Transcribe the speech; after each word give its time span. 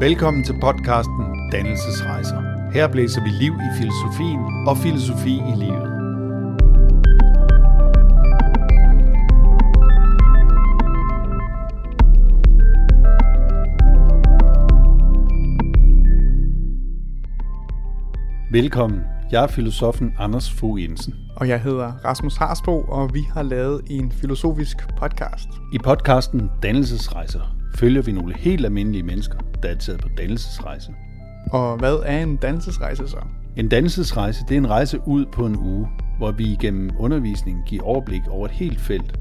Velkommen 0.00 0.44
til 0.44 0.54
podcasten 0.60 1.50
Dannelsesrejser. 1.52 2.70
Her 2.72 2.88
blæser 2.88 3.22
vi 3.22 3.28
liv 3.28 3.52
i 3.52 3.70
filosofien 3.78 4.40
og 4.68 4.76
filosofi 4.76 5.34
i 5.34 5.54
livet. 5.56 5.90
Velkommen. 18.52 19.00
Jeg 19.32 19.42
er 19.42 19.46
filosofen 19.46 20.14
Anders 20.18 20.50
Fogh 20.50 20.82
Jensen. 20.82 21.14
Og 21.36 21.48
jeg 21.48 21.60
hedder 21.60 21.92
Rasmus 22.04 22.36
Harsbo, 22.36 22.80
og 22.80 23.14
vi 23.14 23.20
har 23.34 23.42
lavet 23.42 23.80
en 23.90 24.12
filosofisk 24.12 24.76
podcast. 24.98 25.48
I 25.72 25.78
podcasten 25.78 26.50
Dannelsesrejser 26.62 27.56
følger 27.74 28.02
vi 28.02 28.12
nogle 28.12 28.34
helt 28.36 28.64
almindelige 28.64 29.02
mennesker, 29.02 29.38
der 29.62 29.68
er 29.68 29.74
taget 29.74 30.00
på 30.00 30.08
dannelsesrejse. 30.16 30.94
Og 31.52 31.76
hvad 31.76 31.98
er 32.04 32.22
en 32.22 32.36
dannelsesrejse 32.36 33.08
så? 33.08 33.18
En 33.56 33.68
dannelsesrejse 33.68 34.44
det 34.48 34.54
er 34.54 34.58
en 34.58 34.70
rejse 34.70 35.00
ud 35.06 35.26
på 35.26 35.46
en 35.46 35.56
uge, 35.56 35.88
hvor 36.18 36.30
vi 36.30 36.44
igennem 36.44 36.90
undervisning 36.98 37.62
giver 37.66 37.82
overblik 37.82 38.22
over 38.28 38.46
et 38.46 38.52
helt 38.52 38.80
felt. 38.80 39.18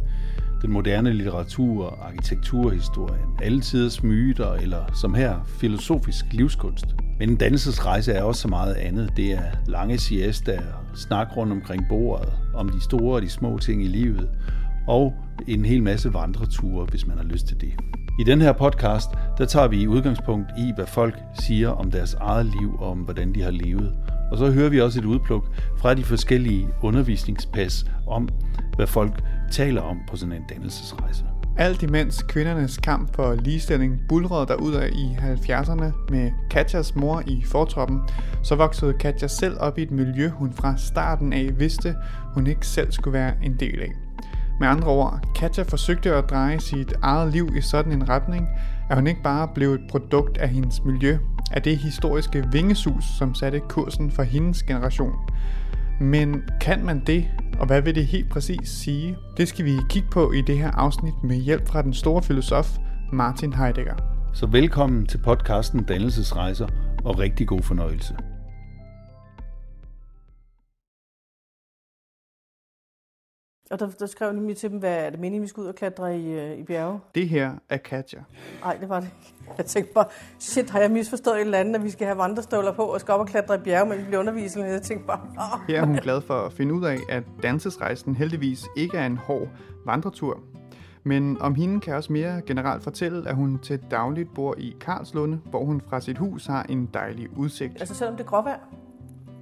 Den 0.61 0.71
moderne 0.71 1.13
litteratur, 1.13 1.99
arkitekturhistorien, 2.01 3.29
alle 3.41 3.61
tiders 3.61 4.03
myter 4.03 4.53
eller 4.53 4.93
som 4.93 5.13
her, 5.13 5.35
filosofisk 5.45 6.25
livskunst. 6.31 6.85
Men 7.19 7.29
en 7.29 7.35
dannelsesrejse 7.35 8.13
er 8.13 8.23
også 8.23 8.41
så 8.41 8.47
meget 8.47 8.73
andet. 8.73 9.17
Det 9.17 9.31
er 9.31 9.43
lange 9.67 9.97
siesta, 9.97 10.59
snak 10.95 11.37
rundt 11.37 11.53
omkring 11.53 11.85
bordet, 11.89 12.33
om 12.55 12.69
de 12.69 12.81
store 12.81 13.15
og 13.15 13.21
de 13.21 13.29
små 13.29 13.57
ting 13.57 13.83
i 13.83 13.87
livet, 13.87 14.29
og 14.89 15.13
en 15.47 15.65
hel 15.65 15.83
masse 15.83 16.13
vandreture, 16.13 16.85
hvis 16.85 17.07
man 17.07 17.17
har 17.17 17.23
lyst 17.23 17.47
til 17.47 17.61
det. 17.61 17.73
I 18.19 18.23
den 18.23 18.41
her 18.41 18.53
podcast, 18.53 19.09
der 19.37 19.45
tager 19.45 19.67
vi 19.67 19.87
udgangspunkt 19.87 20.47
i, 20.57 20.71
hvad 20.75 20.87
folk 20.87 21.15
siger 21.33 21.69
om 21.69 21.91
deres 21.91 22.13
eget 22.13 22.45
liv 22.45 22.75
og 22.79 22.91
om, 22.91 22.97
hvordan 22.97 23.35
de 23.35 23.41
har 23.41 23.51
levet. 23.51 23.93
Og 24.31 24.37
så 24.37 24.51
hører 24.51 24.69
vi 24.69 24.81
også 24.81 24.99
et 24.99 25.05
udpluk 25.05 25.55
fra 25.77 25.93
de 25.93 26.03
forskellige 26.03 26.67
undervisningspas 26.81 27.85
om, 28.07 28.29
hvad 28.75 28.87
folk 28.87 29.23
taler 29.51 29.81
om 29.81 29.97
på 30.09 30.17
sådan 30.17 30.35
en 30.35 30.43
dannelsesrejse. 30.49 31.25
Alt 31.57 31.83
imens 31.83 32.23
kvindernes 32.23 32.77
kamp 32.77 33.15
for 33.15 33.33
ligestilling 33.33 33.99
bulrede 34.09 34.47
derudad 34.47 34.89
i 34.89 35.17
70'erne 35.19 36.11
med 36.11 36.31
Katjas 36.51 36.95
mor 36.95 37.23
i 37.27 37.43
fortroppen, 37.45 37.99
så 38.43 38.55
voksede 38.55 38.93
Katja 38.93 39.27
selv 39.27 39.57
op 39.59 39.77
i 39.77 39.81
et 39.81 39.91
miljø, 39.91 40.29
hun 40.29 40.53
fra 40.53 40.77
starten 40.77 41.33
af 41.33 41.59
vidste, 41.59 41.95
hun 42.33 42.47
ikke 42.47 42.67
selv 42.67 42.91
skulle 42.91 43.13
være 43.13 43.33
en 43.43 43.55
del 43.59 43.81
af. 43.81 44.08
Med 44.59 44.67
andre 44.67 44.87
ord, 44.87 45.19
Katja 45.35 45.63
forsøgte 45.63 46.15
at 46.15 46.29
dreje 46.29 46.59
sit 46.59 46.93
eget 47.01 47.33
liv 47.33 47.49
i 47.57 47.61
sådan 47.61 47.91
en 47.91 48.09
retning, 48.09 48.47
at 48.89 48.95
hun 48.95 49.07
ikke 49.07 49.23
bare 49.23 49.47
blev 49.55 49.69
et 49.73 49.81
produkt 49.89 50.37
af 50.37 50.49
hendes 50.49 50.83
miljø, 50.83 51.17
af 51.51 51.61
det 51.61 51.77
historiske 51.77 52.45
vingesus, 52.51 53.03
som 53.17 53.35
satte 53.35 53.59
kursen 53.59 54.11
for 54.11 54.23
hendes 54.23 54.63
generation. 54.63 55.13
Men 56.01 56.43
kan 56.61 56.85
man 56.85 57.03
det, 57.07 57.25
og 57.59 57.67
hvad 57.67 57.81
vil 57.81 57.95
det 57.95 58.05
helt 58.05 58.29
præcis 58.29 58.69
sige? 58.69 59.17
Det 59.37 59.47
skal 59.47 59.65
vi 59.65 59.77
kigge 59.89 60.07
på 60.11 60.31
i 60.31 60.41
det 60.41 60.57
her 60.57 60.71
afsnit 60.71 61.23
med 61.23 61.35
hjælp 61.35 61.67
fra 61.67 61.81
den 61.81 61.93
store 61.93 62.23
filosof 62.23 62.77
Martin 63.13 63.53
Heidegger. 63.53 63.95
Så 64.33 64.45
velkommen 64.45 65.05
til 65.05 65.17
podcasten 65.17 65.83
Dannelsesrejser 65.83 66.67
og 67.03 67.19
rigtig 67.19 67.47
god 67.47 67.61
fornøjelse. 67.61 68.15
Og 73.69 73.79
der, 73.79 73.89
der 73.99 74.05
skrev 74.05 74.33
nemlig 74.33 74.57
til 74.57 74.69
dem, 74.69 74.79
hvad 74.79 75.05
er 75.05 75.09
det 75.09 75.19
meningen, 75.19 75.41
vi 75.41 75.47
skal 75.47 75.61
ud 75.61 75.67
og 75.67 75.75
klatre 75.75 76.19
i, 76.19 76.31
øh, 76.31 76.57
i 76.57 76.63
bjerge? 76.63 76.99
Det 77.15 77.29
her 77.29 77.51
er 77.69 77.77
Katja. 77.77 78.19
Nej, 78.63 78.77
det 78.81 78.89
var 78.89 78.99
det 78.99 79.05
ikke. 79.07 79.53
Jeg 79.57 79.65
tænkte 79.65 79.93
bare, 79.93 80.05
shit, 80.39 80.69
har 80.69 80.79
jeg 80.79 80.91
misforstået 80.91 81.35
et 81.35 81.41
eller 81.41 81.57
andet, 81.57 81.75
at 81.75 81.83
vi 81.83 81.89
skal 81.89 82.07
have 82.07 82.17
vandrestøvler 82.17 82.73
på 82.73 82.83
og 82.83 82.99
skal 82.99 83.13
op 83.13 83.19
og 83.19 83.27
klatre 83.27 83.55
i 83.55 83.57
bjerge, 83.57 83.89
men 83.89 83.97
vi 83.97 84.03
bliver 84.03 84.19
undervist. 84.19 84.57
Jeg 84.57 84.81
tænkte 84.81 85.07
bare, 85.07 85.19
Åh. 85.37 85.67
Her 85.67 85.81
er 85.81 85.85
hun 85.85 85.95
glad 85.95 86.21
for 86.21 86.33
at 86.33 86.53
finde 86.53 86.73
ud 86.73 86.85
af, 86.85 86.97
at 87.09 87.23
dansesrejsen 87.43 88.15
heldigvis 88.15 88.65
ikke 88.77 88.97
er 88.97 89.05
en 89.05 89.17
hård 89.17 89.47
vandretur. 89.85 90.39
Men 91.03 91.41
om 91.41 91.55
hende 91.55 91.79
kan 91.79 91.89
jeg 91.89 91.97
også 91.97 92.13
mere 92.13 92.41
generelt 92.41 92.83
fortælle, 92.83 93.29
at 93.29 93.35
hun 93.35 93.59
til 93.59 93.79
dagligt 93.91 94.33
bor 94.33 94.55
i 94.57 94.75
Karlslunde, 94.81 95.39
hvor 95.45 95.65
hun 95.65 95.81
fra 95.89 96.01
sit 96.01 96.17
hus 96.17 96.45
har 96.45 96.63
en 96.63 96.89
dejlig 96.93 97.37
udsigt. 97.37 97.73
Altså 97.79 97.95
selvom 97.95 98.17
det 98.17 98.23
er 98.23 98.27
gråvejr, 98.27 98.59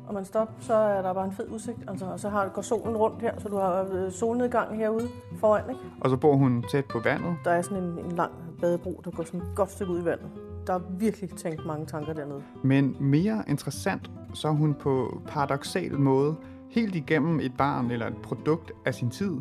og 0.08 0.14
man 0.14 0.26
stopper, 0.26 0.54
så 0.60 0.74
er 0.74 1.02
der 1.02 1.14
bare 1.14 1.26
en 1.26 1.32
fed 1.32 1.48
udsigt. 1.50 1.78
Altså, 1.88 2.06
og 2.06 2.20
så 2.20 2.30
har, 2.30 2.48
går 2.48 2.62
solen 2.62 2.98
rundt 2.98 3.22
her, 3.22 3.32
så 3.38 3.50
du 3.50 3.58
har 3.58 3.88
øh, 3.92 4.12
solnedgang 4.12 4.78
herude 4.78 5.08
foran, 5.40 5.64
ikke? 5.70 5.82
Og 6.02 6.10
så 6.10 6.18
bor 6.18 6.36
hun 6.36 6.64
tæt 6.72 6.86
på 6.86 7.00
vandet. 7.04 7.36
Der 7.44 7.52
er 7.52 7.62
sådan 7.62 7.84
en, 7.84 8.06
en 8.06 8.12
lang 8.12 8.32
badebro, 8.62 9.02
der 9.06 9.12
går 9.12 9.24
sådan 9.24 9.40
et 9.40 9.48
godt 9.56 9.72
stykke 9.72 9.92
ud 9.92 10.02
i 10.02 10.06
vandet. 10.06 10.28
Der 10.68 10.74
er 10.74 10.80
virkelig 10.90 11.30
tænkt 11.30 11.66
mange 11.66 11.86
tanker 11.86 12.14
dernede. 12.14 12.42
Men 12.64 12.96
mere 13.00 13.44
interessant, 13.48 14.12
så 14.34 14.48
er 14.48 14.52
hun 14.52 14.74
på 14.74 15.22
paradoxal 15.28 16.00
måde 16.00 16.36
helt 16.70 16.96
igennem 16.96 17.40
et 17.40 17.52
barn 17.58 17.92
eller 17.92 18.08
et 18.08 18.18
produkt 18.24 18.72
af 18.86 18.94
sin 18.94 19.10
tid, 19.10 19.32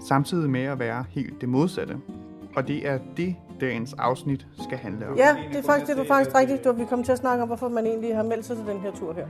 samtidig 0.00 0.50
med 0.50 0.62
at 0.64 0.78
være 0.78 1.04
helt 1.08 1.40
det 1.40 1.48
modsatte. 1.48 1.96
Og 2.56 2.68
det 2.68 2.88
er 2.88 2.98
det, 3.16 3.36
dagens 3.60 3.94
afsnit 3.98 4.46
skal 4.58 4.78
handle 4.78 5.08
om. 5.08 5.16
Ja, 5.16 5.36
det 5.52 5.58
er 5.58 5.62
faktisk, 5.62 5.92
det 5.92 5.98
er 5.98 6.06
faktisk 6.06 6.36
rigtigt. 6.36 6.64
Du, 6.64 6.72
vi 6.72 6.84
kommer 6.84 7.04
til 7.04 7.12
at 7.12 7.18
snakke 7.18 7.42
om, 7.42 7.48
hvorfor 7.48 7.68
man 7.68 7.86
egentlig 7.86 8.16
har 8.16 8.22
meldt 8.22 8.44
sig 8.44 8.56
til 8.56 8.66
den 8.66 8.80
her 8.80 8.92
tur 8.92 9.12
her. 9.12 9.26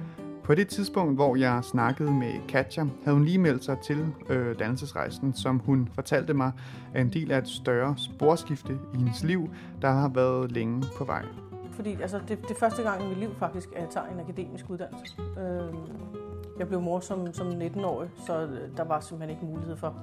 På 0.46 0.54
det 0.54 0.68
tidspunkt, 0.68 1.14
hvor 1.14 1.36
jeg 1.36 1.64
snakkede 1.64 2.10
med 2.10 2.32
Katja, 2.48 2.84
havde 3.04 3.16
hun 3.16 3.24
lige 3.24 3.38
meldt 3.38 3.64
sig 3.64 3.78
til 3.78 4.14
øh, 4.28 4.58
dannelsesrejsen, 4.58 5.34
som 5.34 5.58
hun 5.58 5.88
fortalte 5.94 6.34
mig 6.34 6.52
er 6.94 7.00
en 7.00 7.12
del 7.12 7.32
af 7.32 7.38
et 7.38 7.48
større 7.48 7.94
sporskifte 7.98 8.78
i 8.94 8.96
hendes 8.96 9.24
liv, 9.24 9.50
der 9.82 9.90
har 9.90 10.08
været 10.08 10.52
længe 10.52 10.84
på 10.98 11.04
vej. 11.04 11.24
Fordi 11.70 11.96
altså, 12.02 12.20
det, 12.28 12.42
det 12.42 12.50
er 12.50 12.58
første 12.60 12.82
gang 12.82 13.04
i 13.04 13.08
mit 13.08 13.18
liv 13.18 13.34
faktisk, 13.38 13.68
at 13.76 13.82
jeg 13.82 13.90
tager 13.90 14.06
en 14.06 14.20
akademisk 14.20 14.70
uddannelse. 14.70 15.14
Øh, 15.38 15.74
jeg 16.58 16.68
blev 16.68 16.80
mor 16.80 17.00
som, 17.00 17.32
som 17.32 17.48
19-årig, 17.48 18.10
så 18.26 18.40
øh, 18.40 18.76
der 18.76 18.84
var 18.84 19.00
simpelthen 19.00 19.36
ikke 19.36 19.46
mulighed 19.46 19.76
for 19.76 19.96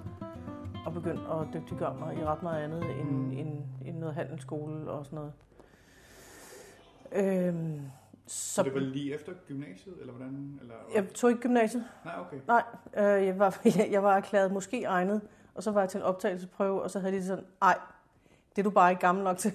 at 0.87 0.93
begynde 0.93 1.21
at 1.31 1.47
dygtiggøre 1.53 1.95
mig 1.99 2.17
i 2.17 2.25
ret 2.25 2.43
meget 2.43 2.63
andet 2.63 2.83
end, 2.99 3.09
mm. 3.09 3.31
end, 3.31 3.63
end 3.85 3.97
noget 3.97 4.15
handelsskole 4.15 4.91
og 4.91 5.05
sådan 5.05 5.19
noget. 5.19 5.33
Øh, 7.15 7.81
så 8.27 8.63
det 8.63 8.73
var 8.73 8.79
lige 8.79 9.13
efter 9.13 9.33
gymnasiet, 9.47 9.95
eller 9.99 10.13
hvordan? 10.13 10.59
Eller, 10.61 10.75
jeg 10.95 11.07
tog 11.13 11.29
ikke 11.29 11.41
gymnasiet. 11.41 11.85
Nej, 12.05 12.15
okay. 12.19 12.37
Nej, 12.47 12.63
øh, 12.97 13.25
jeg, 13.25 13.39
var, 13.39 13.61
jeg, 13.77 13.87
jeg 13.91 14.03
var 14.03 14.15
erklæret 14.17 14.51
måske 14.51 14.83
egnet, 14.83 15.21
og 15.55 15.63
så 15.63 15.71
var 15.71 15.81
jeg 15.81 15.89
til 15.89 15.97
en 15.97 16.03
optagelsesprøve, 16.03 16.81
og 16.81 16.91
så 16.91 16.99
havde 16.99 17.15
de 17.15 17.25
sådan, 17.25 17.45
nej, 17.61 17.79
det 18.55 18.61
er 18.61 18.63
du 18.63 18.69
bare 18.69 18.91
ikke 18.91 19.01
gammel 19.01 19.23
nok 19.23 19.37
til. 19.37 19.53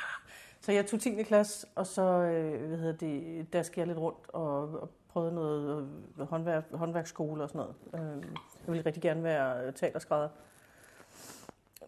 så 0.62 0.72
jeg 0.72 0.86
tog 0.86 1.00
10. 1.00 1.22
klasse, 1.22 1.66
og 1.74 1.86
så 1.86 2.02
øh, 2.02 2.68
hvad 2.68 2.78
hedder 2.78 2.96
det, 2.96 3.52
der 3.52 3.70
jeg 3.76 3.86
lidt 3.86 3.98
rundt 3.98 4.28
og, 4.28 4.80
og 4.80 4.90
prøvede 5.08 5.34
noget 5.34 5.88
øh, 6.18 6.28
håndværk, 6.28 6.64
håndværksskole 6.72 7.42
og 7.42 7.48
sådan 7.48 7.66
noget. 7.92 8.16
Øh, 8.16 8.22
jeg 8.66 8.72
ville 8.72 8.86
rigtig 8.86 9.02
gerne 9.02 9.22
være 9.24 9.72
teaterskrædder. 9.72 10.28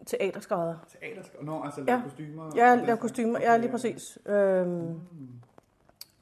Teaterskrædder. 0.05 0.75
Teaterskrædder? 0.87 1.45
Nå, 1.45 1.63
altså 1.63 1.81
lave 1.81 1.97
ja. 1.97 2.03
kostymer? 2.03 2.51
Ja, 2.55 2.75
lave 2.75 2.97
kostymer, 2.97 3.39
ja, 3.39 3.57
lige 3.57 3.71
præcis. 3.71 4.17
Øh, 4.25 4.67
mm. 4.67 5.01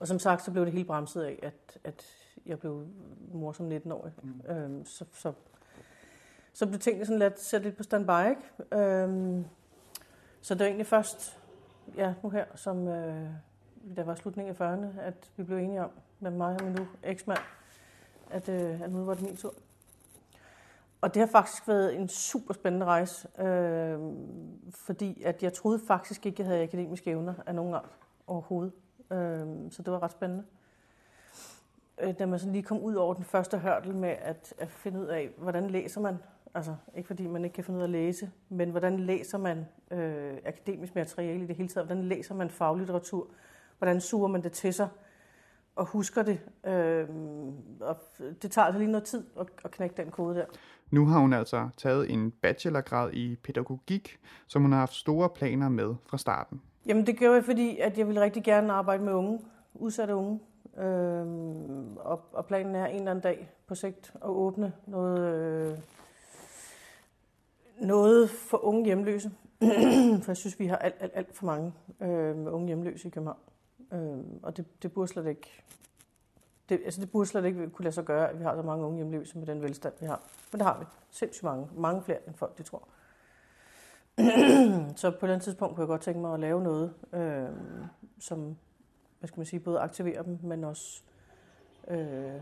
Og 0.04 0.08
som 0.08 0.20
sagt, 0.20 0.44
så 0.44 0.52
blev 0.52 0.66
det 0.66 0.74
helt 0.74 0.88
bremset 0.88 1.24
af, 1.24 1.40
at, 1.44 1.78
at 1.84 2.06
jeg 2.46 2.60
blev 2.60 2.88
mor 3.34 3.52
som 3.52 3.72
19-årig. 3.72 4.14
Mm. 4.24 4.42
Øhm, 4.52 4.86
så, 4.86 5.06
så, 5.14 5.34
så 6.54 6.66
blev 6.66 6.80
tingene 6.80 7.06
sådan 7.06 7.20
lidt, 7.20 7.40
sat 7.40 7.62
lidt 7.62 7.78
på 7.78 7.84
standby, 7.84 8.30
ikke? 8.30 8.84
Øhm, 8.84 9.46
så 10.42 10.54
det 10.54 10.60
var 10.60 10.66
egentlig 10.66 10.88
først, 10.88 11.40
ja, 11.98 12.14
nu 12.24 12.30
her, 12.30 12.46
som 12.56 12.88
øh, 12.88 13.30
der 13.96 14.04
var 14.04 14.16
slutningen 14.16 14.56
af 14.60 14.76
40'erne, 14.76 15.02
at 15.02 15.32
vi 15.38 15.44
blev 15.44 15.58
enige 15.58 15.84
om, 15.84 15.92
med 16.20 16.32
mig 16.32 16.56
og 16.60 16.64
min 16.64 16.74
nu 16.74 16.88
eksmand, 17.04 17.40
at, 18.30 18.50
øh, 18.50 18.82
at 18.82 18.92
nu 18.92 19.06
var 19.06 19.14
det 19.14 19.24
min 19.24 19.38
tur. 19.38 19.54
Og 21.02 21.14
det 21.14 21.20
har 21.20 21.28
faktisk 21.28 21.68
været 21.68 21.96
en 21.96 22.08
super 22.08 22.54
spændende 22.54 22.86
rejse, 22.86 23.42
øh, 23.42 24.00
fordi 24.72 25.24
at 25.24 25.44
jeg 25.44 25.54
troede 25.54 25.80
faktisk 25.88 26.26
ikke, 26.26 26.36
at 26.36 26.40
jeg 26.40 26.48
havde 26.48 26.64
akademiske 26.64 27.10
evner 27.10 27.34
af 27.46 27.56
nogen 27.56 27.74
art 27.74 27.98
overhovedet. 28.28 28.74
Øh, 29.14 29.72
så 29.72 29.82
det 29.82 29.94
var 29.94 30.04
ret 30.04 30.12
spændende. 30.12 30.44
Øh, 32.02 32.14
da 32.20 32.26
man 32.26 32.40
sådan 32.40 32.54
lige 32.54 32.64
kom 32.64 32.80
ud 32.80 32.96
over 32.96 33.14
den 33.14 33.24
første 33.24 33.58
hørtel 33.58 33.96
med 33.96 34.16
at, 34.22 34.54
at 34.58 34.72
finde 34.72 35.00
ud 35.00 35.06
af, 35.06 35.30
hvordan 35.38 35.70
læser 35.70 36.02
man, 36.02 36.18
altså 36.54 36.76
ikke 36.96 37.08
fordi 37.08 37.28
man 37.28 37.44
ikke 37.44 37.54
kan 37.54 37.64
finde 37.64 37.78
ud 37.78 37.82
af 37.82 37.88
at 37.88 37.92
læse, 37.92 38.32
men 38.50 38.70
hvordan 38.70 39.00
læser 39.00 39.38
man 39.38 39.66
øh, 39.92 40.38
akademisk 40.46 40.96
materiale 40.96 41.44
i 41.44 41.48
det 41.48 41.56
hele 41.56 41.70
taget, 41.70 41.88
hvordan 41.88 42.04
læser 42.04 42.36
man 42.36 42.50
faglitteratur, 42.50 43.28
hvordan 43.78 44.02
suger 44.02 44.28
man 44.28 44.44
det 44.44 44.52
til 44.52 44.74
sig, 44.74 44.88
og 45.76 45.86
husker 45.86 46.24
det. 46.24 46.40
Øh, 46.66 47.08
og 47.80 47.98
det 48.42 48.52
tager 48.52 48.66
altså 48.66 48.80
lige 48.80 48.92
noget 48.92 49.04
tid 49.04 49.24
at, 49.40 49.48
at 49.66 49.72
knække 49.72 49.96
den 49.98 50.12
kode 50.12 50.36
der. 50.36 50.46
Nu 50.92 51.06
har 51.06 51.20
hun 51.20 51.34
altså 51.34 51.70
taget 51.78 52.12
en 52.12 52.32
bachelorgrad 52.32 53.14
i 53.14 53.36
pædagogik, 53.36 54.20
som 54.48 54.62
hun 54.62 54.72
har 54.72 54.80
haft 54.80 54.94
store 54.94 55.30
planer 55.30 55.70
med 55.70 55.96
fra 56.06 56.18
starten. 56.18 56.62
Jamen 56.86 57.06
det 57.06 57.18
gjorde 57.18 57.36
jeg, 57.36 57.46
fordi 57.46 57.80
at 57.80 57.98
jeg 57.98 58.08
ville 58.08 58.22
rigtig 58.22 58.44
gerne 58.44 58.74
arbejde 58.74 59.04
med 59.04 59.14
unge, 59.14 59.40
udsatte 59.74 60.16
unge. 60.16 60.40
Øhm, 60.78 61.98
og, 61.98 62.22
og 62.32 62.46
planen 62.46 62.76
er 62.76 62.86
en 62.86 62.96
eller 62.96 63.12
anden 63.12 63.24
dag 63.24 63.50
på 63.68 63.76
sigt 63.76 64.14
at 64.16 64.30
åbne 64.30 64.74
noget, 64.88 65.34
øh, 65.34 65.78
noget 67.78 68.30
for 68.30 68.66
unge 68.66 68.86
hjemløse. 68.86 69.32
for 70.24 70.32
jeg 70.32 70.38
synes, 70.38 70.60
vi 70.60 70.68
har 70.68 70.78
alt, 70.78 70.96
alt, 71.00 71.12
alt 71.16 71.36
for 71.36 71.46
mange 71.46 71.74
øh, 72.02 72.54
unge 72.54 72.68
hjemløse 72.68 73.08
i 73.08 73.12
København. 73.12 73.40
Øhm, 73.94 74.40
og 74.44 74.58
det, 74.58 74.84
det 74.84 74.94
burde 74.94 75.08
slet 75.08 75.28
ikke 75.28 75.64
det, 76.70 76.82
altså 76.86 77.02
det 77.02 77.12
burde 77.12 77.30
slet 77.30 77.46
ikke 77.46 77.70
kunne 77.70 77.84
lade 77.84 77.96
sig 77.96 78.06
gøre, 78.06 78.30
at 78.30 78.40
vi 78.40 78.44
har 78.44 78.56
så 78.56 78.62
mange 78.62 78.86
unge 78.86 78.96
hjemløse 78.96 79.38
med 79.38 79.48
den 79.48 79.62
velstand, 79.62 79.94
vi 80.00 80.06
har. 80.06 80.22
Men 80.52 80.60
det 80.60 80.68
har 80.68 80.80
vi. 80.80 80.86
Sindssygt 81.12 81.44
mange. 81.44 81.68
Mange 81.76 82.04
flere, 82.04 82.18
end 82.28 82.36
folk 82.36 82.58
de 82.58 82.64
tror. 82.64 82.88
så 85.02 85.12
på 85.20 85.26
et 85.26 85.42
tidspunkt 85.42 85.76
kunne 85.76 85.82
jeg 85.82 85.88
godt 85.88 86.02
tænke 86.02 86.20
mig 86.20 86.34
at 86.34 86.40
lave 86.40 86.64
noget, 86.64 86.94
øh, 87.14 87.50
som 88.20 88.56
hvad 89.20 89.28
skal 89.28 89.40
man 89.40 89.46
sige, 89.46 89.60
både 89.60 89.80
aktiverer 89.80 90.24
dem, 90.24 90.40
men 90.44 90.64
også 90.64 91.02
øh, 91.92 92.42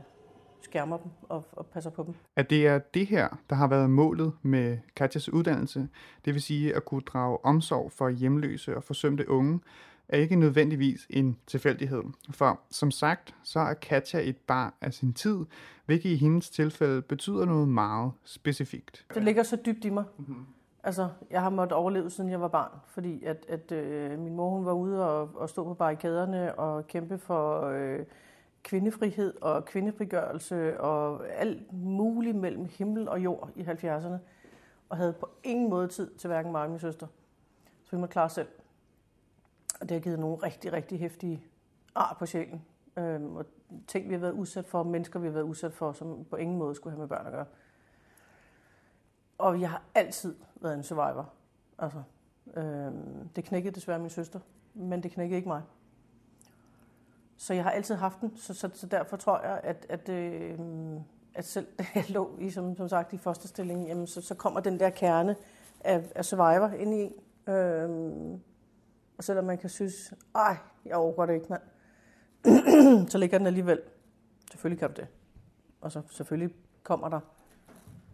skærmer 0.62 0.98
dem 0.98 1.12
og, 1.30 1.46
og 1.52 1.66
passer 1.66 1.90
på 1.90 2.04
dem. 2.04 2.14
At 2.36 2.50
det 2.50 2.68
er 2.68 2.80
det 2.80 3.08
her, 3.08 3.40
der 3.50 3.56
har 3.56 3.68
været 3.68 3.90
målet 3.90 4.34
med 4.42 4.78
Katjas 4.96 5.30
uddannelse, 5.30 5.88
det 6.26 6.34
vil 6.34 6.42
sige 6.42 6.76
at 6.76 6.86
kunne 6.86 7.02
drage 7.02 7.46
omsorg 7.46 7.92
for 7.92 8.10
hjemløse 8.10 8.76
og 8.76 8.84
forsømte 8.84 9.30
unge, 9.30 9.60
er 10.10 10.18
ikke 10.18 10.36
nødvendigvis 10.36 11.08
en 11.10 11.38
tilfældighed. 11.48 12.04
For 12.32 12.60
som 12.72 12.92
sagt, 12.92 13.36
så 13.44 13.60
er 13.60 13.74
Katja 13.74 14.20
et 14.20 14.38
barn 14.38 14.74
af 14.82 14.94
sin 14.94 15.14
tid, 15.14 15.38
hvilket 15.86 16.10
i 16.10 16.16
hendes 16.16 16.50
tilfælde 16.50 17.02
betyder 17.02 17.46
noget 17.46 17.68
meget 17.68 18.12
specifikt. 18.24 19.06
Det 19.14 19.24
ligger 19.24 19.44
så 19.44 19.58
dybt 19.66 19.86
i 19.86 19.90
mig. 19.90 20.04
Mm-hmm. 20.18 20.46
Altså, 20.83 21.10
jeg 21.30 21.42
har 21.42 21.50
måttet 21.50 21.78
overleve, 21.78 22.10
siden 22.10 22.30
jeg 22.30 22.42
var 22.42 22.48
barn, 22.48 22.72
fordi 22.88 23.24
at, 23.24 23.45
at 23.50 23.72
øh, 23.72 24.19
min 24.19 24.36
mor 24.36 24.50
hun 24.50 24.66
var 24.66 24.74
ude 24.74 25.10
og, 25.10 25.30
og 25.36 25.50
stå 25.50 25.63
på 25.63 25.74
barrikaderne 25.74 26.56
og 26.60 26.88
kæmpe 26.88 27.18
for 27.18 27.62
øh, 27.66 28.06
kvindefrihed 28.63 29.42
og 29.42 29.66
kvindefrigørelse 29.66 30.80
og 30.80 31.30
alt 31.30 31.74
muligt 31.74 32.38
mellem 32.38 32.66
himmel 32.66 33.10
og 33.10 33.19
jord 33.19 33.50
i 33.56 33.62
70'erne, 33.62 34.18
og 34.89 34.98
havde 34.98 35.13
på 35.13 35.30
ingen 35.44 35.69
måde 35.69 35.88
tid 35.88 36.16
til 36.16 36.28
hverken 36.28 36.51
mig 36.51 36.63
og 36.63 36.69
min 36.69 36.80
søster. 36.80 37.07
Så 37.84 37.92
vi 37.92 37.98
måtte 37.98 38.13
klare 38.13 38.30
selv. 38.30 38.48
Og 39.81 39.89
det 39.89 39.92
har 39.92 40.00
givet 40.00 40.19
nogle 40.19 40.38
rigtig, 40.38 40.74
rigtig 40.74 41.00
hæftige 41.00 41.44
ar 41.95 42.16
på 42.19 42.25
sjælen. 42.25 42.66
Øhm, 42.98 43.36
og 43.36 43.45
ting, 43.88 44.10
vi 44.10 44.13
har 44.13 44.19
været 44.19 44.31
udsat 44.31 44.66
for, 44.66 44.84
mennesker, 44.84 45.19
vi 45.19 45.27
har 45.27 45.34
været 45.34 45.44
udsat 45.44 45.74
for, 45.74 45.92
som 45.92 46.25
på 46.25 46.36
ingen 46.36 46.57
måde 46.57 46.75
skulle 46.75 46.92
have 46.92 47.00
med 47.00 47.07
børn 47.07 47.25
at 47.25 47.31
gøre. 47.31 47.45
Og 49.42 49.62
jeg 49.62 49.70
har 49.70 49.82
altid 49.96 50.36
været 50.56 50.74
en 50.74 50.84
survivor. 50.84 51.30
Altså, 51.78 52.04
øh, 52.58 52.92
det 53.36 53.44
knækkede 53.44 53.76
desværre 53.76 54.00
min 54.00 54.10
søster, 54.10 54.40
men 54.74 55.04
det 55.04 55.12
knækkede 55.12 55.38
ikke 55.38 55.50
mig. 55.50 55.62
Så 57.38 57.54
jeg 57.54 57.64
har 57.64 57.72
altid 57.72 57.96
haft 57.96 58.22
den, 58.22 58.38
så, 58.38 58.54
så, 58.54 58.70
så 58.74 58.88
derfor 58.88 59.18
tror 59.18 59.42
jeg, 59.42 59.60
at, 59.64 59.86
at, 59.90 60.10
øh, 60.10 60.60
at 61.34 61.46
selv 61.46 61.68
da 61.80 61.86
jeg 61.96 62.10
lå 62.10 62.38
i, 62.40 62.50
som, 62.50 62.76
som 62.76 62.90
sagt, 62.90 63.14
i 63.14 63.18
første 63.18 63.48
stilling, 63.48 63.88
jamen, 63.88 64.08
så, 64.08 64.22
så 64.22 64.36
kommer 64.36 64.60
den 64.60 64.80
der 64.80 64.90
kerne 64.90 65.36
af, 65.80 66.12
af 66.16 66.26
survivor 66.26 66.68
ind 66.68 66.94
i 66.94 67.02
en. 67.02 67.14
Øh, 67.54 68.40
og 69.18 69.24
selvom 69.24 69.46
man 69.46 69.58
kan 69.58 69.70
synes, 69.70 70.14
ej, 70.36 70.58
jeg 70.86 70.96
overgår 70.96 71.26
det 71.26 71.34
ikke, 71.34 71.48
mand, 71.50 71.62
så 73.12 73.18
ligger 73.18 73.38
den 73.38 73.48
alligevel. 73.48 73.82
Selvfølgelig 74.52 74.80
kan 74.80 74.94
du 74.94 75.02
det. 75.02 75.08
Og 75.82 75.92
så 75.92 76.02
selvfølgelig 76.10 76.56
kommer 76.84 77.10
der 77.10 77.20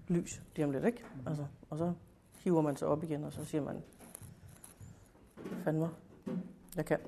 lys 0.07 0.41
lige 0.55 0.65
om 0.65 0.71
lidt, 0.71 0.85
ikke? 0.85 1.03
Altså, 1.25 1.45
og 1.69 1.77
så 1.77 1.93
hiver 2.43 2.61
man 2.61 2.75
sig 2.77 2.87
op 2.87 3.03
igen, 3.03 3.23
og 3.23 3.33
så 3.33 3.45
siger 3.45 3.61
man, 3.61 3.75
fandme, 5.63 5.89
jeg 6.75 6.85
kan. 6.85 6.99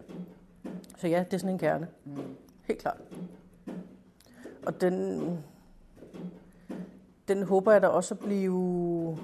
Så 0.98 1.08
ja, 1.08 1.24
det 1.24 1.34
er 1.34 1.38
sådan 1.38 1.56
en 1.56 1.60
kerne. 1.60 1.88
Helt 2.64 2.80
klart. 2.80 3.02
Og 4.66 4.82
den, 4.82 5.24
den 7.28 7.44
håber 7.44 7.72
jeg 7.72 7.82
da 7.82 7.88
også 7.88 8.14
at 8.14 8.20
blive... 8.20 9.18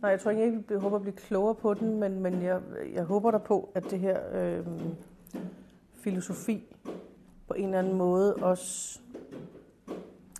Nej, 0.00 0.10
jeg 0.10 0.20
tror 0.20 0.30
ikke, 0.30 0.64
jeg 0.70 0.78
håber 0.78 0.96
at 0.96 1.02
blive 1.02 1.16
klogere 1.16 1.54
på 1.54 1.74
den, 1.74 2.00
men, 2.00 2.20
men 2.20 2.42
jeg, 2.42 2.60
jeg 2.94 3.04
håber 3.04 3.30
der 3.30 3.38
på, 3.38 3.72
at 3.74 3.84
det 3.90 4.00
her 4.00 4.20
øh, 4.32 4.66
filosofi 5.94 6.64
på 7.48 7.54
en 7.54 7.64
eller 7.64 7.78
anden 7.78 7.94
måde 7.96 8.34
også, 8.34 9.00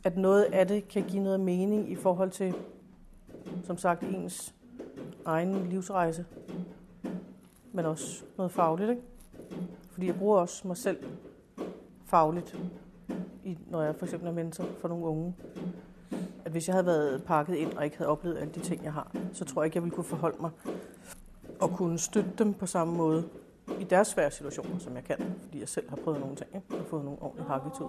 at 0.07 0.17
noget 0.17 0.43
af 0.43 0.67
det 0.67 0.89
kan 0.89 1.03
give 1.03 1.23
noget 1.23 1.41
mening 1.41 1.91
i 1.91 1.95
forhold 1.95 2.31
til, 2.31 2.55
som 3.65 3.79
sagt, 3.79 4.03
ens 4.03 4.55
egen 5.25 5.67
livsrejse, 5.67 6.25
men 7.73 7.85
også 7.85 8.25
noget 8.37 8.53
fagligt, 8.53 8.91
ikke? 8.91 9.03
Fordi 9.91 10.07
jeg 10.07 10.15
bruger 10.15 10.39
også 10.39 10.69
mig 10.69 10.77
selv 10.77 10.99
fagligt, 12.05 12.59
i, 13.45 13.59
når 13.71 13.83
jeg 13.83 13.95
for 13.97 14.07
eksempel 14.07 14.29
er 14.29 14.33
mentor 14.33 14.65
for 14.79 14.89
nogle 14.89 15.05
unge. 15.05 15.35
At 16.45 16.53
hvis 16.53 16.69
jeg 16.69 16.75
havde 16.75 16.87
været 16.87 17.25
pakket 17.25 17.55
ind 17.55 17.73
og 17.73 17.85
ikke 17.85 17.97
havde 17.97 18.11
oplevet 18.11 18.39
alle 18.39 18.53
de 18.55 18.61
ting, 18.61 18.85
jeg 18.85 18.93
har, 18.93 19.17
så 19.33 19.45
tror 19.45 19.63
jeg 19.63 19.67
ikke, 19.67 19.77
jeg 19.77 19.83
ville 19.83 19.95
kunne 19.95 20.05
forholde 20.05 20.37
mig 20.41 20.51
og 21.61 21.71
kunne 21.71 21.99
støtte 21.99 22.31
dem 22.39 22.55
på 22.55 22.67
samme 22.67 22.95
måde 22.95 23.29
i 23.81 23.85
deres 23.85 24.09
svære 24.09 24.31
situationer, 24.31 24.79
som 24.79 24.95
jeg 24.95 25.05
kan, 25.05 25.35
fordi 25.43 25.61
jeg 25.61 25.69
selv 25.69 25.89
har 25.89 25.97
prøvet 25.97 26.21
nogle 26.21 26.37
ting 26.37 26.51
ikke? 26.55 26.77
og 26.83 26.87
fået 26.87 27.05
nogle 27.05 27.23
ordentlige 27.23 27.49
hakketud. 27.49 27.87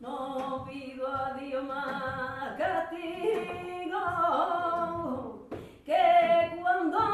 No 0.00 0.64
pido 0.66 1.06
a 1.06 1.38
Dios 1.38 1.64
más 1.64 2.56
castigo, 2.58 4.04
que 5.86 6.02
cuando 6.60 7.11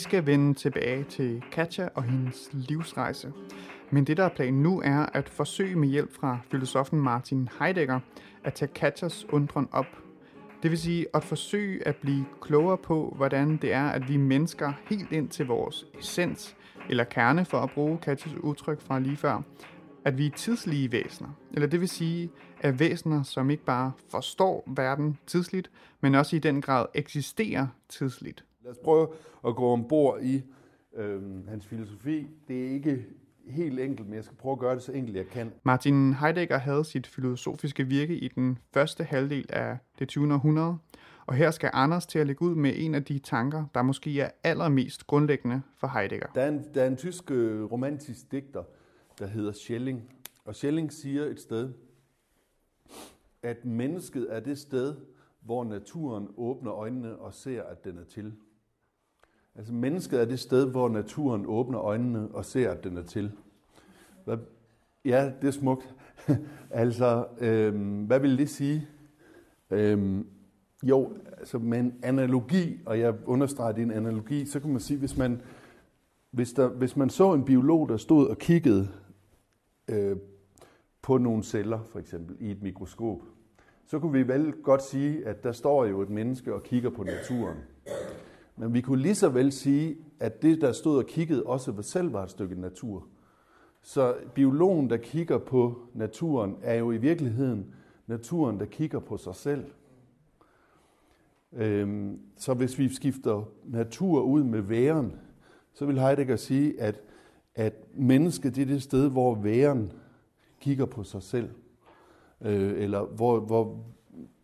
skal 0.00 0.26
vende 0.26 0.54
tilbage 0.54 1.04
til 1.04 1.42
Katja 1.52 1.88
og 1.94 2.02
hendes 2.02 2.50
livsrejse. 2.52 3.32
Men 3.90 4.04
det, 4.04 4.16
der 4.16 4.24
er 4.24 4.28
planen 4.28 4.62
nu, 4.62 4.80
er 4.84 5.06
at 5.14 5.28
forsøge 5.28 5.76
med 5.76 5.88
hjælp 5.88 6.12
fra 6.12 6.38
filosofen 6.50 7.00
Martin 7.00 7.48
Heidegger 7.58 8.00
at 8.44 8.54
tage 8.54 8.72
Katjas 8.74 9.26
undren 9.28 9.68
op. 9.72 9.86
Det 10.62 10.70
vil 10.70 10.78
sige 10.78 11.06
at 11.14 11.24
forsøge 11.24 11.88
at 11.88 11.96
blive 11.96 12.24
klogere 12.40 12.78
på, 12.78 13.14
hvordan 13.16 13.56
det 13.56 13.72
er, 13.72 13.88
at 13.88 14.08
vi 14.08 14.16
mennesker 14.16 14.72
helt 14.88 15.12
ind 15.12 15.28
til 15.28 15.46
vores 15.46 15.86
essens, 16.00 16.56
eller 16.88 17.04
kerne 17.04 17.44
for 17.44 17.58
at 17.58 17.70
bruge 17.70 17.98
Katjas 17.98 18.34
udtryk 18.34 18.80
fra 18.80 18.98
lige 18.98 19.16
før, 19.16 19.42
at 20.04 20.18
vi 20.18 20.26
er 20.26 20.30
tidslige 20.30 20.92
væsener. 20.92 21.28
Eller 21.52 21.68
det 21.68 21.80
vil 21.80 21.88
sige, 21.88 22.30
at 22.60 22.78
væsener, 22.78 23.22
som 23.22 23.50
ikke 23.50 23.64
bare 23.64 23.92
forstår 24.10 24.64
verden 24.66 25.18
tidsligt, 25.26 25.70
men 26.00 26.14
også 26.14 26.36
i 26.36 26.38
den 26.38 26.60
grad 26.60 26.86
eksisterer 26.94 27.66
tidsligt. 27.88 28.44
Lad 28.70 28.76
os 28.76 28.84
prøve 28.84 29.08
at 29.46 29.56
gå 29.56 29.72
ombord 29.72 30.22
i 30.22 30.42
øh, 30.96 31.48
hans 31.48 31.66
filosofi. 31.66 32.26
Det 32.48 32.66
er 32.66 32.70
ikke 32.70 33.06
helt 33.46 33.80
enkelt, 33.80 34.08
men 34.08 34.16
jeg 34.16 34.24
skal 34.24 34.36
prøve 34.36 34.52
at 34.52 34.58
gøre 34.58 34.74
det 34.74 34.82
så 34.82 34.92
enkelt 34.92 35.16
jeg 35.16 35.26
kan. 35.26 35.52
Martin 35.62 36.14
Heidegger 36.14 36.58
havde 36.58 36.84
sit 36.84 37.06
filosofiske 37.06 37.84
virke 37.84 38.16
i 38.16 38.28
den 38.28 38.58
første 38.72 39.04
halvdel 39.04 39.46
af 39.48 39.78
det 39.98 40.08
20. 40.08 40.34
århundrede, 40.34 40.76
og 41.26 41.34
her 41.34 41.50
skal 41.50 41.70
Anders 41.72 42.06
til 42.06 42.18
at 42.18 42.26
lægge 42.26 42.42
ud 42.42 42.54
med 42.54 42.72
en 42.76 42.94
af 42.94 43.04
de 43.04 43.18
tanker, 43.18 43.64
der 43.74 43.82
måske 43.82 44.20
er 44.20 44.30
allermest 44.44 45.06
grundlæggende 45.06 45.62
for 45.78 45.86
Heidegger. 45.86 46.26
Der 46.34 46.40
er 46.40 46.48
en, 46.48 46.64
der 46.74 46.82
er 46.82 46.86
en 46.86 46.96
tysk 46.96 47.30
øh, 47.30 47.72
romantisk 47.72 48.32
digter, 48.32 48.62
der 49.18 49.26
hedder 49.26 49.52
Schelling. 49.52 50.02
Og 50.44 50.54
Schelling 50.54 50.92
siger 50.92 51.24
et 51.24 51.40
sted, 51.40 51.72
at 53.42 53.64
mennesket 53.64 54.26
er 54.30 54.40
det 54.40 54.58
sted, 54.58 54.96
hvor 55.40 55.64
naturen 55.64 56.28
åbner 56.36 56.72
øjnene 56.72 57.16
og 57.16 57.34
ser, 57.34 57.62
at 57.62 57.84
den 57.84 57.98
er 57.98 58.04
til. 58.04 58.32
Altså 59.54 59.72
mennesket 59.72 60.20
er 60.20 60.24
det 60.24 60.38
sted, 60.38 60.70
hvor 60.70 60.88
naturen 60.88 61.44
åbner 61.46 61.80
øjnene 61.80 62.28
og 62.28 62.44
ser, 62.44 62.70
at 62.70 62.84
den 62.84 62.96
er 62.96 63.02
til. 63.02 63.32
Hvad? 64.24 64.38
Ja, 65.04 65.32
det 65.42 65.48
er 65.48 65.52
smukt. 65.52 65.94
altså, 66.70 67.26
øhm, 67.40 68.04
hvad 68.04 68.20
vil 68.20 68.38
det 68.38 68.50
sige? 68.50 68.88
Øhm, 69.70 70.26
jo, 70.82 71.12
altså 71.38 71.58
med 71.58 71.80
en 71.80 71.94
analogi, 72.02 72.80
og 72.86 72.98
jeg 72.98 73.14
understreger 73.26 73.72
det 73.72 73.82
en 73.82 73.90
analogi, 73.90 74.46
så 74.46 74.60
kan 74.60 74.70
man 74.70 74.80
sige, 74.80 74.98
hvis 74.98 75.16
man, 75.16 75.42
hvis, 76.30 76.52
der, 76.52 76.68
hvis 76.68 76.96
man 76.96 77.10
så 77.10 77.32
en 77.32 77.44
biolog, 77.44 77.88
der 77.88 77.96
stod 77.96 78.28
og 78.28 78.38
kiggede 78.38 78.88
øh, 79.88 80.16
på 81.02 81.18
nogle 81.18 81.42
celler, 81.42 81.80
for 81.92 81.98
eksempel, 81.98 82.36
i 82.40 82.50
et 82.50 82.62
mikroskop, 82.62 83.18
så 83.86 83.98
kunne 83.98 84.12
vi 84.12 84.28
vel 84.28 84.52
godt 84.62 84.82
sige, 84.82 85.26
at 85.26 85.44
der 85.44 85.52
står 85.52 85.84
jo 85.84 86.00
et 86.00 86.10
menneske 86.10 86.54
og 86.54 86.62
kigger 86.62 86.90
på 86.90 87.02
naturen. 87.02 87.56
Men 88.60 88.74
vi 88.74 88.80
kunne 88.80 89.02
lige 89.02 89.14
så 89.14 89.28
vel 89.28 89.52
sige, 89.52 89.96
at 90.18 90.42
det, 90.42 90.60
der 90.60 90.72
stod 90.72 90.98
og 90.98 91.06
kiggede, 91.06 91.42
også 91.42 91.82
selv 91.82 92.12
var 92.12 92.22
et 92.24 92.30
stykke 92.30 92.60
natur. 92.60 93.06
Så 93.82 94.14
biologen, 94.34 94.90
der 94.90 94.96
kigger 94.96 95.38
på 95.38 95.82
naturen, 95.94 96.56
er 96.62 96.74
jo 96.74 96.92
i 96.92 96.96
virkeligheden 96.96 97.74
naturen, 98.06 98.60
der 98.60 98.66
kigger 98.66 98.98
på 98.98 99.16
sig 99.16 99.34
selv. 99.34 99.64
Øhm, 101.52 102.18
så 102.36 102.54
hvis 102.54 102.78
vi 102.78 102.94
skifter 102.94 103.48
natur 103.64 104.22
ud 104.22 104.44
med 104.44 104.60
væren, 104.60 105.12
så 105.72 105.86
vil 105.86 106.00
Heidegger 106.00 106.36
sige, 106.36 106.80
at, 106.80 107.02
at 107.54 107.74
mennesket 107.94 108.56
det 108.56 108.62
er 108.62 108.66
det 108.66 108.82
sted, 108.82 109.10
hvor 109.10 109.34
væren 109.34 109.92
kigger 110.60 110.86
på 110.86 111.04
sig 111.04 111.22
selv. 111.22 111.50
Øh, 112.40 112.82
eller 112.82 113.04
hvor, 113.04 113.40
hvor, 113.40 113.84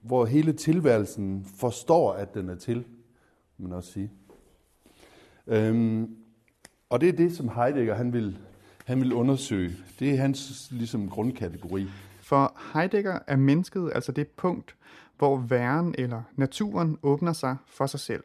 hvor 0.02 0.24
hele 0.24 0.52
tilværelsen 0.52 1.44
forstår, 1.44 2.12
at 2.12 2.34
den 2.34 2.48
er 2.48 2.54
til, 2.54 2.84
man 3.58 3.72
også 3.72 3.92
sige. 3.92 4.10
Øhm, 5.46 6.16
og 6.90 7.00
det 7.00 7.08
er 7.08 7.12
det, 7.12 7.36
som 7.36 7.48
Heidegger 7.48 7.94
han 7.94 8.12
vil, 8.12 8.38
han 8.84 9.00
vil 9.00 9.12
undersøge. 9.12 9.72
Det 9.98 10.10
er 10.10 10.16
hans 10.16 10.68
ligesom, 10.70 11.08
grundkategori. 11.08 11.86
For 12.20 12.58
Heidegger 12.74 13.18
er 13.26 13.36
mennesket 13.36 13.92
altså 13.94 14.12
det 14.12 14.28
punkt, 14.28 14.76
hvor 15.18 15.36
væren 15.36 15.94
eller 15.98 16.22
naturen 16.36 16.98
åbner 17.02 17.32
sig 17.32 17.56
for 17.66 17.86
sig 17.86 18.00
selv. 18.00 18.24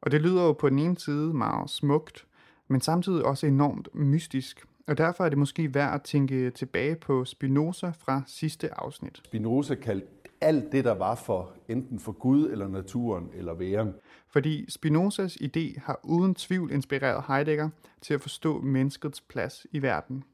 Og 0.00 0.10
det 0.10 0.20
lyder 0.20 0.42
jo 0.42 0.52
på 0.52 0.68
den 0.68 0.78
ene 0.78 0.98
side 0.98 1.34
meget 1.34 1.70
smukt, 1.70 2.26
men 2.68 2.80
samtidig 2.80 3.24
også 3.24 3.46
enormt 3.46 3.88
mystisk. 3.94 4.66
Og 4.86 4.98
derfor 4.98 5.24
er 5.24 5.28
det 5.28 5.38
måske 5.38 5.74
værd 5.74 5.94
at 5.94 6.02
tænke 6.02 6.50
tilbage 6.50 6.96
på 6.96 7.24
Spinoza 7.24 7.92
fra 7.98 8.22
sidste 8.26 8.80
afsnit. 8.80 9.20
Spinoza 9.24 9.74
kaldte 9.74 10.06
alt 10.40 10.72
det, 10.72 10.84
der 10.84 10.94
var 10.94 11.14
for 11.14 11.52
enten 11.68 11.98
for 11.98 12.12
Gud 12.12 12.50
eller 12.50 12.68
naturen 12.68 13.30
eller 13.34 13.54
væren. 13.54 13.94
Fordi 14.28 14.70
Spinozas 14.70 15.36
idé 15.36 15.80
har 15.80 16.00
uden 16.02 16.34
tvivl 16.34 16.72
inspireret 16.72 17.24
Heidegger 17.28 17.70
til 18.00 18.14
at 18.14 18.20
forstå 18.20 18.60
menneskets 18.60 19.20
plads 19.20 19.66
i 19.72 19.82
verden. 19.82 20.24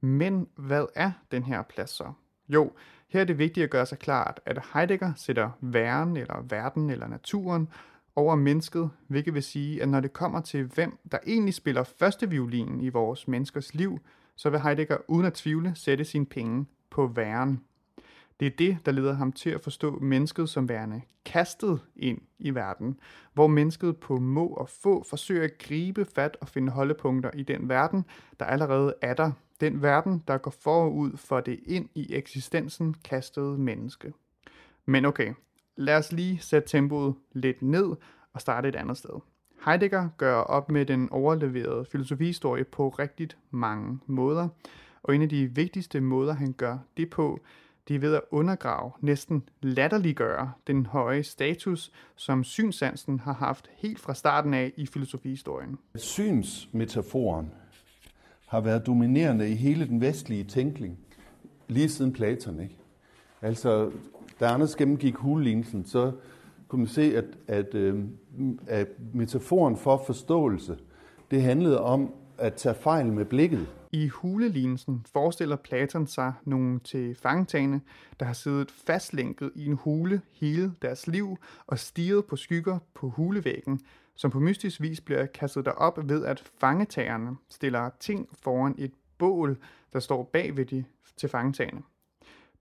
Men 0.00 0.48
hvad 0.56 0.86
er 0.94 1.12
den 1.30 1.42
her 1.42 1.62
plads 1.62 1.90
så? 1.90 2.12
Jo, 2.48 2.72
her 3.08 3.20
er 3.20 3.24
det 3.24 3.38
vigtigt 3.38 3.64
at 3.64 3.70
gøre 3.70 3.86
sig 3.86 3.98
klart, 3.98 4.40
at 4.46 4.58
Heidegger 4.74 5.12
sætter 5.16 5.50
væren 5.60 6.16
eller 6.16 6.44
verden 6.48 6.90
eller 6.90 7.08
naturen 7.08 7.68
over 8.16 8.34
mennesket, 8.34 8.90
hvilket 9.06 9.34
vil 9.34 9.42
sige, 9.42 9.82
at 9.82 9.88
når 9.88 10.00
det 10.00 10.12
kommer 10.12 10.40
til, 10.40 10.64
hvem 10.64 10.98
der 11.12 11.18
egentlig 11.26 11.54
spiller 11.54 11.82
første 11.82 12.30
violin 12.30 12.80
i 12.80 12.88
vores 12.88 13.28
menneskers 13.28 13.74
liv, 13.74 13.98
så 14.36 14.50
vil 14.50 14.60
Heidegger 14.60 14.96
uden 15.08 15.26
at 15.26 15.34
tvivle 15.34 15.72
sætte 15.74 16.04
sine 16.04 16.26
penge 16.26 16.66
på 16.90 17.06
væren. 17.06 17.60
Det 18.40 18.46
er 18.46 18.56
det, 18.58 18.78
der 18.86 18.92
leder 18.92 19.12
ham 19.12 19.32
til 19.32 19.50
at 19.50 19.60
forstå 19.60 19.98
mennesket 19.98 20.48
som 20.48 20.68
værende 20.68 21.02
kastet 21.24 21.80
ind 21.96 22.20
i 22.38 22.50
verden, 22.50 23.00
hvor 23.34 23.46
mennesket 23.46 23.96
på 23.96 24.16
må 24.16 24.46
og 24.46 24.68
få 24.68 25.04
forsøger 25.10 25.44
at 25.44 25.58
gribe 25.58 26.04
fat 26.04 26.36
og 26.40 26.48
finde 26.48 26.72
holdepunkter 26.72 27.30
i 27.34 27.42
den 27.42 27.68
verden, 27.68 28.04
der 28.40 28.46
allerede 28.46 28.94
er 29.02 29.14
der. 29.14 29.32
Den 29.60 29.82
verden, 29.82 30.22
der 30.28 30.38
går 30.38 30.50
forud 30.50 31.16
for 31.16 31.40
det 31.40 31.60
ind 31.66 31.88
i 31.94 32.14
eksistensen 32.14 32.94
kastede 33.04 33.58
menneske. 33.58 34.12
Men 34.86 35.04
okay, 35.04 35.34
lad 35.76 35.96
os 35.96 36.12
lige 36.12 36.38
sætte 36.38 36.68
tempoet 36.68 37.14
lidt 37.32 37.62
ned 37.62 37.96
og 38.32 38.40
starte 38.40 38.68
et 38.68 38.76
andet 38.76 38.96
sted. 38.96 39.20
Heidegger 39.64 40.08
gør 40.16 40.36
op 40.36 40.70
med 40.70 40.86
den 40.86 41.08
overleverede 41.10 41.84
filosofihistorie 41.84 42.64
på 42.64 42.88
rigtig 42.88 43.28
mange 43.50 43.98
måder, 44.06 44.48
og 45.02 45.14
en 45.14 45.22
af 45.22 45.28
de 45.28 45.46
vigtigste 45.46 46.00
måder, 46.00 46.32
han 46.32 46.52
gør 46.52 46.78
det 46.96 47.10
på, 47.10 47.40
det 47.88 47.94
er 47.94 47.98
ved 47.98 48.14
at 48.14 48.20
undergrave, 48.30 48.90
næsten 49.00 49.42
latterliggøre 49.62 50.52
den 50.66 50.86
høje 50.86 51.22
status, 51.22 51.92
som 52.16 52.44
synsansen 52.44 53.20
har 53.20 53.32
haft 53.32 53.70
helt 53.76 54.00
fra 54.00 54.14
starten 54.14 54.54
af 54.54 54.72
i 54.76 54.86
filosofihistorien. 54.86 55.78
Synsmetaforen 55.96 57.50
har 58.46 58.60
været 58.60 58.86
dominerende 58.86 59.50
i 59.50 59.54
hele 59.54 59.86
den 59.86 60.00
vestlige 60.00 60.44
tænkning, 60.44 60.98
lige 61.68 61.88
siden 61.88 62.12
Platon. 62.12 62.60
Ikke? 62.60 62.76
Altså, 63.42 63.90
da 64.40 64.46
Anders 64.46 64.76
gennemgik 64.76 65.14
hulelignelsen, 65.14 65.84
så 65.84 66.12
kunne 66.68 66.78
man 66.78 66.88
se, 66.88 67.16
at, 67.16 67.24
at, 67.46 67.74
øh, 67.74 68.04
at 68.66 68.88
metaforen 69.14 69.76
for 69.76 70.02
forståelse, 70.06 70.78
det 71.30 71.42
handlede 71.42 71.80
om 71.80 72.14
at 72.38 72.54
tage 72.54 72.74
fejl 72.74 73.12
med 73.12 73.24
blikket. 73.24 73.66
I 73.92 74.08
hulelignelsen 74.08 75.06
forestiller 75.12 75.56
Platon 75.56 76.06
sig 76.06 76.32
nogle 76.44 76.80
til 76.80 77.14
fangetagende, 77.14 77.80
der 78.20 78.26
har 78.26 78.32
siddet 78.32 78.70
fastlænket 78.70 79.52
i 79.54 79.66
en 79.66 79.74
hule 79.74 80.20
hele 80.32 80.72
deres 80.82 81.06
liv 81.06 81.38
og 81.66 81.78
stiget 81.78 82.24
på 82.24 82.36
skygger 82.36 82.78
på 82.94 83.08
hulevæggen, 83.08 83.80
som 84.14 84.30
på 84.30 84.40
mystisk 84.40 84.80
vis 84.80 85.00
bliver 85.00 85.26
kastet 85.26 85.64
derop 85.64 86.08
ved, 86.08 86.24
at 86.24 86.40
fangetagerne 86.60 87.36
stiller 87.48 87.90
ting 88.00 88.28
foran 88.42 88.74
et 88.78 88.92
bål, 89.18 89.58
der 89.92 90.00
står 90.00 90.22
bag 90.22 90.56
ved 90.56 90.64
de 90.64 90.84
til 91.16 91.28
fangetagende. 91.28 91.82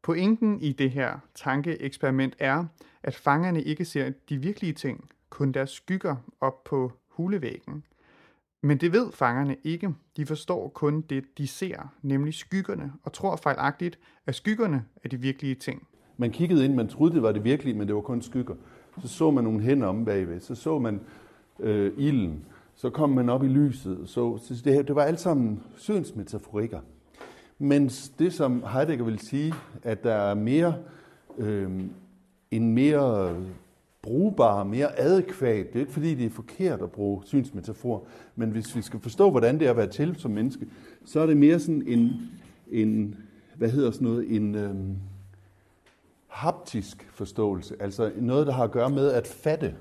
Pointen 0.02 0.62
i 0.62 0.72
det 0.72 0.92
her 0.92 1.20
tankeeksperiment 1.36 2.36
er, 2.40 2.66
at 3.04 3.16
fangerne 3.16 3.64
ikke 3.64 3.86
ser 3.86 4.12
de 4.30 4.38
virkelige 4.38 4.74
ting, 4.74 5.10
kun 5.30 5.52
deres 5.52 5.70
skygger 5.70 6.16
op 6.42 6.64
på 6.64 6.92
hulevæggen. 7.08 7.84
Men 8.62 8.78
det 8.78 8.94
ved 8.94 9.12
fangerne 9.12 9.56
ikke. 9.64 9.94
De 10.18 10.26
forstår 10.26 10.70
kun 10.70 11.02
det, 11.02 11.24
de 11.38 11.48
ser, 11.48 11.94
nemlig 12.02 12.34
skyggerne, 12.34 12.94
og 13.04 13.14
tror 13.14 13.36
fejlagtigt, 13.36 14.00
at 14.26 14.36
skyggerne 14.36 14.86
er 15.04 15.10
de 15.10 15.18
virkelige 15.18 15.56
ting. 15.56 15.88
Man 16.18 16.32
kiggede 16.32 16.66
ind, 16.66 16.74
man 16.74 16.88
troede, 16.88 17.14
det 17.14 17.22
var 17.22 17.32
det 17.32 17.44
virkelige, 17.44 17.78
men 17.78 17.88
det 17.88 17.96
var 17.96 18.02
kun 18.02 18.22
skygger. 18.22 18.56
Så 19.02 19.08
så 19.08 19.32
man 19.32 19.44
nogle 19.44 19.60
hænder 19.60 19.88
om 19.88 20.06
bagved, 20.06 20.40
så 20.40 20.56
så 20.56 20.80
man 20.80 21.02
øh, 21.60 21.94
ilden, 21.98 22.46
så 22.76 22.90
kom 22.90 23.10
man 23.10 23.30
op 23.30 23.44
i 23.44 23.48
lyset. 23.48 24.00
Så, 24.06 24.38
så 24.38 24.62
det, 24.66 24.88
det 24.88 24.96
var 24.96 25.04
alt 25.04 25.20
sammen 25.20 25.64
synsmetaforikker. 25.76 26.80
Men 27.60 27.90
det, 28.20 28.34
som 28.34 28.64
Heidegger 28.74 29.06
vil 29.06 29.20
sige, 29.20 29.54
at 29.84 30.04
der 30.04 30.14
er 30.14 30.34
mere, 30.34 30.76
øh, 31.38 31.82
en 32.52 32.74
mere 32.74 33.36
brugbare, 34.08 34.66
mere 34.66 35.00
adekvat. 35.00 35.68
Det 35.68 35.76
er 35.76 35.80
ikke 35.80 35.92
fordi, 35.92 36.16
det 36.16 36.26
er 36.26 36.30
forkert 36.30 36.82
at 36.82 36.92
bruge 36.92 37.22
synsmetafor, 37.26 38.04
men 38.36 38.50
hvis 38.50 38.76
vi 38.76 38.82
skal 38.82 39.00
forstå, 39.00 39.32
hvordan 39.32 39.60
det 39.60 39.66
er 39.66 39.72
at 39.72 39.78
være 39.78 39.88
til 39.88 40.16
som 40.18 40.32
menneske, 40.32 40.68
så 41.06 41.20
er 41.20 41.26
det 41.26 41.38
mere 41.38 41.60
sådan 41.60 41.84
en, 41.88 42.12
en 42.72 43.16
hvad 43.56 43.70
hedder 43.70 43.92
sådan 43.92 44.08
noget, 44.08 44.36
en 44.36 44.56
øhm, 44.56 44.96
haptisk 46.28 47.08
forståelse. 47.12 47.76
Altså 47.80 48.12
noget, 48.16 48.48
der 48.48 48.54
har 48.54 48.64
at 48.64 48.72
gøre 48.72 48.90
med 48.90 49.12
at 49.12 49.28
fatte, 49.28 49.76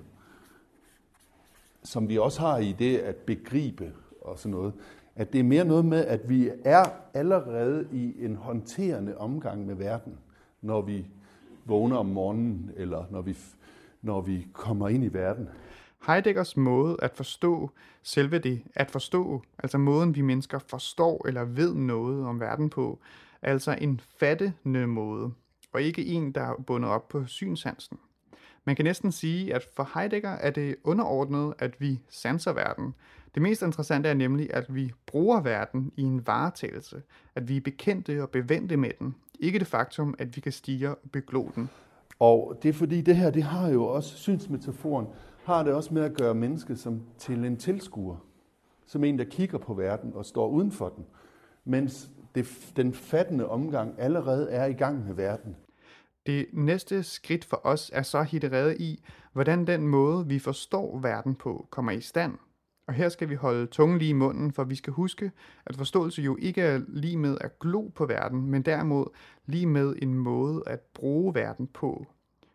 som 1.82 2.08
vi 2.08 2.18
også 2.18 2.40
har 2.40 2.58
i 2.58 2.74
det 2.78 2.98
at 2.98 3.16
begribe 3.16 3.92
og 4.20 4.38
sådan 4.38 4.50
noget 4.50 4.72
at 5.16 5.32
det 5.32 5.38
er 5.38 5.44
mere 5.44 5.64
noget 5.64 5.84
med, 5.84 6.04
at 6.04 6.28
vi 6.28 6.50
er 6.64 6.84
allerede 7.14 7.88
i 7.92 8.24
en 8.24 8.36
håndterende 8.36 9.18
omgang 9.18 9.66
med 9.66 9.74
verden, 9.74 10.12
når 10.62 10.80
vi 10.80 11.06
vågner 11.64 11.96
om 11.96 12.06
morgenen, 12.06 12.70
eller 12.76 13.04
når 13.10 13.22
vi, 13.22 13.36
når 14.02 14.20
vi 14.20 14.46
kommer 14.52 14.88
ind 14.88 15.04
i 15.04 15.12
verden. 15.12 15.48
Heideggers 16.06 16.56
måde 16.56 16.96
at 17.02 17.12
forstå 17.14 17.70
selve 18.02 18.38
det, 18.38 18.62
at 18.74 18.90
forstå, 18.90 19.42
altså 19.58 19.78
måden 19.78 20.14
vi 20.14 20.20
mennesker 20.20 20.58
forstår 20.58 21.28
eller 21.28 21.44
ved 21.44 21.74
noget 21.74 22.26
om 22.26 22.40
verden 22.40 22.70
på, 22.70 23.00
er 23.42 23.50
altså 23.50 23.76
en 23.80 24.00
fattende 24.18 24.86
måde, 24.86 25.32
og 25.72 25.82
ikke 25.82 26.06
en, 26.06 26.32
der 26.32 26.40
er 26.40 26.54
bundet 26.66 26.90
op 26.90 27.08
på 27.08 27.26
synsansen. 27.26 27.98
Man 28.64 28.76
kan 28.76 28.84
næsten 28.84 29.12
sige, 29.12 29.54
at 29.54 29.68
for 29.76 29.90
Heidegger 29.94 30.30
er 30.30 30.50
det 30.50 30.76
underordnet, 30.84 31.54
at 31.58 31.80
vi 31.80 32.00
sanser 32.08 32.52
verden, 32.52 32.94
det 33.34 33.42
mest 33.42 33.62
interessante 33.62 34.08
er 34.08 34.14
nemlig, 34.14 34.54
at 34.54 34.74
vi 34.74 34.92
bruger 35.06 35.40
verden 35.40 35.92
i 35.96 36.02
en 36.02 36.26
varetagelse, 36.26 37.02
at 37.34 37.48
vi 37.48 37.56
er 37.56 37.60
bekendte 37.60 38.22
og 38.22 38.30
bevendte 38.30 38.76
med 38.76 38.90
den, 38.98 39.14
ikke 39.40 39.58
det 39.58 39.66
faktum, 39.66 40.14
at 40.18 40.36
vi 40.36 40.40
kan 40.40 40.52
stige 40.52 40.90
og 40.90 40.98
beglo 41.12 41.50
den. 41.54 41.70
Og 42.18 42.58
det 42.62 42.68
er 42.68 42.72
fordi, 42.72 43.00
det 43.00 43.16
her, 43.16 43.30
det 43.30 43.42
har 43.42 43.68
jo 43.68 43.84
også, 43.84 44.16
synsmetaforen, 44.16 45.06
har 45.44 45.62
det 45.62 45.72
også 45.72 45.94
med 45.94 46.02
at 46.02 46.14
gøre 46.14 46.34
mennesket 46.34 46.78
som 46.78 47.02
til 47.18 47.44
en 47.44 47.56
tilskuer, 47.56 48.16
som 48.86 49.04
en, 49.04 49.18
der 49.18 49.24
kigger 49.24 49.58
på 49.58 49.74
verden 49.74 50.12
og 50.14 50.26
står 50.26 50.48
uden 50.48 50.72
for 50.72 50.88
den, 50.88 51.04
mens 51.64 52.10
det, 52.34 52.72
den 52.76 52.92
fattende 52.92 53.48
omgang 53.48 53.94
allerede 53.98 54.50
er 54.50 54.66
i 54.66 54.72
gang 54.72 55.06
med 55.06 55.14
verden. 55.14 55.56
Det 56.26 56.46
næste 56.52 57.02
skridt 57.02 57.44
for 57.44 57.60
os 57.64 57.90
er 57.94 58.02
så 58.02 58.22
hitterede 58.22 58.76
i, 58.78 59.04
hvordan 59.32 59.66
den 59.66 59.88
måde, 59.88 60.26
vi 60.26 60.38
forstår 60.38 60.98
verden 60.98 61.34
på, 61.34 61.66
kommer 61.70 61.92
i 61.92 62.00
stand– 62.00 62.32
og 62.88 62.94
her 62.94 63.08
skal 63.08 63.28
vi 63.28 63.34
holde 63.34 63.66
tungen 63.66 63.98
lige 63.98 64.08
i 64.08 64.12
munden, 64.12 64.52
for 64.52 64.64
vi 64.64 64.74
skal 64.74 64.92
huske, 64.92 65.30
at 65.66 65.76
forståelse 65.76 66.22
jo 66.22 66.36
ikke 66.40 66.62
er 66.62 66.80
lige 66.88 67.16
med 67.16 67.38
at 67.40 67.58
glo 67.58 67.88
på 67.88 68.06
verden, 68.06 68.50
men 68.50 68.62
derimod 68.62 69.06
lige 69.46 69.66
med 69.66 69.94
en 70.02 70.14
måde 70.14 70.62
at 70.66 70.80
bruge 70.94 71.34
verden 71.34 71.68
på. 71.74 72.06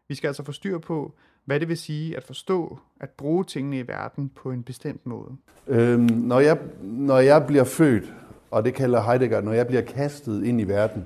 Vi 0.08 0.16
skal 0.16 0.28
altså 0.28 0.44
få 0.44 0.52
styr 0.52 0.78
på, 0.78 1.14
hvad 1.46 1.60
det 1.60 1.68
vil 1.68 1.78
sige 1.78 2.18
at 2.18 2.24
forstå, 2.24 2.80
at 3.00 3.10
bruge 3.10 3.44
tingene 3.44 3.80
i 3.80 3.88
verden 3.88 4.32
på 4.36 4.52
en 4.52 4.64
bestemt 4.64 5.06
måde. 5.06 5.32
Øhm, 5.68 6.02
når, 6.02 6.40
jeg, 6.40 6.60
når 6.82 7.18
jeg 7.18 7.48
bliver 7.48 7.64
født, 7.64 8.14
og 8.52 8.66
det 8.66 8.74
kalder 8.74 9.02
Heidegger, 9.02 9.42
når 9.42 9.54
jeg 9.54 9.68
bliver 9.68 9.82
kastet 9.82 10.44
ind 10.44 10.62
i 10.62 10.64
verden, 10.64 11.06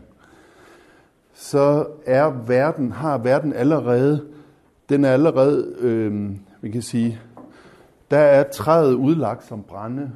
så 1.33 1.87
er 2.05 2.25
verden, 2.47 2.91
har 2.91 3.17
verden 3.17 3.53
allerede, 3.53 4.27
den 4.89 5.05
er 5.05 5.11
allerede, 5.11 5.75
øhm, 5.79 6.39
vi 6.61 6.71
kan 6.71 6.81
sige, 6.81 7.21
der 8.11 8.17
er 8.17 8.43
træet 8.51 8.93
udlagt 8.93 9.43
som 9.43 9.63
brænde. 9.63 10.11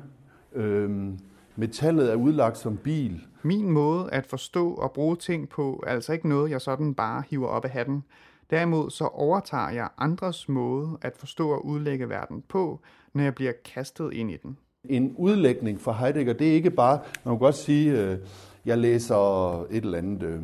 Øhm, 0.53 1.19
Metallet 1.59 2.11
er 2.11 2.15
udlagt 2.15 2.57
som 2.57 2.77
bil. 2.77 3.21
Min 3.43 3.69
måde 3.69 4.09
at 4.11 4.25
forstå 4.25 4.73
og 4.73 4.91
bruge 4.91 5.15
ting 5.15 5.49
på 5.49 5.83
er 5.87 5.91
altså 5.91 6.13
ikke 6.13 6.29
noget, 6.29 6.51
jeg 6.51 6.61
sådan 6.61 6.93
bare 6.93 7.23
hiver 7.29 7.47
op 7.47 7.65
af 7.65 7.71
hatten. 7.71 8.03
Derimod 8.49 8.89
så 8.89 9.05
overtager 9.05 9.69
jeg 9.69 9.89
andres 9.97 10.49
måde 10.49 10.97
at 11.01 11.17
forstå 11.17 11.49
og 11.49 11.65
udlægge 11.65 12.09
verden 12.09 12.43
på, 12.47 12.79
når 13.13 13.23
jeg 13.23 13.35
bliver 13.35 13.51
kastet 13.65 14.13
ind 14.13 14.31
i 14.31 14.37
den. 14.37 14.57
En 14.83 15.15
udlægning 15.17 15.81
for 15.81 15.91
Heidegger, 15.91 16.33
det 16.33 16.49
er 16.49 16.53
ikke 16.53 16.71
bare, 16.71 16.99
man 17.25 17.33
kan 17.33 17.39
godt 17.39 17.55
sige, 17.55 18.01
øh, 18.01 18.17
jeg 18.65 18.77
læser 18.77 19.61
et 19.61 19.83
eller 19.83 19.97
andet, 19.97 20.23
øh, 20.23 20.41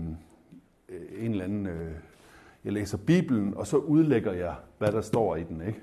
en 1.19 1.31
eller 1.31 1.43
anden, 1.43 1.67
øh, 1.67 1.91
jeg 2.65 2.73
læser 2.73 2.97
Bibelen, 2.97 3.53
og 3.57 3.67
så 3.67 3.77
udlægger 3.77 4.33
jeg, 4.33 4.55
hvad 4.77 4.91
der 4.91 5.01
står 5.01 5.35
i 5.35 5.43
den. 5.43 5.61
Ikke? 5.67 5.79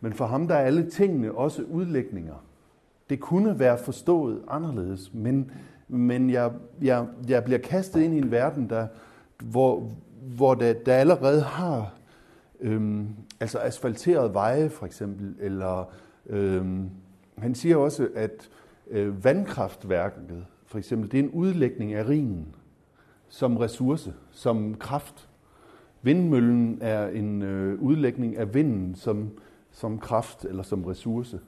Men 0.00 0.12
for 0.12 0.26
ham 0.26 0.48
der 0.48 0.54
er 0.54 0.64
alle 0.64 0.90
tingene 0.90 1.32
også 1.32 1.62
udlægninger. 1.62 2.44
Det 3.10 3.20
kunne 3.20 3.58
være 3.58 3.78
forstået 3.78 4.42
anderledes, 4.48 5.14
men, 5.14 5.50
men 5.88 6.30
jeg, 6.30 6.52
jeg, 6.82 7.06
jeg 7.28 7.44
bliver 7.44 7.58
kastet 7.58 8.00
ind 8.00 8.14
i 8.14 8.18
en 8.18 8.30
verden, 8.30 8.70
der, 8.70 8.86
hvor, 9.42 9.90
hvor 10.36 10.54
der, 10.54 10.72
der 10.72 10.94
allerede 10.94 11.40
har 11.42 11.94
øhm, 12.60 13.08
altså 13.40 13.58
asfalteret 13.58 14.34
veje 14.34 14.68
for 14.68 14.86
eksempel, 14.86 15.34
eller 15.40 15.90
øhm, 16.26 16.90
han 17.38 17.54
siger 17.54 17.76
også, 17.76 18.08
at 18.14 18.48
øh, 18.90 19.24
vandkraftværket 19.24 20.44
for 20.66 20.78
eksempel, 20.78 21.12
det 21.12 21.20
er 21.20 21.24
en 21.24 21.30
udlægning 21.30 21.94
af 21.94 22.08
rinen 22.08 22.46
som 23.28 23.56
ressource, 23.56 24.14
som 24.30 24.74
kraft. 24.74 25.28
Vindmøllen 26.02 26.78
er 26.80 27.08
en 27.08 27.42
øh, 27.42 27.82
udlægning 27.82 28.36
af 28.36 28.54
vinden 28.54 28.94
som, 28.94 29.30
som 29.76 29.98
kraft 29.98 30.44
eller 30.44 30.62
som 30.62 30.84
ressource. 30.84 31.38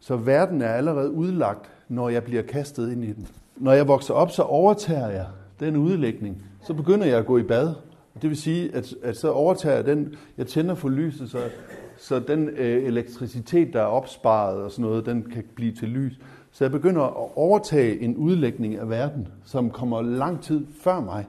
Så 0.00 0.16
verden 0.16 0.62
er 0.62 0.68
allerede 0.68 1.10
udlagt, 1.10 1.70
når 1.88 2.08
jeg 2.08 2.24
bliver 2.24 2.42
kastet 2.42 2.92
ind 2.92 3.04
i 3.04 3.12
den. 3.12 3.28
Når 3.56 3.72
jeg 3.72 3.88
vokser 3.88 4.14
op, 4.14 4.30
så 4.30 4.42
overtager 4.42 5.08
jeg 5.08 5.26
den 5.60 5.76
udlægning. 5.76 6.42
Så 6.66 6.74
begynder 6.74 7.06
jeg 7.06 7.18
at 7.18 7.26
gå 7.26 7.38
i 7.38 7.42
bad. 7.42 7.74
Det 8.22 8.30
vil 8.30 8.36
sige, 8.36 8.74
at, 8.74 8.94
at 9.02 9.16
så 9.16 9.30
overtager 9.30 9.76
jeg 9.76 9.86
den, 9.86 10.14
jeg 10.38 10.46
tænder 10.46 10.74
for 10.74 10.88
lyset, 10.88 11.30
så, 11.30 11.38
så 11.96 12.18
den 12.18 12.48
øh, 12.48 12.84
elektricitet, 12.84 13.72
der 13.72 13.80
er 13.80 13.86
opsparet 13.86 14.62
og 14.62 14.70
sådan 14.70 14.82
noget, 14.82 15.06
den 15.06 15.22
kan 15.22 15.44
blive 15.54 15.72
til 15.72 15.88
lys. 15.88 16.20
Så 16.50 16.64
jeg 16.64 16.70
begynder 16.70 17.02
at 17.02 17.30
overtage 17.36 18.00
en 18.00 18.16
udlægning 18.16 18.76
af 18.76 18.90
verden, 18.90 19.28
som 19.44 19.70
kommer 19.70 20.02
lang 20.02 20.42
tid 20.42 20.66
før 20.80 21.00
mig. 21.00 21.26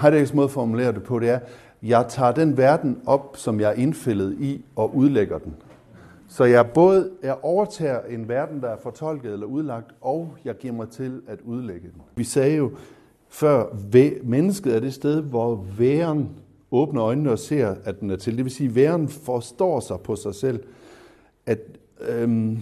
Heideggers 0.00 0.34
måde 0.34 0.44
at 0.44 0.50
formulere 0.50 0.92
det 0.92 1.02
på, 1.02 1.18
det 1.18 1.30
er, 1.30 1.38
jeg 1.88 2.06
tager 2.08 2.32
den 2.32 2.56
verden 2.56 3.00
op, 3.06 3.36
som 3.36 3.60
jeg 3.60 3.70
er 3.70 3.74
indfældet 3.74 4.36
i, 4.40 4.64
og 4.76 4.96
udlægger 4.96 5.38
den. 5.38 5.54
Så 6.28 6.44
jeg 6.44 6.70
både 6.74 7.10
jeg 7.22 7.36
overtager 7.42 8.00
en 8.08 8.28
verden, 8.28 8.60
der 8.60 8.68
er 8.68 8.76
fortolket 8.82 9.32
eller 9.32 9.46
udlagt, 9.46 9.94
og 10.00 10.34
jeg 10.44 10.54
giver 10.56 10.74
mig 10.74 10.88
til 10.88 11.22
at 11.26 11.38
udlægge 11.44 11.88
den. 11.94 12.02
Vi 12.16 12.24
sagde 12.24 12.56
jo 12.56 12.70
før, 13.28 13.64
mennesket 14.22 14.76
er 14.76 14.80
det 14.80 14.94
sted, 14.94 15.22
hvor 15.22 15.64
væren 15.78 16.28
åbner 16.70 17.04
øjnene 17.04 17.30
og 17.30 17.38
ser, 17.38 17.74
at 17.84 18.00
den 18.00 18.10
er 18.10 18.16
til. 18.16 18.36
Det 18.36 18.44
vil 18.44 18.52
sige, 18.52 18.68
at 18.68 18.74
væren 18.74 19.08
forstår 19.08 19.80
sig 19.80 20.00
på 20.00 20.16
sig 20.16 20.34
selv. 20.34 20.60
At 21.46 21.58
øhm, 22.08 22.58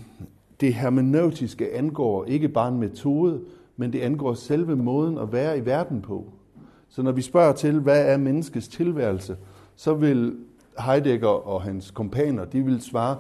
det 0.60 0.74
hermeneutiske 0.74 1.74
angår 1.74 2.24
ikke 2.24 2.48
bare 2.48 2.68
en 2.68 2.78
metode, 2.80 3.40
men 3.76 3.92
det 3.92 4.00
angår 4.00 4.34
selve 4.34 4.76
måden 4.76 5.18
at 5.18 5.32
være 5.32 5.58
i 5.58 5.66
verden 5.66 6.02
på. 6.02 6.24
Så 6.94 7.02
når 7.02 7.12
vi 7.12 7.22
spørger 7.22 7.52
til, 7.52 7.80
hvad 7.80 8.12
er 8.12 8.16
menneskets 8.16 8.68
tilværelse, 8.68 9.36
så 9.76 9.94
vil 9.94 10.36
Heidegger 10.86 11.28
og 11.28 11.62
hans 11.62 11.90
kompaner, 11.90 12.44
de 12.44 12.64
vil 12.64 12.80
svare, 12.80 13.16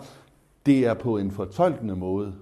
det 0.66 0.86
er 0.86 0.94
på 0.94 1.18
en 1.18 1.30
fortolkende 1.30 1.96
måde. 1.96 2.34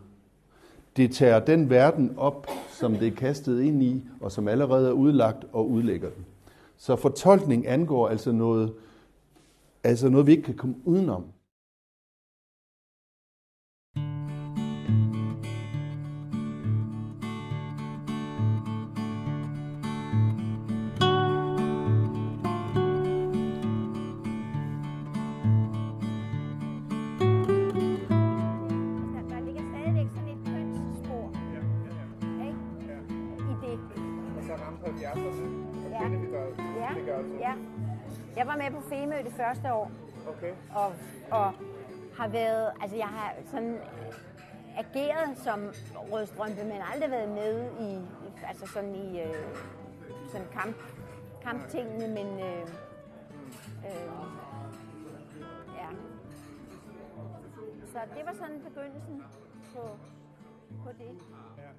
Det 0.97 1.13
tager 1.13 1.41
den 1.41 1.71
verden 1.71 2.15
op, 2.17 2.47
som 2.71 2.95
det 2.95 3.09
er 3.09 3.15
kastet 3.17 3.61
ind 3.63 3.83
i, 3.83 4.02
og 4.21 4.33
som 4.33 4.49
allerede 4.49 4.89
er 4.89 4.93
udlagt 4.93 5.45
og 5.52 5.71
udlægger 5.71 6.11
den. 6.11 6.25
Så 6.76 6.97
fortolkning 6.97 7.69
angår 7.69 8.09
altså 8.09 8.33
noget, 8.33 8.73
altså 9.85 10.09
noget 10.09 10.26
vi 10.26 10.33
ikke 10.33 10.43
kan 10.43 10.56
komme 10.56 10.76
udenom. 10.85 11.25
Det 39.25 39.32
første 39.32 39.73
år. 39.73 39.90
Okay. 40.28 40.52
Og, 40.75 40.92
og 41.30 41.52
har 42.18 42.28
været, 42.28 42.73
altså 42.80 42.97
jeg 42.97 43.06
har 43.06 43.34
sådan 43.50 43.78
ageret 44.76 45.38
som 45.38 45.60
rødstrømpe, 45.95 46.64
men 46.64 46.80
aldrig 46.92 47.10
været 47.10 47.28
med 47.28 47.71
i, 47.80 48.00
altså 48.49 48.66
sådan 48.66 48.95
i 48.95 49.21
øh, 49.21 49.34
sådan 50.28 50.47
kamp, 50.52 50.76
kamptingene, 51.42 52.08
men 52.08 52.26
øh, 52.26 52.62
øh, 53.86 54.08
ja. 55.76 55.88
Så 57.86 57.99
det 58.16 58.26
var 58.26 58.32
sådan 58.32 58.60
begyndelsen 58.68 59.23
på, 59.75 59.80
på 60.84 60.90
det. 60.99 61.18
Ja, 61.58 61.71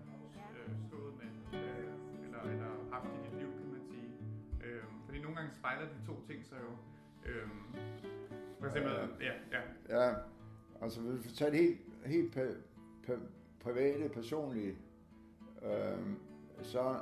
øh, 0.59 0.75
stået 0.87 1.13
med, 1.17 1.59
øh, 1.59 2.25
eller, 2.25 2.41
eller 2.41 2.65
haft 2.91 3.05
i 3.05 3.29
dit 3.29 3.39
liv, 3.39 3.52
nogle 5.33 5.47
gange 5.47 5.59
spejler 5.59 5.85
de 5.85 6.05
to 6.07 6.21
ting 6.27 6.45
sig 6.45 6.57
jo. 6.61 6.71
Øhm, 7.31 7.75
for 8.59 8.65
eksempel, 8.65 8.91
ja, 9.21 9.33
ja. 9.51 9.61
Ja, 9.89 10.15
altså 10.81 11.01
hvis 11.01 11.25
vi 11.25 11.35
tager 11.35 11.51
det 11.51 11.59
helt, 11.59 11.81
helt 12.05 12.37
private, 13.59 14.09
personlige, 14.09 14.77
øhm, 15.63 16.19
så 16.61 16.99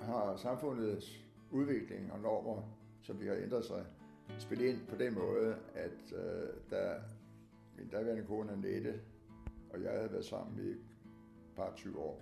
har 0.00 0.36
samfundets 0.36 1.24
udvikling 1.50 2.12
og 2.12 2.20
normer, 2.20 2.62
som 3.02 3.20
vi 3.20 3.26
har 3.26 3.34
ændret 3.34 3.64
sig, 3.64 3.86
spillet 4.38 4.66
ind 4.66 4.86
på 4.86 4.96
den 4.96 5.14
måde, 5.14 5.56
at 5.74 6.12
øh, 6.12 6.48
der 6.70 7.00
min 7.76 7.88
daværende 7.88 8.24
kone 8.24 8.52
Annette 8.52 9.00
og 9.70 9.82
jeg 9.82 9.92
havde 9.92 10.12
været 10.12 10.24
sammen 10.24 10.58
i 10.58 10.68
et 10.68 10.80
par 11.56 11.72
20 11.76 11.98
år. 11.98 12.20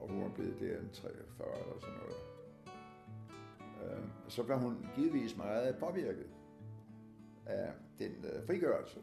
Og 0.00 0.08
hun 0.08 0.22
var 0.22 0.28
blevet 0.28 0.60
der 0.60 0.80
en 0.80 0.90
43 0.92 1.48
eller 1.60 1.80
sådan 1.80 1.94
noget 1.94 2.38
Øh, 3.82 4.02
så 4.28 4.42
var 4.42 4.56
hun 4.56 4.86
givetvis 4.94 5.36
meget 5.36 5.76
påvirket 5.76 6.26
af 7.46 7.72
den 7.98 8.12
øh, 8.24 8.46
frigørelse, 8.46 8.98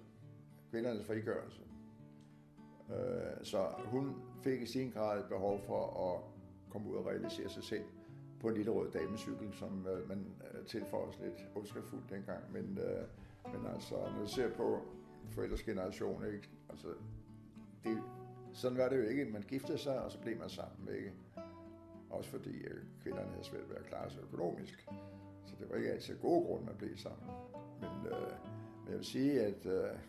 kvindernes 0.71 1.05
frigørelse. 1.05 1.61
Øh, 2.89 3.43
så 3.43 3.67
hun 3.85 4.15
fik 4.43 4.61
i 4.61 4.65
sin 4.65 4.89
grad 4.91 5.19
et 5.19 5.25
behov 5.29 5.61
for 5.61 6.13
at 6.13 6.21
komme 6.69 6.89
ud 6.89 6.95
og 6.95 7.05
realisere 7.05 7.49
sig 7.49 7.63
selv 7.63 7.83
på 8.39 8.47
en 8.47 8.55
lille 8.55 8.71
rød 8.71 8.91
damecykel, 8.91 9.53
som 9.53 9.87
øh, 9.87 10.09
man 10.09 10.25
øh, 10.53 10.65
tilføjes 10.65 11.19
lidt 11.19 11.47
ondskabsfuldt 11.55 12.09
dengang. 12.09 12.53
Men, 12.53 12.77
øh, 12.77 13.03
men 13.53 13.67
altså, 13.73 13.95
når 13.95 14.19
du 14.21 14.27
ser 14.27 14.53
på 14.53 14.81
forældres 15.31 15.63
generation, 15.63 16.25
ikke? 16.25 16.49
Altså, 16.69 16.87
det, 17.83 17.97
sådan 18.53 18.77
var 18.77 18.89
det 18.89 18.97
jo 18.97 19.03
ikke. 19.03 19.25
Man 19.25 19.41
giftede 19.41 19.77
sig, 19.77 20.01
og 20.01 20.11
så 20.11 20.19
blev 20.19 20.37
man 20.37 20.49
sammen, 20.49 20.95
ikke? 20.95 21.13
Også 22.09 22.29
fordi 22.29 22.65
kvinderne 23.01 23.29
havde 23.29 23.43
svært 23.43 23.69
ved 23.69 23.75
at 23.75 23.85
klare 23.85 24.11
sig 24.11 24.21
økonomisk. 24.21 24.87
Så 25.45 25.55
det 25.59 25.69
var 25.69 25.75
ikke 25.75 25.91
altid 25.91 26.17
gode 26.17 26.45
grunde, 26.45 26.71
at 26.71 26.77
blive 26.77 26.97
sammen. 26.97 27.27
Men, 27.79 28.11
øh, 28.11 28.31
men 28.83 28.87
jeg 28.87 28.97
vil 28.97 29.05
sige, 29.05 29.41
at, 29.41 29.65
øh, 29.65 29.99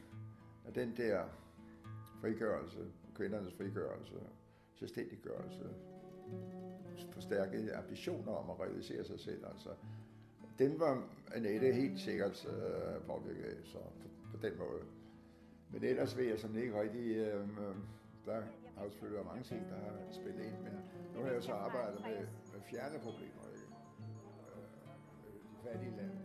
at 0.66 0.74
den 0.74 0.96
der 0.96 1.24
frigørelse, 2.20 2.78
kvindernes 3.14 3.54
frigørelse, 3.54 4.14
selvstændiggørelse, 4.74 5.64
forstærkede 7.12 7.74
ambitioner 7.74 8.32
om 8.32 8.50
at 8.50 8.60
realisere 8.60 9.04
sig 9.04 9.20
selv, 9.20 9.46
altså, 9.46 9.68
den 10.58 10.80
var 10.80 11.08
Annette 11.34 11.72
helt 11.72 12.00
sikkert 12.00 12.46
øh, 12.46 13.02
påvirket 13.06 13.44
af, 13.44 13.56
så 13.64 13.78
på, 13.78 14.08
på 14.30 14.46
den 14.46 14.58
måde. 14.58 14.82
Men 15.72 15.84
ellers 15.84 16.16
ved 16.16 16.24
jeg 16.24 16.38
sådan 16.38 16.56
ikke 16.56 16.80
rigtig, 16.80 17.16
øh, 17.16 17.42
øh 17.42 17.76
der 18.26 18.42
har 18.76 18.84
jo 18.84 18.90
selvfølgelig 18.90 19.16
været 19.16 19.26
mange 19.32 19.44
ting, 19.44 19.60
der 19.70 19.76
har 19.84 19.92
spillet 20.10 20.44
ind, 20.44 20.58
men 20.62 20.74
nu 21.14 21.22
har 21.24 21.30
jeg 21.30 21.42
så 21.42 21.52
arbejdet 21.52 22.00
med, 22.00 22.26
med 22.52 22.60
fjerne 22.70 22.98
problemer, 22.98 23.42
ikke? 23.54 23.66
Øh, 24.50 25.32
de 25.50 25.68
fattige 25.68 25.96
lande. 25.96 26.16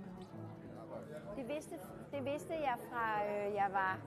Det 1.35 1.47
vidste, 1.49 1.75
det 2.11 2.25
vidste 2.25 2.53
jeg 2.53 2.75
fra, 2.89 3.23
øh, 3.25 3.55
jeg 3.55 3.69
var, 3.71 3.99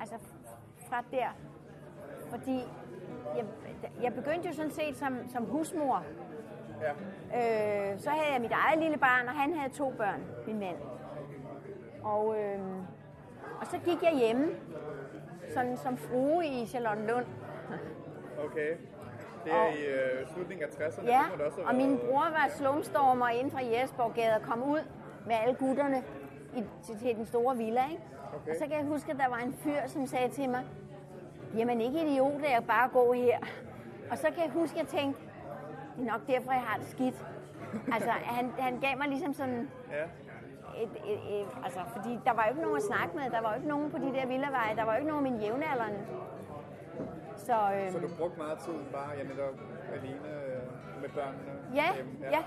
altså 0.00 0.18
fra 0.88 1.04
der, 1.10 1.28
fordi 2.30 2.58
jeg, 3.36 3.46
jeg 4.02 4.14
begyndte 4.14 4.48
jo 4.48 4.54
sådan 4.54 4.70
set 4.70 4.96
som, 4.96 5.28
som 5.28 5.44
husmor. 5.44 6.04
Ja. 6.80 6.90
Øh, 7.92 8.00
så 8.00 8.10
havde 8.10 8.32
jeg 8.32 8.40
mit 8.40 8.52
eget 8.52 8.78
lille 8.78 8.98
barn, 8.98 9.28
og 9.28 9.34
han 9.34 9.54
havde 9.54 9.72
to 9.72 9.90
børn, 9.90 10.24
min 10.46 10.58
mand. 10.58 10.76
Og, 12.02 12.38
øh, 12.38 12.60
og 13.60 13.66
så 13.66 13.78
gik 13.78 14.02
jeg 14.02 14.18
hjemme 14.18 14.46
sådan 15.58 15.76
som 15.76 15.96
frue 15.96 16.46
i 16.46 16.66
Charlotte 16.66 17.02
Lund. 17.06 17.26
Okay. 18.44 18.70
Det 19.44 19.52
er 19.52 19.66
i 19.68 19.84
øh, 19.84 20.28
slutningen 20.34 20.64
af 20.68 20.68
60'erne. 20.88 21.06
Ja, 21.06 21.22
det 21.36 21.40
også 21.46 21.60
og 21.60 21.74
min 21.74 21.90
været- 21.90 22.00
bror 22.00 22.20
var 22.30 22.46
slumstormer 22.56 23.28
inden 23.28 23.50
fra 23.50 23.60
Jesborggade 23.64 24.34
og 24.34 24.42
kom 24.42 24.62
ud 24.70 24.80
med 25.26 25.34
alle 25.42 25.54
gutterne 25.54 26.02
i, 26.56 26.64
til, 26.86 26.98
til 26.98 27.16
den 27.16 27.26
store 27.26 27.56
villa, 27.56 27.82
ikke? 27.90 28.02
Okay. 28.34 28.50
Og 28.50 28.56
så 28.58 28.64
kan 28.66 28.72
jeg 28.78 28.84
huske, 28.84 29.12
at 29.12 29.18
der 29.18 29.28
var 29.28 29.36
en 29.36 29.52
fyr, 29.52 29.80
som 29.86 30.06
sagde 30.06 30.28
til 30.28 30.48
mig, 30.50 30.64
jamen 31.56 31.80
ikke 31.80 32.06
idiot, 32.06 32.42
jeg 32.42 32.64
bare 32.68 32.88
gå 32.88 33.12
her. 33.12 33.38
Og 34.10 34.18
så 34.18 34.26
kan 34.26 34.42
jeg 34.44 34.50
huske, 34.52 34.80
at 34.80 34.92
jeg 34.92 35.00
tænkte, 35.00 35.20
det 35.96 36.08
er 36.08 36.12
nok 36.12 36.20
derfor, 36.26 36.52
jeg 36.52 36.60
har 36.60 36.78
det 36.78 36.86
skidt. 36.88 37.24
Altså, 37.94 38.10
han, 38.10 38.50
han 38.58 38.80
gav 38.80 38.98
mig 38.98 39.08
ligesom 39.08 39.32
sådan 39.32 39.70
Ja. 39.92 40.04
Et, 40.82 40.92
et, 41.12 41.40
et, 41.40 41.50
altså, 41.64 41.80
fordi 41.94 42.12
der 42.24 42.32
var 42.32 42.42
jo 42.44 42.50
ikke 42.50 42.62
nogen 42.62 42.76
at 42.76 42.82
snakke 42.82 43.12
med, 43.18 43.24
der 43.30 43.40
var 43.42 43.48
jo 43.52 43.56
ikke 43.56 43.68
nogen 43.68 43.90
på 43.90 43.98
de 43.98 44.10
der 44.16 44.26
villaveje, 44.26 44.76
der 44.76 44.84
var 44.84 44.92
jo 44.92 44.98
ikke 45.00 45.10
nogen 45.12 45.26
af 45.26 45.32
mine 45.32 45.44
jævnaldrende. 45.44 46.00
Så, 47.36 47.56
øhm, 47.76 47.92
Så 47.92 47.98
du 47.98 48.08
brugte 48.18 48.38
meget 48.38 48.58
tid 48.58 48.78
bare 48.92 49.10
ja, 49.18 49.22
netop 49.22 49.54
alene 49.96 50.28
øh, 50.34 51.00
med 51.02 51.08
børnene? 51.08 51.52
Ja, 51.74 51.94
hjemme? 51.94 52.12
ja, 52.22 52.42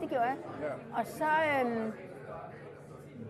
det 0.00 0.08
gjorde 0.08 0.24
jeg. 0.24 0.36
Ja. 0.62 0.98
Og 0.98 1.06
så, 1.06 1.30
øhm, 1.50 1.92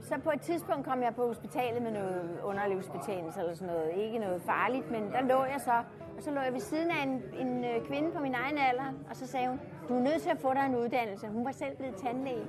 så 0.02 0.14
på 0.24 0.30
et 0.30 0.40
tidspunkt 0.40 0.86
kom 0.86 1.02
jeg 1.02 1.14
på 1.14 1.26
hospitalet 1.26 1.82
med 1.82 1.90
noget 1.90 2.40
underlivsbetændelse 2.44 3.40
eller 3.40 3.54
sådan 3.54 3.74
noget. 3.74 3.90
Ikke 3.94 4.18
noget 4.18 4.42
farligt, 4.42 4.90
men 4.90 5.12
der 5.12 5.22
lå 5.22 5.44
jeg 5.44 5.60
så. 5.60 5.76
Og 6.16 6.22
så 6.22 6.30
lå 6.30 6.40
jeg 6.40 6.52
ved 6.52 6.60
siden 6.60 6.90
af 6.90 7.02
en, 7.02 7.22
en 7.38 7.64
øh, 7.64 7.86
kvinde 7.86 8.12
på 8.12 8.20
min 8.20 8.34
egen 8.34 8.58
alder, 8.58 8.92
og 9.10 9.16
så 9.16 9.26
sagde 9.26 9.48
hun, 9.48 9.60
du 9.88 9.96
er 9.96 10.00
nødt 10.00 10.22
til 10.22 10.30
at 10.30 10.38
få 10.38 10.54
dig 10.54 10.66
en 10.66 10.76
uddannelse. 10.76 11.26
Hun 11.28 11.44
var 11.44 11.52
selv 11.52 11.76
blevet 11.76 11.94
tandlæge. 11.96 12.46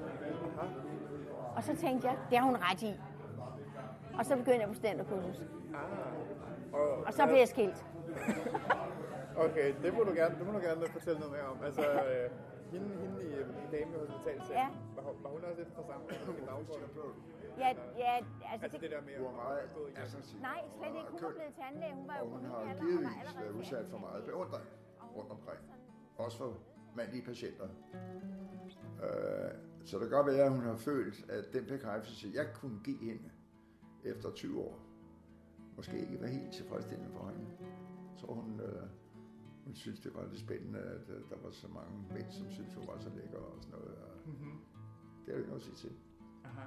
Og 1.56 1.64
så 1.64 1.76
tænkte 1.76 2.08
jeg, 2.08 2.18
det 2.30 2.38
har 2.38 2.46
hun 2.46 2.56
ret 2.68 2.82
i. 2.82 2.94
Og 4.20 4.26
så 4.26 4.36
begyndte 4.36 4.60
jeg 4.60 4.68
på 4.68 4.74
studenterkursus. 4.74 5.38
Ah. 5.74 6.74
Og, 6.74 6.90
Og 7.08 7.14
så 7.14 7.26
blev 7.26 7.38
jeg 7.38 7.48
skilt. 7.48 7.86
Okay, 9.48 9.68
det 9.84 9.90
må 9.98 10.02
du 10.10 10.14
gerne, 10.22 10.34
det 10.40 10.46
må 10.48 10.52
du 10.58 10.62
gerne 10.68 10.88
fortælle 10.98 11.20
noget 11.20 11.34
mere 11.38 11.48
om. 11.54 11.58
Altså, 11.68 11.82
øh, 11.82 12.26
hende, 12.74 12.90
hende 13.04 13.18
i, 13.28 13.30
i 13.64 13.66
dame 13.76 13.90
med 13.92 14.00
hospitalsengen, 14.06 14.58
Ja. 14.62 14.68
var, 14.96 15.02
hun- 15.08 15.20
var 15.24 15.30
hun 15.36 15.42
også 15.50 15.58
lidt 15.62 15.72
fra 15.76 15.84
samme 15.90 16.04
baggrund? 16.08 17.14
Ja, 17.64 17.70
ja, 18.04 18.14
altså 18.52 18.66
Altså 18.66 18.78
det 18.84 18.92
der 18.96 19.02
med 19.08 19.14
Hun 19.18 19.26
var 19.26 19.32
at 19.32 19.36
meget, 19.36 19.90
i 19.92 19.96
altså, 20.02 20.18
Nej, 20.50 20.60
slet 20.78 20.94
ikke. 21.00 21.10
Hun 21.14 21.20
var 21.28 21.32
blevet 21.38 21.54
tandlæge. 21.62 21.94
Hun 22.00 22.08
var 22.12 22.18
jo 22.22 22.26
hun 22.36 22.44
har 22.52 22.58
alder. 22.70 22.84
Hun 22.84 23.04
var 23.08 23.14
givetvis 23.16 23.36
været 23.42 23.54
udsat 23.60 23.86
for 23.94 24.00
meget 24.08 24.22
beundring 24.30 24.66
rundt 25.18 25.32
omkring. 25.38 25.62
Også 26.24 26.38
for 26.42 26.50
mandlige 26.96 27.26
patienter. 27.26 27.68
Øh, 29.04 29.52
så 29.86 30.00
det 30.00 30.10
kan 30.10 30.18
godt 30.18 30.28
være, 30.28 30.44
at 30.46 30.52
hun 30.52 30.64
har 30.64 30.76
følt, 30.76 31.26
at 31.30 31.54
den 31.54 31.66
bekræftelse, 31.66 32.32
jeg 32.34 32.48
kunne 32.54 32.80
give 32.84 32.98
hende 32.98 33.30
efter 34.04 34.32
20 34.32 34.60
år, 34.62 34.80
måske 35.76 36.00
ikke 36.00 36.22
var 36.22 36.28
helt 36.28 36.54
tilfredsstillende 36.54 37.12
for 37.14 37.28
hende. 37.30 37.52
Så 38.16 38.26
hun, 38.26 38.60
øh, 38.60 38.84
hun 39.66 39.76
synes, 39.76 40.00
det 40.00 40.16
var 40.16 40.26
lidt 40.30 40.40
spændende, 40.40 40.80
at 40.80 41.10
øh, 41.10 41.22
der 41.30 41.36
var 41.44 41.52
så 41.52 41.68
mange 41.68 42.14
mænd, 42.14 42.32
som 42.32 42.52
synes, 42.52 42.74
hun 42.74 42.88
var 42.88 42.98
så 43.00 43.10
lækker 43.16 43.38
og 43.38 43.58
sådan 43.64 43.80
noget. 43.80 43.96
Og 43.98 44.12
Mm-hmm. 44.26 44.60
det 45.26 45.28
er 45.28 45.32
jo 45.32 45.38
ikke 45.38 45.50
noget 45.50 45.62
at 45.62 45.66
sige 45.66 45.76
til. 45.76 45.92
Aha. 46.46 46.66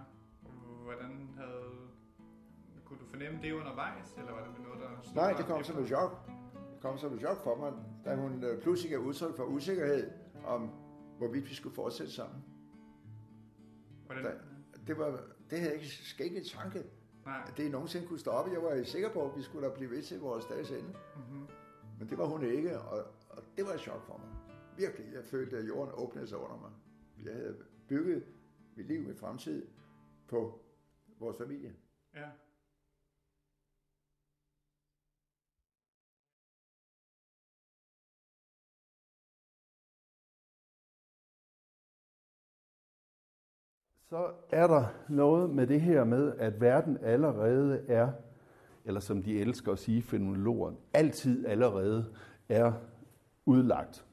Hvordan 0.84 1.28
havde... 1.36 1.88
Kunne 2.84 2.98
du 2.98 3.06
fornemme 3.06 3.38
det 3.42 3.52
undervejs, 3.52 4.14
eller 4.18 4.32
var 4.32 4.44
det 4.44 4.62
noget, 4.66 4.80
der... 4.80 5.14
Nej, 5.14 5.32
det 5.32 5.46
kom 5.46 5.64
som 5.64 5.78
et 5.82 5.86
chok. 5.88 6.30
Det 6.78 6.82
kom 6.82 6.98
som 6.98 7.12
et 7.14 7.20
chok 7.20 7.42
for 7.44 7.56
mig, 7.56 7.72
da 8.04 8.16
hun 8.16 8.44
øh, 8.44 8.62
pludselig 8.62 8.90
gav 8.90 9.00
udtryk 9.00 9.36
for 9.36 9.44
usikkerhed 9.44 10.10
om, 10.44 10.70
hvorvidt 11.18 11.50
vi 11.50 11.54
skulle 11.54 11.74
fortsætte 11.74 12.12
sammen. 12.12 12.44
Hvordan? 14.06 14.24
Da, 14.24 14.30
det, 14.86 14.98
var, 14.98 15.10
det 15.50 15.58
havde 15.58 15.72
jeg 15.72 15.74
ikke 15.74 15.88
skænket 15.88 16.46
tanke, 16.46 16.84
Nej. 17.24 17.42
at 17.46 17.56
det 17.56 17.70
nogensinde 17.70 18.06
kunne 18.06 18.18
stoppe. 18.18 18.52
Jeg 18.52 18.62
var 18.62 18.84
sikker 18.84 19.12
på, 19.12 19.30
at 19.30 19.36
vi 19.36 19.42
skulle 19.42 19.68
da 19.68 19.74
blive 19.74 19.90
ved 19.90 20.02
til 20.02 20.20
vores 20.20 20.44
dages 20.44 20.70
ende. 20.70 20.94
Mm-hmm. 21.16 21.46
Men 21.98 22.08
det 22.08 22.18
var 22.18 22.26
hun 22.26 22.44
ikke, 22.44 22.80
og, 22.80 23.04
og 23.30 23.42
det 23.56 23.64
var 23.66 23.72
et 23.72 23.80
chok 23.80 24.02
for 24.02 24.18
mig. 24.18 24.28
Virkelig, 24.76 25.14
jeg 25.14 25.24
følte, 25.24 25.58
at 25.58 25.68
jorden 25.68 25.94
åbnede 25.96 26.26
sig 26.26 26.38
under 26.38 26.56
mig. 26.56 26.70
Jeg 27.24 27.34
havde 27.34 27.56
bygget 27.88 28.24
mit 28.76 28.86
liv, 28.86 29.02
min 29.02 29.16
fremtid 29.16 29.66
på 30.28 30.60
vores 31.18 31.36
familie. 31.36 31.74
Ja. 32.14 32.28
Så 44.10 44.30
er 44.50 44.66
der 44.66 44.84
noget 45.08 45.50
med 45.50 45.66
det 45.66 45.80
her 45.80 46.04
med, 46.04 46.32
at 46.38 46.60
verden 46.60 46.98
allerede 47.02 47.84
er, 47.88 48.12
eller 48.84 49.00
som 49.00 49.22
de 49.22 49.40
elsker 49.40 49.72
at 49.72 49.78
sige 49.78 50.02
fenomenologer, 50.02 50.72
altid 50.92 51.46
allerede 51.46 52.06
er 52.48 52.72
udlagt. 53.46 54.04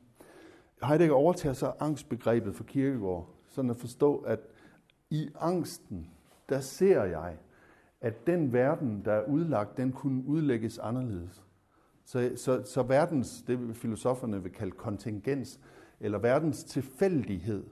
Heidegger 0.83 1.15
overtager 1.15 1.53
så 1.53 1.73
angstbegrebet 1.79 2.55
for 2.55 2.63
Kierkegaard, 2.63 3.29
sådan 3.47 3.69
at 3.69 3.77
forstå, 3.77 4.17
at 4.17 4.39
i 5.09 5.29
angsten, 5.39 6.09
der 6.49 6.59
ser 6.59 7.03
jeg, 7.03 7.37
at 8.01 8.27
den 8.27 8.53
verden, 8.53 9.05
der 9.05 9.13
er 9.13 9.25
udlagt, 9.25 9.77
den 9.77 9.91
kunne 9.91 10.23
udlægges 10.27 10.77
anderledes. 10.77 11.43
Så, 12.05 12.31
så, 12.35 12.63
så 12.63 12.83
verdens, 12.83 13.43
det 13.47 13.75
filosoferne 13.75 14.43
vil 14.43 14.51
kalde 14.51 14.71
kontingens, 14.71 15.59
eller 15.99 16.17
verdens 16.17 16.63
tilfældighed, 16.63 17.63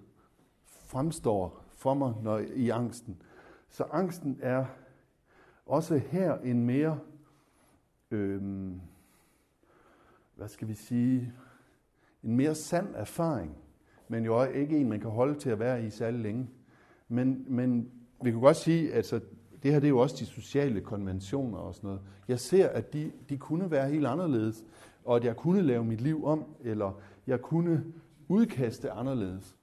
fremstår 0.66 1.63
for 1.84 1.94
mig 1.94 2.14
når, 2.22 2.38
i 2.56 2.70
angsten. 2.70 3.22
Så 3.70 3.84
angsten 3.84 4.40
er 4.42 4.66
også 5.66 5.98
her 5.98 6.38
en 6.38 6.66
mere, 6.66 7.00
øhm, 8.12 8.82
hvad 10.36 10.48
skal 10.48 10.68
vi 10.68 10.74
sige, 10.74 11.34
en 12.24 12.36
mere 12.36 12.56
sand 12.56 12.88
erfaring, 12.96 13.58
men 14.08 14.26
jo 14.26 14.44
ikke 14.44 14.78
en, 14.78 14.90
man 14.90 15.00
kan 15.00 15.10
holde 15.10 15.40
til 15.40 15.50
at 15.50 15.60
være 15.60 15.86
i 15.86 15.90
særlig 15.90 16.20
længe. 16.20 16.50
Men, 17.08 17.46
men 17.48 17.92
vi 18.24 18.32
kan 18.32 18.40
godt 18.40 18.58
sige, 18.58 18.90
at 18.90 18.98
altså, 18.98 19.20
det 19.64 19.72
her 19.72 19.80
det 19.80 19.88
er 19.88 19.90
jo 19.90 20.00
også 20.00 20.16
de 20.20 20.26
sociale 20.26 20.82
konventioner 20.82 21.58
og 21.58 21.76
sådan 21.76 21.88
noget. 21.88 22.02
Jeg 22.28 22.40
ser, 22.40 22.70
at 22.70 22.94
de, 22.94 23.12
de 23.30 23.38
kunne 23.38 23.72
være 23.72 23.90
helt 23.90 24.08
anderledes, 24.08 24.66
og 25.06 25.16
at 25.16 25.24
jeg 25.24 25.36
kunne 25.36 25.62
lave 25.62 25.86
mit 25.86 26.02
liv 26.02 26.26
om, 26.26 26.46
eller 26.62 27.02
jeg 27.28 27.42
kunne 27.42 27.84
udkaste 28.28 28.92
anderledes. 28.92 29.58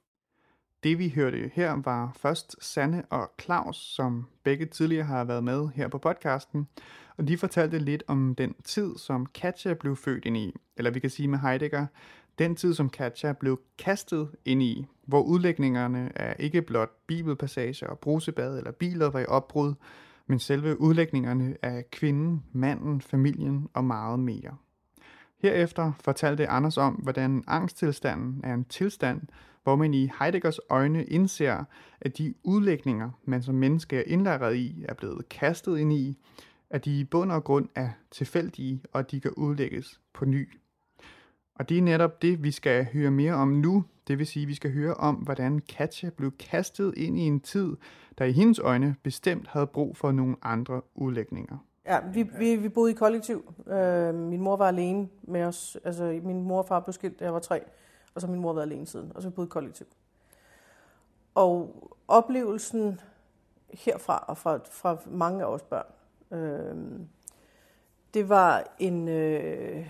Det 0.83 0.99
vi 0.99 1.09
hørte 1.09 1.51
her 1.55 1.73
var 1.85 2.13
først 2.17 2.57
Sanne 2.65 3.05
og 3.11 3.31
Claus, 3.41 3.77
som 3.77 4.27
begge 4.45 4.67
tidligere 4.67 5.05
har 5.05 5.25
været 5.25 5.45
med 5.45 5.69
her 5.75 5.89
på 5.89 5.99
podcasten, 5.99 6.69
og 7.17 7.29
de 7.29 7.39
fortalte 7.39 7.79
lidt 7.79 8.03
om 8.07 8.35
den 8.35 8.55
tid, 8.65 8.99
som 8.99 9.27
Katja 9.27 9.75
blev 9.75 9.97
født 9.97 10.25
ind 10.25 10.37
i, 10.37 10.55
eller 10.77 10.91
vi 10.91 11.01
kan 11.01 11.11
sige 11.11 11.29
med 11.29 11.39
Heidegger, 11.39 11.87
den 12.39 12.57
tid, 12.57 12.75
som 12.75 12.91
Katja 12.91 13.33
blev 13.33 13.61
kastet 13.79 14.31
ind 14.45 14.63
i, 14.63 14.87
hvor 15.07 15.23
udlægningerne 15.23 16.19
af 16.19 16.37
ikke 16.39 16.63
blot 16.63 16.91
bibelpassager 17.07 17.87
og 17.87 17.99
brusebad 17.99 18.59
eller 18.59 18.73
biler 18.73 19.11
var 19.11 19.21
i 19.21 19.27
opbrud, 19.27 19.75
men 20.27 20.39
selve 20.39 20.81
udlægningerne 20.81 21.57
af 21.63 21.91
kvinden, 21.91 22.43
manden, 22.53 23.01
familien 23.01 23.69
og 23.75 23.85
meget 23.85 24.19
mere. 24.19 24.57
Herefter 25.39 25.93
fortalte 26.01 26.49
Anders 26.49 26.77
om, 26.77 26.95
hvordan 26.95 27.45
angsttilstanden 27.47 28.41
er 28.45 28.55
en 28.55 28.65
tilstand, 28.65 29.21
hvor 29.63 29.77
man 29.77 29.95
i 29.95 30.11
Heideggers 30.19 30.59
øjne 30.71 31.05
indser, 31.05 31.65
at 32.01 32.19
de 32.19 32.35
udlægninger, 32.43 33.11
man 33.25 33.43
som 33.43 33.55
menneske 33.55 33.97
er 33.97 34.03
indlejret 34.07 34.57
i, 34.57 34.85
er 34.89 34.95
blevet 34.95 35.29
kastet 35.29 35.79
ind 35.79 35.93
i, 35.93 36.19
at 36.71 36.85
de 36.85 37.01
i 37.01 37.05
bund 37.05 37.33
og 37.33 37.45
grund 37.45 37.69
er 37.75 37.89
tilfældige, 38.11 38.83
og 38.93 39.01
at 39.01 39.11
de 39.11 39.21
kan 39.21 39.31
udlægges 39.31 40.01
på 40.13 40.25
ny. 40.25 40.49
Og 41.55 41.69
det 41.69 41.79
er 41.79 41.83
netop 41.83 42.23
det, 42.23 42.43
vi 42.43 42.51
skal 42.51 42.87
høre 42.93 43.11
mere 43.11 43.35
om 43.35 43.49
nu. 43.49 43.85
Det 44.09 44.19
vil 44.19 44.27
sige, 44.27 44.43
at 44.43 44.49
vi 44.49 44.55
skal 44.55 44.73
høre 44.73 44.95
om, 44.95 45.15
hvordan 45.15 45.59
Katja 45.59 46.11
blev 46.11 46.33
kastet 46.39 46.95
ind 46.97 47.19
i 47.19 47.23
en 47.23 47.41
tid, 47.41 47.77
der 48.19 48.25
i 48.25 48.33
hendes 48.33 48.59
øjne 48.59 48.97
bestemt 49.03 49.49
havde 49.49 49.67
brug 49.67 49.97
for 49.97 50.13
nogle 50.13 50.37
andre 50.43 50.81
udlægninger. 50.95 51.57
Ja, 51.87 51.99
vi, 52.15 52.23
vi, 52.39 52.57
vi 52.57 52.69
boede 52.69 52.93
i 52.93 52.95
kollektiv. 52.95 53.55
Øh, 53.69 54.15
min 54.15 54.41
mor 54.41 54.57
var 54.57 54.69
alene 54.69 55.09
med 55.23 55.45
os. 55.45 55.77
Altså, 55.85 56.21
min 56.25 56.43
mor 56.43 56.59
og 56.59 56.69
far 56.69 56.81
blev 56.81 56.93
skilt, 56.93 57.21
da 57.21 57.25
jeg 57.25 57.33
var 57.33 57.41
tre. 57.41 57.61
Og 58.15 58.21
så 58.21 58.27
har 58.27 58.33
min 58.33 58.41
mor 58.41 58.53
været 58.53 58.67
alene 58.67 58.87
siden. 58.87 59.13
Og 59.15 59.23
så 59.23 59.29
har 59.29 59.31
vi 59.31 59.35
boet 59.35 59.47
i 59.47 59.49
kollektiv. 59.49 59.87
Og 61.35 61.75
oplevelsen 62.09 63.01
herfra 63.71 64.25
og 64.29 64.39
fra, 64.39 64.59
fra 64.71 64.97
mange 65.07 65.45
af 65.45 65.47
os 65.47 65.63
børn, 65.63 65.87
øh, 66.31 67.01
det 68.15 68.29
var 68.29 68.77
en, 68.79 69.09
øh, 69.09 69.87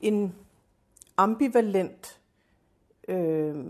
en 0.00 0.34
ambivalent 1.16 2.20
øh, 3.08 3.64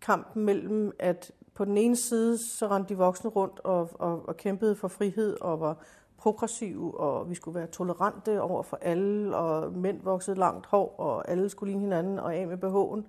kamp 0.00 0.36
mellem, 0.36 0.92
at 0.98 1.32
på 1.54 1.64
den 1.64 1.78
ene 1.78 1.96
side, 1.96 2.38
så 2.38 2.68
rendte 2.68 2.88
de 2.88 2.98
voksne 2.98 3.30
rundt 3.30 3.60
og, 3.60 3.90
og, 3.94 4.28
og 4.28 4.36
kæmpede 4.36 4.76
for 4.76 4.88
frihed 4.88 5.36
og 5.40 5.60
var 5.60 5.76
progressive, 6.18 7.00
og 7.00 7.30
vi 7.30 7.34
skulle 7.34 7.54
være 7.54 7.66
tolerante 7.66 8.42
over 8.42 8.62
for 8.62 8.78
alle, 8.80 9.36
og 9.36 9.72
mænd 9.72 10.02
voksede 10.02 10.38
langt 10.38 10.66
hår, 10.66 10.94
og 10.98 11.30
alle 11.30 11.48
skulle 11.48 11.70
ligne 11.70 11.80
hinanden 11.80 12.18
og 12.18 12.34
af 12.34 12.46
med 12.46 12.56
behoven. 12.56 13.06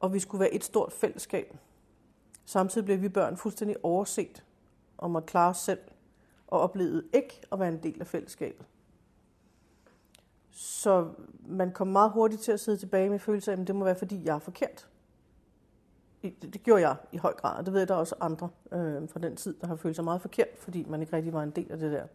Og 0.00 0.12
vi 0.12 0.18
skulle 0.18 0.40
være 0.40 0.54
et 0.54 0.64
stort 0.64 0.92
fællesskab. 0.92 1.56
Samtidig 2.44 2.84
blev 2.84 3.02
vi 3.02 3.08
børn 3.08 3.36
fuldstændig 3.36 3.76
overset 3.82 4.44
om 4.98 5.16
at 5.16 5.26
klare 5.26 5.50
os 5.50 5.56
selv, 5.56 5.80
og 6.46 6.60
oplevede 6.60 7.04
ikke 7.12 7.40
at 7.52 7.60
være 7.60 7.68
en 7.68 7.82
del 7.82 8.00
af 8.00 8.06
fællesskabet. 8.06 8.66
så 10.50 11.08
man 11.46 11.72
kom 11.72 11.86
meget 11.86 12.10
hurtigt 12.10 12.42
til 12.42 12.52
at 12.52 12.60
sidde 12.60 12.78
tilbage 12.78 13.10
med 13.10 13.18
følelsen 13.18 13.54
af, 13.54 13.60
at 13.60 13.66
det 13.66 13.76
må 13.76 13.84
være, 13.84 13.96
fordi 13.96 14.24
jeg 14.24 14.34
er 14.34 14.38
forkert. 14.38 14.88
Det, 16.24 16.52
det 16.54 16.62
gjorde 16.62 16.88
jeg 16.88 16.96
i 17.12 17.16
høj 17.16 17.32
grad, 17.32 17.58
og 17.58 17.64
det 17.64 17.72
ved 17.72 17.80
jeg, 17.80 17.88
der 17.88 17.94
er 17.94 17.98
også 17.98 18.14
andre 18.20 18.48
øh, 18.72 19.08
fra 19.08 19.20
den 19.20 19.36
tid, 19.36 19.54
der 19.60 19.66
har 19.66 19.76
følt 19.76 19.96
sig 19.96 20.04
meget 20.04 20.20
forkert, 20.20 20.48
fordi 20.58 20.84
man 20.88 21.00
ikke 21.00 21.16
rigtig 21.16 21.32
var 21.32 21.42
en 21.42 21.50
del 21.50 21.72
af 21.72 21.78
det 21.78 21.92
der. 21.92 22.06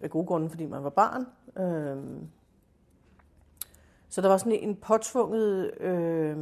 Af 0.00 0.10
gode 0.10 0.26
grunde, 0.26 0.50
fordi 0.50 0.66
man 0.66 0.84
var 0.84 0.90
barn. 0.90 1.26
Øh, 1.56 2.22
så 4.08 4.20
der 4.20 4.28
var 4.28 4.36
sådan 4.36 4.52
en 4.52 4.76
påtvunget 4.76 5.80
øh, 5.80 6.36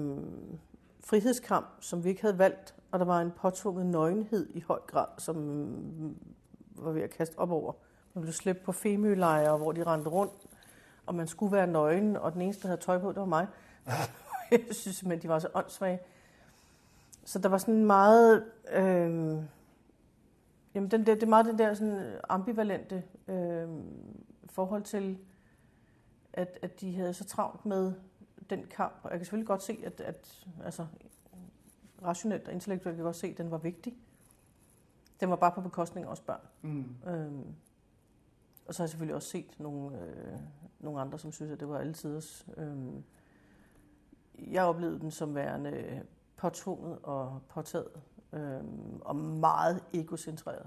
frihedskamp, 1.04 1.66
som 1.80 2.04
vi 2.04 2.08
ikke 2.08 2.22
havde 2.22 2.38
valgt, 2.38 2.74
og 2.90 2.98
der 2.98 3.04
var 3.04 3.20
en 3.20 3.30
påtvunget 3.30 3.86
nøgenhed 3.86 4.48
i 4.54 4.60
høj 4.60 4.80
grad, 4.86 5.06
som 5.18 5.36
mm, 5.36 6.16
var 6.74 6.92
ved 6.92 7.02
at 7.02 7.10
kaste 7.10 7.38
op 7.38 7.50
over. 7.50 7.72
Man 8.14 8.22
blev 8.22 8.32
slæbt 8.32 8.62
på 8.62 8.72
femølejre, 8.72 9.56
hvor 9.56 9.72
de 9.72 9.84
rendte 9.84 10.10
rundt, 10.10 10.46
og 11.06 11.14
man 11.14 11.26
skulle 11.26 11.52
være 11.52 11.66
nøgen, 11.66 12.16
og 12.16 12.32
den 12.32 12.42
eneste, 12.42 12.62
der 12.62 12.68
havde 12.68 12.80
tøj 12.80 12.98
på, 12.98 13.08
det 13.08 13.20
var 13.20 13.24
mig. 13.24 13.46
jeg 14.68 14.74
synes 14.74 14.96
simpelthen, 14.96 15.22
de 15.22 15.28
var 15.28 15.38
så 15.38 15.48
åndssvage. 15.54 16.00
Så 17.24 17.38
der 17.38 17.48
var 17.48 17.58
sådan 17.58 17.84
meget... 17.84 18.44
Øh, 18.72 19.44
jamen, 20.74 20.90
den 20.90 21.06
der, 21.06 21.14
det 21.14 21.22
er 21.22 21.26
meget 21.26 21.46
den 21.46 21.58
der 21.58 21.74
sådan 21.74 22.18
ambivalente 22.28 23.02
øh, 23.28 23.68
forhold 24.50 24.82
til, 24.82 25.18
at, 26.32 26.58
at 26.62 26.80
de 26.80 26.96
havde 26.96 27.14
så 27.14 27.24
travlt 27.24 27.66
med 27.66 27.92
den 28.50 28.66
kamp. 28.66 28.94
Og 29.02 29.10
jeg 29.10 29.18
kan 29.18 29.24
selvfølgelig 29.24 29.46
godt 29.46 29.62
se, 29.62 29.78
at, 29.84 30.00
at 30.00 30.46
altså, 30.64 30.86
rationelt 32.02 32.48
og 32.48 32.54
intellektuelt 32.54 32.96
kan 32.96 33.04
jeg 33.04 33.08
godt 33.08 33.16
se, 33.16 33.26
at 33.26 33.38
den 33.38 33.50
var 33.50 33.58
vigtig. 33.58 33.96
Den 35.20 35.30
var 35.30 35.36
bare 35.36 35.52
på 35.52 35.60
bekostning 35.60 36.06
af 36.06 36.10
os 36.10 36.20
børn. 36.20 36.40
Mm. 36.62 36.96
Øhm, 37.06 37.54
og 38.66 38.74
så 38.74 38.82
har 38.82 38.84
jeg 38.84 38.90
selvfølgelig 38.90 39.14
også 39.14 39.28
set 39.28 39.60
nogle, 39.60 39.98
øh, 39.98 40.38
nogle 40.80 41.00
andre, 41.00 41.18
som 41.18 41.32
synes, 41.32 41.52
at 41.52 41.60
det 41.60 41.68
var 41.68 41.78
alle 41.78 41.92
tiders. 41.92 42.46
Øhm, 42.56 43.04
jeg 44.50 44.64
oplevede 44.64 45.00
den 45.00 45.10
som 45.10 45.34
værende 45.34 46.02
påtvunget 46.36 46.98
og 47.02 47.40
påtaget, 47.48 48.00
øhm, 48.32 49.00
og 49.00 49.16
meget 49.16 49.80
egocentreret. 49.94 50.66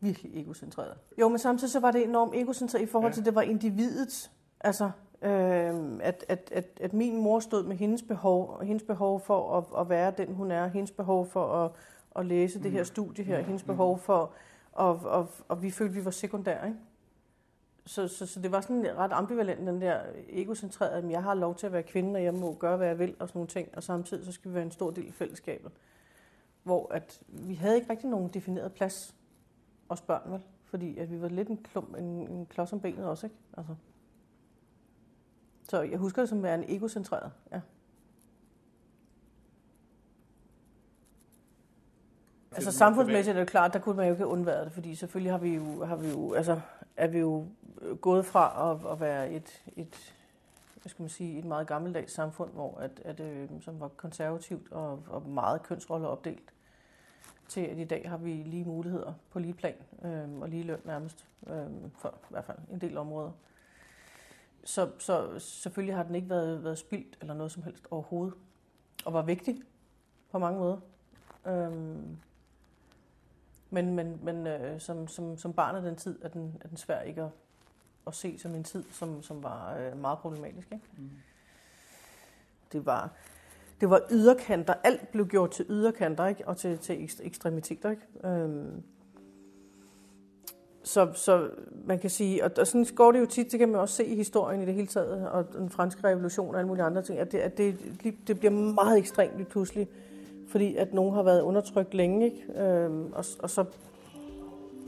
Virkelig 0.00 0.40
egocentreret. 0.40 0.98
Jo, 1.20 1.28
men 1.28 1.38
samtidig 1.38 1.72
så 1.72 1.80
var 1.80 1.90
det 1.90 2.04
enormt 2.04 2.34
egocentreret 2.34 2.82
i 2.82 2.86
forhold 2.86 3.10
ja. 3.10 3.14
til, 3.14 3.20
at 3.20 3.26
det 3.26 3.34
var 3.34 3.42
individets. 3.42 4.30
Altså, 4.60 4.90
øh, 5.22 5.74
at, 6.00 6.24
at, 6.28 6.48
at, 6.52 6.78
at 6.80 6.92
min 6.92 7.16
mor 7.22 7.40
stod 7.40 7.64
med 7.64 7.76
hendes 7.76 8.02
behov, 8.02 8.62
hendes 8.64 8.82
behov 8.82 9.20
for 9.20 9.58
at, 9.58 9.80
at 9.80 9.88
være 9.88 10.12
den, 10.16 10.34
hun 10.34 10.50
er, 10.50 10.66
hendes 10.66 10.90
behov 10.90 11.26
for 11.26 11.64
at, 11.64 11.70
at 12.16 12.26
læse 12.26 12.58
mm. 12.58 12.62
det 12.62 12.72
her 12.72 12.80
mm. 12.80 12.84
studie 12.84 13.24
her, 13.24 13.40
hendes 13.40 13.62
behov 13.62 13.98
for, 13.98 14.32
og, 14.72 15.00
og, 15.04 15.28
og 15.48 15.62
vi 15.62 15.70
følte, 15.70 15.94
vi 15.94 16.04
var 16.04 16.10
sekundære, 16.10 16.66
ikke? 16.66 16.78
Så, 17.86 18.08
så, 18.08 18.26
så 18.26 18.40
det 18.40 18.52
var 18.52 18.60
sådan 18.60 18.96
ret 18.96 19.12
ambivalent, 19.12 19.66
den 19.66 19.80
der 19.80 20.00
egocentrerede, 20.28 20.96
at 20.96 21.10
jeg 21.10 21.22
har 21.22 21.34
lov 21.34 21.54
til 21.54 21.66
at 21.66 21.72
være 21.72 21.82
kvinde, 21.82 22.18
og 22.18 22.24
jeg 22.24 22.34
må 22.34 22.54
gøre, 22.54 22.76
hvad 22.76 22.86
jeg 22.86 22.98
vil, 22.98 23.16
og 23.18 23.28
sådan 23.28 23.38
nogle 23.38 23.48
ting, 23.48 23.68
og 23.76 23.82
samtidig 23.82 24.24
så 24.24 24.32
skal 24.32 24.50
vi 24.50 24.54
være 24.54 24.64
en 24.64 24.70
stor 24.70 24.90
del 24.90 25.06
af 25.06 25.14
fællesskabet. 25.14 25.72
Hvor 26.62 26.92
at 26.92 27.20
vi 27.28 27.54
havde 27.54 27.76
ikke 27.76 27.90
rigtig 27.90 28.10
nogen 28.10 28.28
defineret 28.28 28.72
plads, 28.72 29.14
os 29.88 30.00
børn, 30.00 30.32
vel? 30.32 30.42
Fordi 30.64 30.98
at 30.98 31.10
vi 31.10 31.20
var 31.20 31.28
lidt 31.28 31.48
en, 31.48 31.56
klump, 31.56 31.96
en, 31.98 32.04
en 32.04 32.46
klods 32.46 32.72
om 32.72 32.80
benet 32.80 33.06
også, 33.06 33.26
ikke? 33.26 33.36
Altså. 33.56 33.74
Så 35.62 35.82
jeg 35.82 35.98
husker 35.98 36.22
det 36.22 36.28
som 36.28 36.44
en 36.44 36.64
egocentreret, 36.68 37.32
ja. 37.52 37.60
Altså 42.54 42.72
samfundsmæssigt 42.72 43.36
er 43.36 43.40
det 43.40 43.48
klart, 43.50 43.72
der 43.72 43.78
kunne 43.78 43.96
man 43.96 44.06
jo 44.06 44.12
ikke 44.12 44.26
undvære 44.26 44.64
det, 44.64 44.72
fordi 44.72 44.94
selvfølgelig 44.94 45.32
har 45.32 45.38
vi 45.38 45.54
jo, 45.54 45.84
har 45.84 45.96
vi 45.96 46.08
jo, 46.08 46.32
altså, 46.32 46.60
er 46.96 47.06
vi 47.06 47.18
jo 47.18 47.46
gået 48.00 48.26
fra 48.26 48.72
at, 48.72 48.92
at 48.92 49.00
være 49.00 49.32
et, 49.32 49.62
et, 49.76 50.14
hvad 50.82 50.90
skal 50.90 51.02
man 51.02 51.08
sige, 51.08 51.38
et 51.38 51.44
meget 51.44 51.66
gammeldags 51.66 52.12
samfund, 52.12 52.52
hvor 52.52 52.78
at, 52.78 53.00
at, 53.04 53.20
øh, 53.20 53.48
som 53.60 53.80
var 53.80 53.88
konservativt 53.88 54.72
og, 54.72 55.02
og 55.06 55.28
meget 55.28 55.62
kønsrolleopdelt, 55.62 56.52
til 57.48 57.60
at 57.60 57.78
i 57.78 57.84
dag 57.84 58.10
har 58.10 58.16
vi 58.16 58.30
lige 58.32 58.64
muligheder 58.64 59.12
på 59.30 59.38
lige 59.38 59.54
plan 59.54 59.74
øh, 60.04 60.40
og 60.40 60.48
lige 60.48 60.62
løn 60.62 60.80
nærmest, 60.84 61.26
øh, 61.46 61.66
for 61.98 62.08
i 62.08 62.26
hvert 62.30 62.44
fald 62.44 62.58
en 62.72 62.80
del 62.80 62.96
områder. 62.96 63.30
Så, 64.64 64.90
så 64.98 65.38
selvfølgelig 65.38 65.96
har 65.96 66.02
den 66.02 66.14
ikke 66.14 66.30
været, 66.30 66.64
været 66.64 66.78
spildt 66.78 67.18
eller 67.20 67.34
noget 67.34 67.52
som 67.52 67.62
helst 67.62 67.86
overhovedet, 67.90 68.34
og 69.04 69.12
var 69.12 69.22
vigtig 69.22 69.62
på 70.30 70.38
mange 70.38 70.58
måder. 70.58 70.76
Øh, 71.46 71.72
men 73.70 73.94
men, 73.94 74.20
men 74.22 74.46
øh, 74.46 74.80
som, 74.80 75.08
som, 75.08 75.38
som 75.38 75.52
barn 75.52 75.76
af 75.76 75.82
den 75.82 75.96
tid 75.96 76.22
er 76.22 76.28
den, 76.28 76.56
er 76.60 76.68
den 76.68 76.76
svær 76.76 77.00
ikke 77.00 77.22
at, 77.22 77.30
at 78.06 78.14
se 78.14 78.38
som 78.38 78.54
en 78.54 78.64
tid, 78.64 78.84
som, 78.90 79.22
som 79.22 79.42
var 79.42 79.76
øh, 79.76 80.00
meget 80.00 80.18
problematisk. 80.18 80.72
Ikke? 80.72 80.84
Mm. 80.98 81.10
Det 82.72 82.86
var 82.86 83.10
det 83.82 83.90
var 83.90 84.02
yderkanter. 84.10 84.74
Alt 84.84 85.12
blev 85.12 85.26
gjort 85.28 85.50
til 85.50 85.66
yderkanter 85.68 86.26
ikke? 86.26 86.48
og 86.48 86.56
til, 86.56 86.78
til 86.78 87.08
ekstremiteter. 87.22 87.90
Ikke? 87.90 88.02
Øhm, 88.24 88.82
så, 90.82 91.08
så 91.14 91.48
man 91.84 91.98
kan 91.98 92.10
sige, 92.10 92.44
og, 92.44 92.50
og 92.58 92.66
sådan 92.66 92.86
går 92.94 93.12
det 93.12 93.20
jo 93.20 93.26
tit, 93.26 93.52
det 93.52 93.58
kan 93.58 93.68
man 93.68 93.80
også 93.80 93.94
se 93.94 94.04
i 94.04 94.16
historien 94.16 94.62
i 94.62 94.66
det 94.66 94.74
hele 94.74 94.86
taget, 94.86 95.28
og 95.28 95.52
den 95.52 95.70
franske 95.70 96.08
revolution 96.08 96.54
og 96.54 96.60
alle 96.60 96.68
mulige 96.68 96.84
andre 96.84 97.02
ting, 97.02 97.18
at 97.18 97.32
det, 97.32 97.38
at 97.38 97.58
det, 97.58 97.76
det 98.26 98.38
bliver 98.38 98.52
meget 98.52 98.98
ekstremt 98.98 99.36
lige 99.36 99.46
pludselig, 99.46 99.88
fordi 100.48 100.76
at 100.76 100.94
nogen 100.94 101.14
har 101.14 101.22
været 101.22 101.40
undertrykt 101.40 101.94
længe, 101.94 102.24
ikke? 102.24 102.62
Øhm, 102.62 103.12
og, 103.12 103.24
og 103.38 103.50
så 103.50 103.64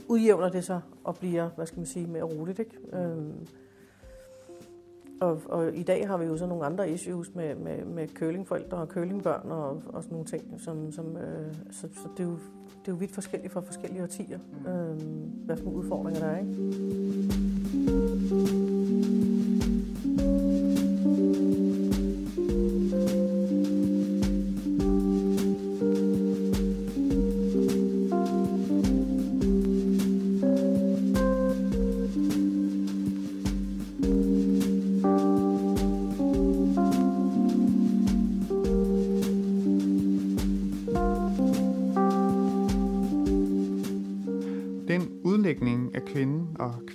udjævner 0.07 0.49
det 0.49 0.63
sig 0.63 0.81
og 1.03 1.15
bliver, 1.15 1.49
hvad 1.55 1.65
skal 1.65 1.79
man 1.79 1.85
sige, 1.85 2.07
mere 2.07 2.23
roligt. 2.23 2.59
Ikke? 2.59 2.77
Øhm, 2.93 3.47
og, 5.21 5.41
og 5.45 5.75
i 5.75 5.83
dag 5.83 6.07
har 6.07 6.17
vi 6.17 6.25
jo 6.25 6.37
så 6.37 6.45
nogle 6.45 6.65
andre 6.65 6.89
issues 6.89 7.35
med, 7.35 7.55
med, 7.55 7.85
med 7.85 8.07
curlingforældre 8.07 8.77
og 8.77 8.87
curlingbørn 8.87 9.51
og, 9.51 9.81
og 9.87 10.03
sådan 10.03 10.13
nogle 10.13 10.25
ting, 10.25 10.61
som, 10.61 10.91
som 10.91 11.17
øh, 11.17 11.53
så, 11.71 11.81
så 11.81 12.09
det 12.17 12.23
er 12.23 12.27
jo 12.27 12.37
det 12.85 12.91
er 12.91 12.95
jo 12.95 12.99
vidt 12.99 13.11
forskelligt 13.11 13.53
fra 13.53 13.61
forskellige 13.61 14.03
årtier, 14.03 14.39
øh, 14.67 15.01
hvad 15.45 15.57
for 15.57 15.63
nogle 15.63 15.79
udfordringer 15.79 16.21
der 16.21 16.27
er. 16.27 16.37
Ikke? 16.37 18.64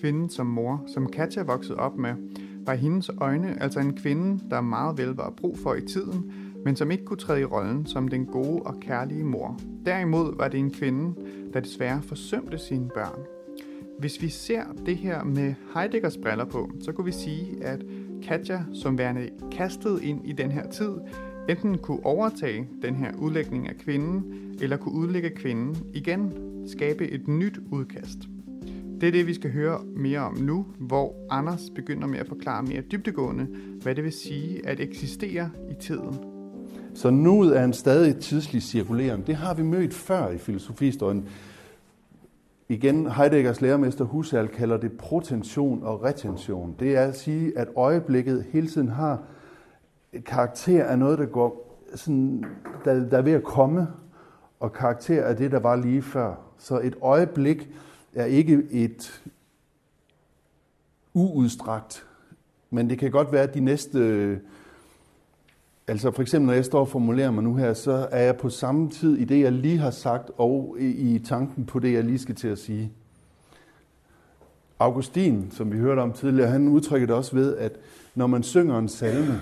Kvinden 0.01 0.29
som 0.29 0.47
mor, 0.47 0.85
som 0.87 1.07
Katja 1.07 1.43
voksede 1.43 1.79
op 1.79 1.99
med, 1.99 2.15
var 2.67 2.73
i 2.73 2.77
hendes 2.77 3.11
øjne 3.21 3.63
altså 3.63 3.81
en 3.81 3.97
kvinde, 3.97 4.45
der 4.51 4.61
meget 4.61 4.99
vel 4.99 5.09
var 5.09 5.31
brug 5.37 5.59
for 5.59 5.75
i 5.75 5.81
tiden, 5.81 6.33
men 6.65 6.77
som 6.77 6.91
ikke 6.91 7.05
kunne 7.05 7.17
træde 7.17 7.41
i 7.41 7.45
rollen 7.45 7.87
som 7.87 8.09
den 8.09 8.27
gode 8.27 8.63
og 8.63 8.81
kærlige 8.81 9.25
mor. 9.25 9.61
Derimod 9.87 10.37
var 10.37 10.49
det 10.49 10.61
en 10.61 10.71
kvinde, 10.71 11.15
der 11.53 11.61
desværre 11.61 12.03
forsømte 12.03 12.59
sine 12.59 12.89
børn. 12.95 13.21
Hvis 13.99 14.23
vi 14.23 14.29
ser 14.29 14.63
det 14.87 14.97
her 14.97 15.25
med 15.25 15.55
Heideggers 15.75 16.17
briller 16.17 16.45
på, 16.45 16.71
så 16.81 16.93
kunne 16.93 17.05
vi 17.05 17.13
sige, 17.13 17.65
at 17.65 17.85
Katja 18.23 18.65
som 18.73 18.99
værende 18.99 19.29
kastet 19.53 20.03
ind 20.03 20.29
i 20.29 20.33
den 20.33 20.51
her 20.51 20.71
tid, 20.71 20.93
enten 21.49 21.79
kunne 21.79 22.07
overtage 22.07 22.69
den 22.83 22.95
her 22.95 23.13
udlægning 23.19 23.69
af 23.69 23.77
kvinden, 23.77 24.25
eller 24.63 24.77
kunne 24.77 24.95
udlægge 24.95 25.31
kvinden 25.31 25.77
igen, 25.95 26.33
skabe 26.67 27.09
et 27.09 27.29
nyt 27.29 27.59
udkast. 27.71 28.19
Det 29.01 29.07
er 29.07 29.13
det, 29.13 29.27
vi 29.27 29.35
skal 29.35 29.53
høre 29.53 29.81
mere 29.97 30.21
om 30.21 30.35
nu, 30.35 30.67
hvor 30.79 31.15
Anders 31.31 31.71
begynder 31.75 32.07
med 32.07 32.19
at 32.19 32.29
forklare 32.29 32.63
mere 32.63 32.81
dybdegående, 32.81 33.47
hvad 33.83 33.95
det 33.95 34.05
vil 34.05 34.13
sige 34.13 34.69
at 34.69 34.81
eksistere 34.81 35.51
i 35.71 35.75
tiden. 35.81 36.19
Så 36.95 37.11
nuet 37.11 37.59
er 37.59 37.65
en 37.65 37.73
stadig 37.73 38.17
tidslig 38.17 38.63
cirkulering. 38.63 39.27
Det 39.27 39.35
har 39.35 39.55
vi 39.55 39.63
mødt 39.63 39.95
før 39.95 40.31
i 40.31 40.39
filosofihistorien. 40.39 41.29
Igen, 42.69 43.11
Heideggers 43.11 43.61
lærermester 43.61 44.05
Husserl 44.05 44.49
kalder 44.49 44.77
det 44.77 44.93
protension 44.93 45.83
og 45.83 46.05
retention. 46.05 46.75
Det 46.79 46.97
er 46.97 47.03
at 47.03 47.19
sige, 47.19 47.59
at 47.59 47.69
øjeblikket 47.77 48.45
hele 48.53 48.67
tiden 48.67 48.89
har 48.89 49.23
karakter 50.27 50.85
af 50.85 50.99
noget, 50.99 51.19
der 51.19 51.27
går 51.27 51.83
sådan, 51.95 52.45
der, 52.85 53.09
der 53.09 53.19
er 53.19 53.23
ved 53.23 53.33
at 53.33 53.45
komme, 53.45 53.87
og 54.61 54.73
karakter 54.73 55.25
af 55.25 55.37
det, 55.37 55.51
der 55.53 55.61
var 55.61 55.77
lige 55.77 56.03
før. 56.03 56.35
Så 56.59 56.81
et 56.81 56.97
øjeblik 57.03 57.71
er 58.15 58.25
ikke 58.25 58.63
et 58.71 59.23
uudstrakt, 61.15 62.07
men 62.71 62.91
det 62.91 62.99
kan 62.99 63.11
godt 63.11 63.33
være, 63.33 63.43
at 63.43 63.55
de 63.55 63.61
næste... 63.61 64.41
Altså 65.89 66.11
for 66.11 66.23
eksempel, 66.23 66.47
når 66.47 66.55
jeg 66.55 66.65
står 66.65 66.81
og 66.81 66.89
formulerer 66.89 67.31
mig 67.31 67.45
nu 67.45 67.55
her, 67.55 67.75
så 67.75 68.09
er 68.11 68.23
jeg 68.23 68.37
på 68.37 68.51
samme 68.51 68.91
tid 68.91 69.17
i 69.17 69.25
det, 69.25 69.41
jeg 69.41 69.53
lige 69.53 69.79
har 69.79 69.91
sagt, 69.91 70.31
og 70.37 70.77
i, 70.81 71.19
tanken 71.19 71.65
på 71.65 71.79
det, 71.79 71.93
jeg 71.93 72.05
lige 72.05 72.19
skal 72.19 72.35
til 72.35 72.49
at 72.49 72.59
sige. 72.59 72.93
Augustin, 74.79 75.51
som 75.51 75.73
vi 75.73 75.79
hørte 75.79 76.01
om 76.01 76.13
tidligere, 76.13 76.51
han 76.51 76.69
udtrykker 76.69 77.07
det 77.07 77.17
også 77.17 77.37
ved, 77.37 77.57
at 77.57 77.73
når 78.15 78.27
man 78.27 78.43
synger 78.43 78.79
en 78.79 78.89
salme, 78.89 79.41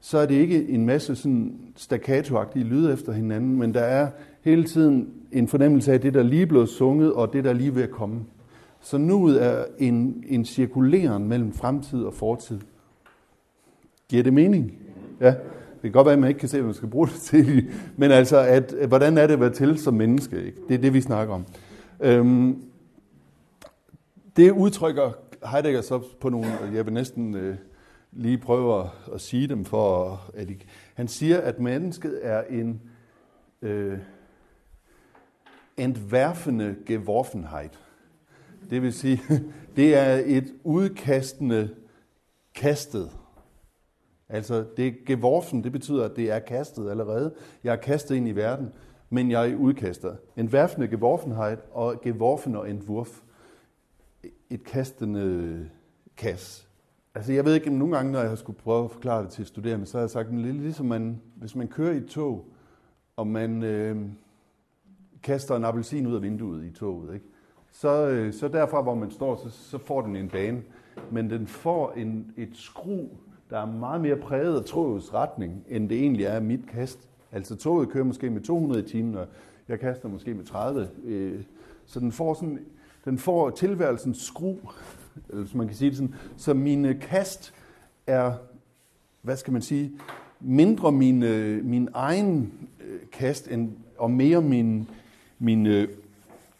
så 0.00 0.18
er 0.18 0.26
det 0.26 0.34
ikke 0.34 0.68
en 0.68 0.86
masse 0.86 1.16
sådan 1.16 1.60
staccato-agtige 1.76 2.64
lyde 2.64 2.92
efter 2.92 3.12
hinanden, 3.12 3.58
men 3.58 3.74
der 3.74 3.80
er 3.80 4.10
hele 4.40 4.64
tiden 4.64 5.17
en 5.32 5.48
fornemmelse 5.48 5.92
af 5.92 6.00
det, 6.00 6.14
der 6.14 6.22
lige 6.22 6.42
er 6.42 6.46
blevet 6.46 6.68
sunget, 6.68 7.12
og 7.12 7.32
det, 7.32 7.44
der 7.44 7.52
lige 7.52 7.68
er 7.68 7.72
ved 7.72 7.82
at 7.82 7.90
komme. 7.90 8.20
Så 8.80 8.98
nuet 8.98 9.44
er 9.44 9.64
en, 9.78 10.24
en 10.28 10.44
cirkuleren 10.44 11.28
mellem 11.28 11.52
fremtid 11.52 12.02
og 12.02 12.14
fortid. 12.14 12.60
Giver 14.08 14.22
det 14.22 14.32
mening? 14.32 14.72
Ja. 15.20 15.34
Det 15.72 15.82
kan 15.82 15.92
godt 15.92 16.04
være, 16.04 16.12
at 16.12 16.18
man 16.18 16.28
ikke 16.28 16.40
kan 16.40 16.48
se, 16.48 16.56
hvad 16.56 16.64
man 16.64 16.74
skal 16.74 16.88
bruge 16.88 17.06
det 17.06 17.14
til. 17.14 17.70
Men 17.96 18.10
altså, 18.10 18.38
at, 18.38 18.74
hvordan 18.88 19.18
er 19.18 19.26
det 19.26 19.34
at 19.34 19.40
være 19.40 19.52
til 19.52 19.78
som 19.78 19.94
menneske? 19.94 20.44
Ikke? 20.44 20.58
Det 20.68 20.74
er 20.74 20.78
det, 20.78 20.94
vi 20.94 21.00
snakker 21.00 21.34
om. 21.34 21.44
Øhm, 22.00 22.62
det 24.36 24.50
udtrykker 24.50 25.12
Heidegger 25.46 25.80
så 25.80 26.02
på 26.20 26.28
nogle, 26.28 26.46
jeg 26.74 26.86
vil 26.86 26.94
næsten 26.94 27.34
øh, 27.34 27.56
lige 28.12 28.38
prøve 28.38 28.80
at, 28.80 28.86
at 29.14 29.20
sige 29.20 29.46
dem 29.46 29.64
for, 29.64 30.20
at 30.34 30.50
I, 30.50 30.64
han 30.94 31.08
siger, 31.08 31.40
at 31.40 31.60
mennesket 31.60 32.18
er 32.22 32.42
en 32.50 32.80
øh, 33.62 33.98
entwerfende 35.78 36.76
Geworfenheit. 36.86 37.78
Det 38.70 38.82
vil 38.82 38.92
sige, 38.92 39.20
det 39.76 39.96
er 39.96 40.22
et 40.24 40.54
udkastende 40.64 41.70
kastet. 42.54 43.10
Altså, 44.28 44.64
det 44.76 45.04
geworfen, 45.06 45.64
det 45.64 45.72
betyder, 45.72 46.04
at 46.04 46.16
det 46.16 46.30
er 46.30 46.38
kastet 46.38 46.90
allerede. 46.90 47.34
Jeg 47.64 47.72
er 47.72 47.76
kastet 47.76 48.14
ind 48.14 48.28
i 48.28 48.32
verden, 48.32 48.72
men 49.10 49.30
jeg 49.30 49.50
er 49.50 49.56
udkaster. 49.56 50.16
En 50.36 50.52
værfende 50.52 50.88
geworfenheit 50.88 51.58
og 51.72 52.00
geworfen 52.02 52.56
og 52.56 52.70
entwurf. 52.70 53.20
Et 54.50 54.64
kastende 54.64 55.68
kas. 56.16 56.68
Altså, 57.14 57.32
jeg 57.32 57.44
ved 57.44 57.54
ikke, 57.54 57.70
nogle 57.70 57.96
gange, 57.96 58.12
når 58.12 58.20
jeg 58.20 58.28
har 58.28 58.36
skulle 58.36 58.58
prøve 58.58 58.84
at 58.84 58.90
forklare 58.90 59.22
det 59.22 59.30
til 59.30 59.46
studerende, 59.46 59.86
så 59.86 59.96
har 59.96 60.02
jeg 60.02 60.10
sagt, 60.10 60.34
lidt 60.34 60.56
ligesom 60.56 60.86
man, 60.86 61.20
hvis 61.36 61.56
man 61.56 61.68
kører 61.68 61.92
i 61.92 61.96
et 61.96 62.06
tog, 62.06 62.44
og 63.16 63.26
man 63.26 63.62
øh, 63.62 63.96
kaster 65.22 65.56
en 65.56 65.64
appelsin 65.64 66.06
ud 66.06 66.14
af 66.14 66.22
vinduet 66.22 66.64
i 66.64 66.70
toget, 66.70 67.14
ikke? 67.14 67.26
Så, 67.72 68.08
øh, 68.08 68.32
så 68.32 68.48
derfra, 68.48 68.82
hvor 68.82 68.94
man 68.94 69.10
står, 69.10 69.36
så, 69.36 69.50
så 69.50 69.78
får 69.78 70.02
den 70.02 70.16
en 70.16 70.28
bane. 70.28 70.62
Men 71.10 71.30
den 71.30 71.46
får 71.46 71.92
en, 71.92 72.32
et 72.36 72.50
skru, 72.52 73.06
der 73.50 73.58
er 73.58 73.66
meget 73.66 74.00
mere 74.00 74.16
præget 74.16 74.58
af 74.58 74.64
togets 74.64 75.14
retning, 75.14 75.64
end 75.68 75.88
det 75.88 75.98
egentlig 75.98 76.24
er 76.24 76.40
mit 76.40 76.66
kast. 76.66 77.08
Altså 77.32 77.56
toget 77.56 77.88
kører 77.88 78.04
måske 78.04 78.30
med 78.30 78.40
200 78.40 78.84
i 78.84 78.88
timen, 78.88 79.14
og 79.14 79.26
jeg 79.68 79.80
kaster 79.80 80.08
måske 80.08 80.34
med 80.34 80.44
30. 80.44 80.88
Øh, 81.04 81.42
så 81.86 82.00
den 82.00 82.12
får, 82.12 82.34
sådan, 82.34 82.58
den 83.04 83.18
får 83.18 83.50
tilværelsens 83.50 84.22
skru, 84.22 84.56
eller 85.30 85.56
man 85.56 85.66
kan 85.66 85.76
sige 85.76 85.90
det 85.90 85.96
sådan, 85.96 86.14
så 86.36 86.54
mine 86.54 86.94
kast 86.94 87.54
er, 88.06 88.32
hvad 89.22 89.36
skal 89.36 89.52
man 89.52 89.62
sige, 89.62 89.92
mindre 90.40 90.92
min, 90.92 91.18
min 91.64 91.88
egen 91.94 92.52
øh, 92.84 93.00
kast, 93.12 93.48
end, 93.48 93.72
og 93.98 94.10
mere 94.10 94.42
min, 94.42 94.88
mine, 95.38 95.68
øh, 95.68 95.88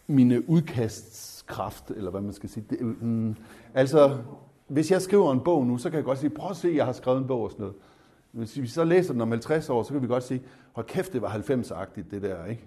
mine 0.07 0.35
øh, 0.35 0.43
udkastskraft, 0.47 1.91
eller 1.91 2.11
hvad 2.11 2.21
man 2.21 2.33
skal 2.33 2.49
sige. 2.49 2.65
Det, 2.69 2.77
øh, 2.79 3.03
mm, 3.03 3.35
altså, 3.73 4.17
hvis 4.67 4.91
jeg 4.91 5.01
skriver 5.01 5.31
en 5.31 5.39
bog 5.39 5.67
nu, 5.67 5.77
så 5.77 5.89
kan 5.89 5.97
jeg 5.97 6.05
godt 6.05 6.19
sige, 6.19 6.29
prøv 6.29 6.49
at 6.49 6.57
se, 6.57 6.73
jeg 6.75 6.85
har 6.85 6.93
skrevet 6.93 7.21
en 7.21 7.27
bog 7.27 7.41
og 7.41 7.51
sådan 7.51 7.63
noget. 7.63 7.75
Hvis 8.31 8.61
vi 8.61 8.67
så 8.67 8.83
læser 8.83 9.13
den 9.13 9.21
om 9.21 9.31
50 9.31 9.69
år, 9.69 9.83
så 9.83 9.93
kan 9.93 10.01
vi 10.01 10.07
godt 10.07 10.23
sige, 10.23 10.41
hold 10.71 10.85
kæft, 10.85 11.13
det 11.13 11.21
var 11.21 11.29
90-agtigt, 11.29 12.11
det 12.11 12.21
der, 12.21 12.45
ikke? 12.45 12.65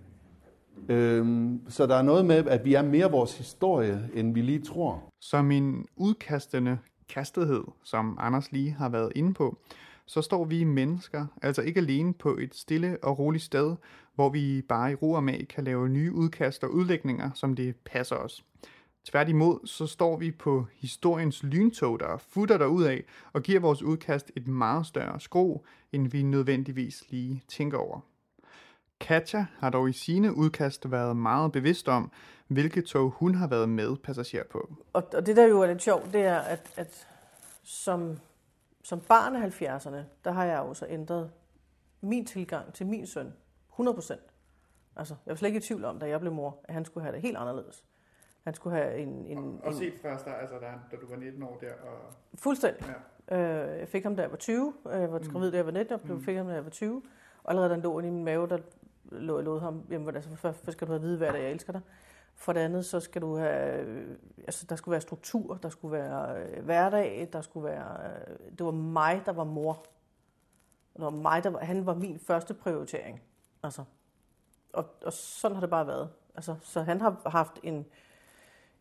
Øhm, 0.88 1.60
så 1.68 1.86
der 1.86 1.94
er 1.94 2.02
noget 2.02 2.24
med, 2.24 2.46
at 2.46 2.64
vi 2.64 2.74
er 2.74 2.82
mere 2.82 3.10
vores 3.10 3.38
historie, 3.38 4.10
end 4.14 4.34
vi 4.34 4.42
lige 4.42 4.62
tror. 4.62 5.02
Så 5.20 5.42
min 5.42 5.86
udkastende 5.96 6.78
kastethed, 7.08 7.64
som 7.84 8.16
Anders 8.20 8.52
lige 8.52 8.70
har 8.70 8.88
været 8.88 9.12
inde 9.14 9.34
på, 9.34 9.58
så 10.06 10.22
står 10.22 10.44
vi 10.44 10.64
mennesker 10.64 11.26
altså 11.42 11.62
ikke 11.62 11.80
alene 11.80 12.12
på 12.12 12.36
et 12.36 12.54
stille 12.54 12.98
og 13.02 13.18
roligt 13.18 13.44
sted, 13.44 13.74
hvor 14.14 14.28
vi 14.28 14.62
bare 14.62 14.92
i 14.92 14.94
ro 14.94 15.12
og 15.12 15.24
mag 15.24 15.46
kan 15.48 15.64
lave 15.64 15.88
nye 15.88 16.12
udkast 16.12 16.64
og 16.64 16.70
udlægninger, 16.70 17.30
som 17.34 17.56
det 17.56 17.76
passer 17.76 18.16
os. 18.16 18.44
Tværtimod 19.04 19.66
så 19.66 19.86
står 19.86 20.16
vi 20.16 20.30
på 20.30 20.66
historiens 20.74 21.42
lyntog, 21.42 22.00
der 22.00 22.16
futter 22.16 22.58
derud 22.58 22.84
af 22.84 23.04
og 23.32 23.42
giver 23.42 23.60
vores 23.60 23.82
udkast 23.82 24.32
et 24.36 24.48
meget 24.48 24.86
større 24.86 25.20
skro, 25.20 25.64
end 25.92 26.08
vi 26.08 26.22
nødvendigvis 26.22 27.04
lige 27.10 27.42
tænker 27.48 27.78
over. 27.78 28.00
Katja 29.00 29.46
har 29.58 29.70
dog 29.70 29.88
i 29.88 29.92
sine 29.92 30.36
udkast 30.36 30.90
været 30.90 31.16
meget 31.16 31.52
bevidst 31.52 31.88
om, 31.88 32.12
hvilke 32.46 32.82
tog 32.82 33.10
hun 33.10 33.34
har 33.34 33.46
været 33.46 33.68
med 33.68 33.96
passager 33.96 34.44
på. 34.50 34.76
Og, 34.92 35.04
og 35.14 35.26
det 35.26 35.36
der 35.36 35.46
jo 35.46 35.60
er 35.60 35.66
lidt 35.66 35.82
sjovt, 35.82 36.12
det 36.12 36.20
er, 36.20 36.38
at, 36.38 36.72
at 36.76 37.06
som, 37.62 38.18
som 38.82 39.00
barn 39.00 39.36
af 39.36 39.62
70'erne, 39.62 39.98
der 40.24 40.32
har 40.32 40.44
jeg 40.44 40.60
også 40.60 40.86
ændret 40.88 41.30
min 42.00 42.24
tilgang 42.24 42.72
til 42.72 42.86
min 42.86 43.06
søn 43.06 43.32
100 43.72 43.94
procent. 43.94 44.20
Altså, 44.96 45.14
jeg 45.26 45.30
var 45.30 45.36
slet 45.36 45.48
ikke 45.48 45.58
i 45.58 45.62
tvivl 45.62 45.84
om, 45.84 45.98
da 45.98 46.08
jeg 46.08 46.20
blev 46.20 46.32
mor, 46.32 46.60
at 46.64 46.74
han 46.74 46.84
skulle 46.84 47.04
have 47.04 47.14
det 47.14 47.22
helt 47.22 47.36
anderledes. 47.36 47.84
Han 48.44 48.54
skulle 48.54 48.76
have 48.76 48.98
en... 48.98 49.08
en 49.08 49.38
og, 49.38 49.60
og 49.64 49.74
set 49.74 49.94
først, 50.02 50.24
der, 50.24 50.32
altså, 50.32 50.54
da, 50.58 50.66
da 50.90 50.96
du 50.96 51.06
var 51.08 51.16
19 51.16 51.42
år 51.42 51.58
der? 51.60 51.72
Og... 51.72 52.14
Fuldstændig. 52.34 52.86
Ja. 53.30 53.72
Øh, 53.72 53.78
jeg 53.78 53.88
fik 53.88 54.02
ham, 54.02 54.16
da 54.16 54.22
jeg 54.22 54.30
var 54.30 54.36
20. 54.36 54.74
Jeg 54.92 55.12
var 55.12 55.18
mm. 55.18 55.32
gravid, 55.32 55.50
da 55.50 55.56
jeg 55.56 55.66
var 55.66 55.72
19, 55.72 55.94
og 55.94 56.00
blev, 56.00 56.16
mm. 56.16 56.22
fik 56.22 56.36
ham, 56.36 56.46
da 56.46 56.52
jeg 56.52 56.64
var 56.64 56.70
20. 56.70 57.02
Og 57.44 57.50
allerede 57.50 57.68
da 57.68 57.74
han 57.74 57.82
lå 57.82 57.98
i 57.98 58.02
min 58.02 58.24
mave, 58.24 58.48
der 58.48 58.58
lå 59.10 59.54
jeg 59.54 59.60
ham, 59.60 59.86
jamen, 59.90 60.14
altså, 60.14 60.36
for 60.36 60.36
først 60.36 60.72
skal 60.72 60.86
du 60.86 60.92
have 60.92 61.02
vide, 61.02 61.18
hvad 61.18 61.34
jeg 61.34 61.50
elsker 61.50 61.72
dig. 61.72 61.80
For 62.34 62.52
det 62.52 62.60
andet, 62.60 62.84
så 62.84 63.00
skal 63.00 63.22
du 63.22 63.36
have, 63.36 63.86
altså 64.38 64.66
der 64.68 64.76
skulle 64.76 64.92
være 64.92 65.00
struktur, 65.00 65.54
der 65.54 65.68
skulle 65.68 65.92
være 65.92 66.42
øh, 66.42 66.64
hverdag, 66.64 67.28
der 67.32 67.40
skulle 67.40 67.64
være, 67.64 67.96
øh, 68.04 68.58
det 68.58 68.66
var 68.66 68.72
mig, 68.72 69.22
der 69.26 69.32
var 69.32 69.44
mor. 69.44 69.86
Det 70.94 71.04
var 71.04 71.10
mig, 71.10 71.44
der 71.44 71.50
var, 71.50 71.58
han 71.58 71.86
var 71.86 71.94
min 71.94 72.18
første 72.18 72.54
prioritering. 72.54 73.22
Altså, 73.62 73.84
og, 74.72 74.86
og 75.04 75.12
sådan 75.12 75.54
har 75.54 75.60
det 75.60 75.70
bare 75.70 75.86
været. 75.86 76.10
Altså, 76.34 76.56
så 76.62 76.82
han 76.82 77.00
har 77.00 77.30
haft 77.30 77.58
en, 77.62 77.86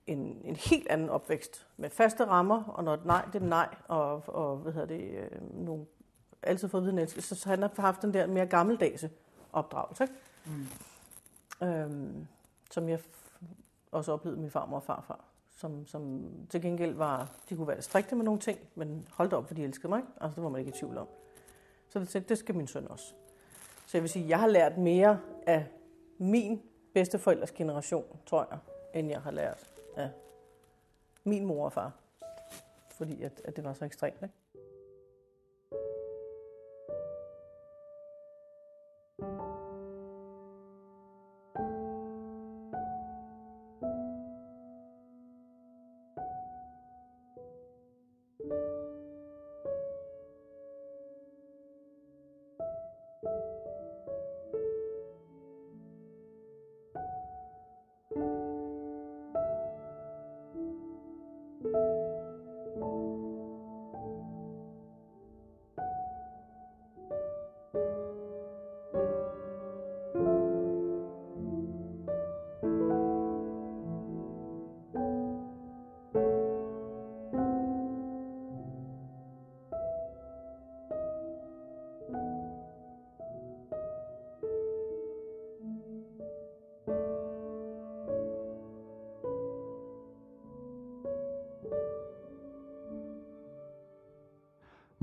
en, 0.07 0.41
en 0.43 0.55
helt 0.55 0.87
anden 0.87 1.09
opvækst 1.09 1.67
med 1.77 1.89
faste 1.89 2.25
rammer, 2.25 2.63
og 2.63 2.83
når 2.83 2.99
nej, 3.05 3.25
det 3.33 3.41
er 3.41 3.45
nej, 3.45 3.75
og, 3.87 4.23
og 4.27 4.57
hvad 4.57 4.73
hedder 4.73 4.87
det, 4.87 5.01
øh, 5.01 5.65
nogle, 5.65 5.85
altid 6.43 6.67
fået 6.67 6.83
viden 6.83 6.99
elske, 6.99 7.21
så, 7.21 7.35
så 7.35 7.49
han 7.49 7.61
har 7.61 7.71
haft 7.77 8.01
den 8.01 8.13
der 8.13 8.27
mere 8.27 8.45
gammeldags 8.45 9.05
opdragelse, 9.53 10.03
ikke? 10.03 10.15
Mm. 10.45 11.67
Øhm, 11.67 12.27
som 12.71 12.89
jeg 12.89 12.99
også 13.91 14.11
oplevede 14.11 14.41
min 14.41 14.51
farmor 14.51 14.77
og 14.77 14.83
farfar, 14.83 15.25
som, 15.51 15.87
som 15.87 16.31
til 16.49 16.61
gengæld 16.61 16.93
var, 16.93 17.31
de 17.49 17.55
kunne 17.55 17.67
være 17.67 17.81
strikte 17.81 18.15
med 18.15 18.25
nogle 18.25 18.39
ting, 18.39 18.59
men 18.75 19.07
holdt 19.11 19.33
op, 19.33 19.47
for 19.47 19.53
de 19.53 19.63
elskede 19.63 19.87
mig, 19.87 19.97
ikke? 19.97 20.09
altså 20.21 20.35
det 20.35 20.43
var 20.43 20.49
man 20.49 20.59
ikke 20.59 20.69
i 20.69 20.79
tvivl 20.79 20.97
om. 20.97 21.07
Så 21.89 21.99
det, 21.99 22.29
det 22.29 22.37
skal 22.37 22.55
min 22.55 22.67
søn 22.67 22.87
også. 22.87 23.13
Så 23.91 23.97
jeg 23.97 24.01
vil 24.01 24.09
sige, 24.09 24.29
jeg 24.29 24.39
har 24.39 24.47
lært 24.47 24.77
mere 24.77 25.19
af 25.47 25.65
min 26.17 26.61
bedsteforældres 26.93 27.51
generation, 27.51 28.19
tror 28.25 28.47
jeg, 28.51 28.59
end 28.93 29.09
jeg 29.09 29.21
har 29.21 29.31
lært 29.31 29.67
af 29.95 30.09
min 31.23 31.45
mor 31.45 31.65
og 31.65 31.73
far. 31.73 31.91
Fordi 32.91 33.23
at, 33.23 33.41
at 33.45 33.55
det 33.55 33.63
var 33.63 33.73
så 33.73 33.85
ekstremt. 33.85 34.17
Ikke? 34.23 34.35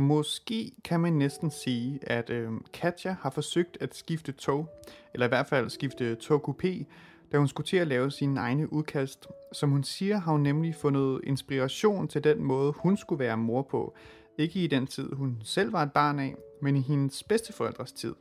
Måske 0.00 0.72
kan 0.84 1.00
man 1.00 1.12
næsten 1.12 1.50
sige, 1.50 2.00
at 2.02 2.30
øh, 2.30 2.52
Katja 2.72 3.16
har 3.20 3.30
forsøgt 3.30 3.78
at 3.80 3.96
skifte 3.96 4.32
tog, 4.32 4.68
eller 5.14 5.26
i 5.26 5.28
hvert 5.28 5.46
fald 5.46 5.70
skifte 5.70 6.16
togkupé, 6.22 6.84
da 7.32 7.38
hun 7.38 7.48
skulle 7.48 7.66
til 7.66 7.76
at 7.76 7.86
lave 7.86 8.10
sine 8.10 8.40
egne 8.40 8.72
udkast. 8.72 9.26
Som 9.52 9.70
hun 9.70 9.84
siger, 9.84 10.18
har 10.18 10.32
hun 10.32 10.40
nemlig 10.40 10.74
fundet 10.74 11.20
inspiration 11.24 12.08
til 12.08 12.24
den 12.24 12.44
måde, 12.44 12.72
hun 12.76 12.96
skulle 12.96 13.18
være 13.18 13.36
mor 13.36 13.62
på. 13.62 13.94
Ikke 14.38 14.60
i 14.60 14.66
den 14.66 14.86
tid, 14.86 15.12
hun 15.12 15.36
selv 15.44 15.72
var 15.72 15.82
et 15.82 15.92
barn 15.92 16.18
af, 16.18 16.34
men 16.62 16.76
i 16.76 16.80
hendes 16.80 17.22
bedsteforældres 17.22 17.92
tid. 17.92 18.14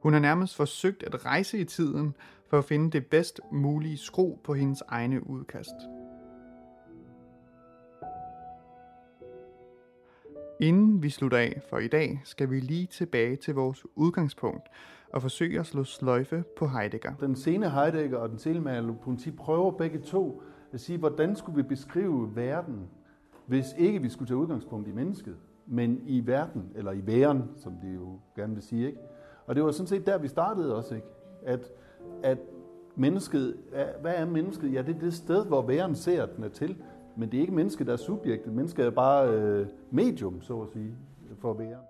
Hun 0.00 0.12
har 0.12 0.20
nærmest 0.20 0.56
forsøgt 0.56 1.02
at 1.02 1.24
rejse 1.24 1.58
i 1.58 1.64
tiden 1.64 2.14
for 2.50 2.58
at 2.58 2.64
finde 2.64 2.90
det 2.90 3.06
bedst 3.06 3.40
mulige 3.52 3.98
skru 3.98 4.36
på 4.44 4.54
hendes 4.54 4.82
egne 4.88 5.30
udkast. 5.30 5.95
Inden 10.60 11.02
vi 11.02 11.10
slutter 11.10 11.38
af 11.38 11.60
for 11.68 11.78
i 11.78 11.88
dag, 11.88 12.20
skal 12.24 12.50
vi 12.50 12.60
lige 12.60 12.86
tilbage 12.86 13.36
til 13.36 13.54
vores 13.54 13.86
udgangspunkt 13.94 14.68
og 15.12 15.22
forsøge 15.22 15.60
at 15.60 15.66
slå 15.66 15.84
sløjfe 15.84 16.44
på 16.56 16.66
Heidegger. 16.66 17.14
Den 17.20 17.36
sene 17.36 17.70
Heidegger 17.70 18.18
og 18.18 18.28
den 18.28 18.38
sene 18.38 18.96
politi 19.02 19.30
prøver 19.30 19.70
begge 19.70 19.98
to 19.98 20.42
at 20.72 20.80
sige, 20.80 20.98
hvordan 20.98 21.36
skulle 21.36 21.56
vi 21.56 21.62
beskrive 21.62 22.36
verden, 22.36 22.88
hvis 23.46 23.66
ikke 23.78 24.02
vi 24.02 24.08
skulle 24.08 24.28
tage 24.28 24.38
udgangspunkt 24.38 24.88
i 24.88 24.92
mennesket, 24.92 25.36
men 25.66 26.00
i 26.06 26.26
verden, 26.26 26.62
eller 26.74 26.92
i 26.92 27.06
væren, 27.06 27.42
som 27.56 27.72
de 27.82 27.88
jo 27.94 28.18
gerne 28.36 28.54
vil 28.54 28.62
sige. 28.62 28.86
Ikke? 28.86 28.98
Og 29.46 29.54
det 29.54 29.64
var 29.64 29.70
sådan 29.70 29.86
set 29.86 30.06
der, 30.06 30.18
vi 30.18 30.28
startede 30.28 30.76
også, 30.76 30.94
ikke? 30.94 31.06
At, 31.42 31.70
at 32.22 32.38
mennesket, 32.96 33.56
hvad 34.00 34.14
er 34.14 34.24
mennesket? 34.24 34.72
Ja, 34.72 34.82
det 34.82 34.96
er 34.96 35.00
det 35.00 35.14
sted, 35.14 35.46
hvor 35.46 35.62
væren 35.62 35.94
ser, 35.94 36.22
at 36.22 36.36
den 36.36 36.44
er 36.44 36.48
til. 36.48 36.76
Men 37.16 37.30
det 37.30 37.36
er 37.36 37.40
ikke 37.40 37.54
mennesket, 37.54 37.86
der 37.86 37.92
er 37.92 37.96
subjektet. 37.96 38.52
Mennesket 38.52 38.86
er 38.86 38.90
bare 38.90 39.30
øh, 39.30 39.66
medium, 39.90 40.42
så 40.42 40.60
at 40.60 40.68
sige, 40.72 40.94
for 41.40 41.54
væren. 41.54 41.84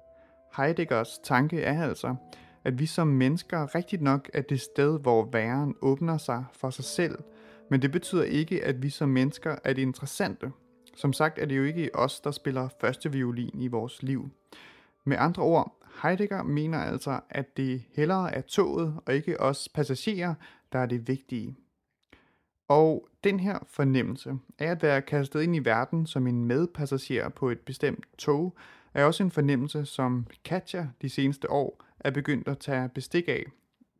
Heideggers 0.56 1.18
tanke 1.18 1.60
er 1.60 1.82
altså, 1.82 2.14
at 2.64 2.78
vi 2.78 2.86
som 2.86 3.08
mennesker 3.08 3.74
rigtigt 3.74 4.02
nok 4.02 4.30
er 4.34 4.42
det 4.42 4.60
sted, 4.60 5.00
hvor 5.00 5.28
væren 5.32 5.74
åbner 5.82 6.16
sig 6.16 6.44
for 6.52 6.70
sig 6.70 6.84
selv, 6.84 7.18
men 7.70 7.82
det 7.82 7.92
betyder 7.92 8.24
ikke, 8.24 8.64
at 8.64 8.82
vi 8.82 8.90
som 8.90 9.08
mennesker 9.08 9.56
er 9.64 9.72
det 9.72 9.82
interessante. 9.82 10.52
Som 10.96 11.12
sagt 11.12 11.38
er 11.38 11.46
det 11.46 11.56
jo 11.56 11.64
ikke 11.64 11.90
os, 11.94 12.20
der 12.20 12.30
spiller 12.30 12.68
første 12.80 13.12
violin 13.12 13.60
i 13.60 13.68
vores 13.68 14.02
liv. 14.02 14.28
Med 15.04 15.16
andre 15.20 15.42
ord, 15.42 15.82
Heidegger 16.02 16.42
mener 16.42 16.78
altså, 16.78 17.20
at 17.30 17.56
det 17.56 17.82
hellere 17.94 18.34
er 18.34 18.40
toget 18.40 18.94
og 19.06 19.14
ikke 19.14 19.40
os 19.40 19.68
passagerer, 19.74 20.34
der 20.72 20.78
er 20.78 20.86
det 20.86 21.08
vigtige. 21.08 21.56
Og 22.68 23.08
den 23.24 23.40
her 23.40 23.58
fornemmelse 23.66 24.38
af 24.58 24.66
at 24.66 24.82
være 24.82 25.02
kastet 25.02 25.42
ind 25.42 25.56
i 25.56 25.58
verden 25.58 26.06
som 26.06 26.26
en 26.26 26.44
medpassager 26.44 27.28
på 27.28 27.50
et 27.50 27.60
bestemt 27.60 28.04
tog, 28.18 28.54
er 28.94 29.04
også 29.04 29.22
en 29.22 29.30
fornemmelse, 29.30 29.84
som 29.84 30.26
Katja 30.44 30.88
de 31.02 31.08
seneste 31.08 31.50
år 31.50 31.80
er 32.00 32.10
begyndt 32.10 32.48
at 32.48 32.58
tage 32.58 32.88
bestik 32.88 33.28
af. 33.28 33.44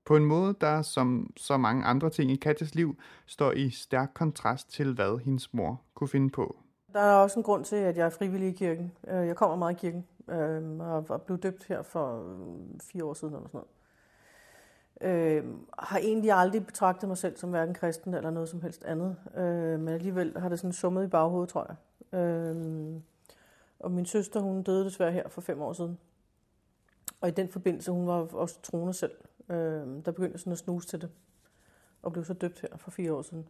På 0.05 0.17
en 0.17 0.25
måde, 0.25 0.55
der 0.61 0.83
som 0.83 1.33
så 1.37 1.57
mange 1.57 1.85
andre 1.85 2.11
ting 2.11 2.31
i 2.31 2.37
Katjas 2.37 2.75
liv, 2.75 2.97
står 3.27 3.53
i 3.53 3.71
stærk 3.71 4.11
kontrast 4.15 4.73
til, 4.73 4.95
hvad 4.95 5.19
hendes 5.25 5.55
mor 5.55 5.81
kunne 5.95 6.09
finde 6.09 6.31
på. 6.31 6.57
Der 6.93 7.01
er 7.01 7.17
også 7.17 7.39
en 7.39 7.43
grund 7.43 7.65
til, 7.65 7.77
at 7.77 7.97
jeg 7.97 8.07
er 8.07 8.11
frivillig 8.11 8.49
i 8.49 8.53
kirken. 8.53 8.93
Øh, 9.09 9.27
jeg 9.27 9.37
kommer 9.37 9.57
meget 9.57 9.75
i 9.75 9.79
kirken, 9.81 10.07
øh, 10.31 10.81
og 10.81 11.23
blev 11.23 11.39
døbt 11.39 11.65
her 11.65 11.83
for 11.83 12.31
øh, 12.31 12.81
fire 12.93 13.05
år 13.05 13.15
siden 13.15 13.35
eller 13.35 13.49
sådan 13.49 13.59
noget. 13.59 13.76
Øh, 15.01 15.45
har 15.79 15.99
egentlig 15.99 16.33
aldrig 16.33 16.67
betragtet 16.67 17.09
mig 17.09 17.19
selv 17.19 17.37
som 17.37 17.51
hverken 17.51 17.75
kristen 17.75 18.15
eller 18.15 18.31
noget 18.31 18.49
som 18.49 18.63
helst 18.63 18.85
andet. 18.85 19.17
Øh, 19.37 19.81
men 19.81 19.89
alligevel 19.89 20.39
har 20.39 20.49
det 20.49 20.59
sådan 20.59 20.73
summet 20.73 21.05
i 21.05 21.09
baghovedet, 21.09 21.49
tror 21.49 21.67
jeg. 21.69 22.19
Øh, 22.19 22.95
og 23.79 23.91
min 23.91 24.07
søster, 24.07 24.41
hun 24.41 24.63
døde 24.63 24.85
desværre 24.85 25.13
her 25.13 25.29
for 25.29 25.41
fem 25.41 25.63
år 25.63 25.73
siden. 25.73 25.99
Og 27.21 27.29
i 27.29 27.33
den 27.33 27.49
forbindelse, 27.49 27.91
hun 27.93 28.07
var 28.07 28.15
også 28.33 28.63
troende 28.63 28.95
selv, 28.95 29.13
øh, 29.49 29.57
der 30.05 30.11
begyndte 30.13 30.33
jeg 30.33 30.41
sådan 30.41 30.53
at 30.53 30.59
snuse 30.59 30.89
til 30.89 31.01
det. 31.01 31.11
Og 32.03 32.13
blev 32.13 32.25
så 32.25 32.35
døbt 32.35 32.61
her 32.61 32.77
for 32.77 32.91
fire 32.91 33.13
år 33.13 33.23
siden. 33.23 33.49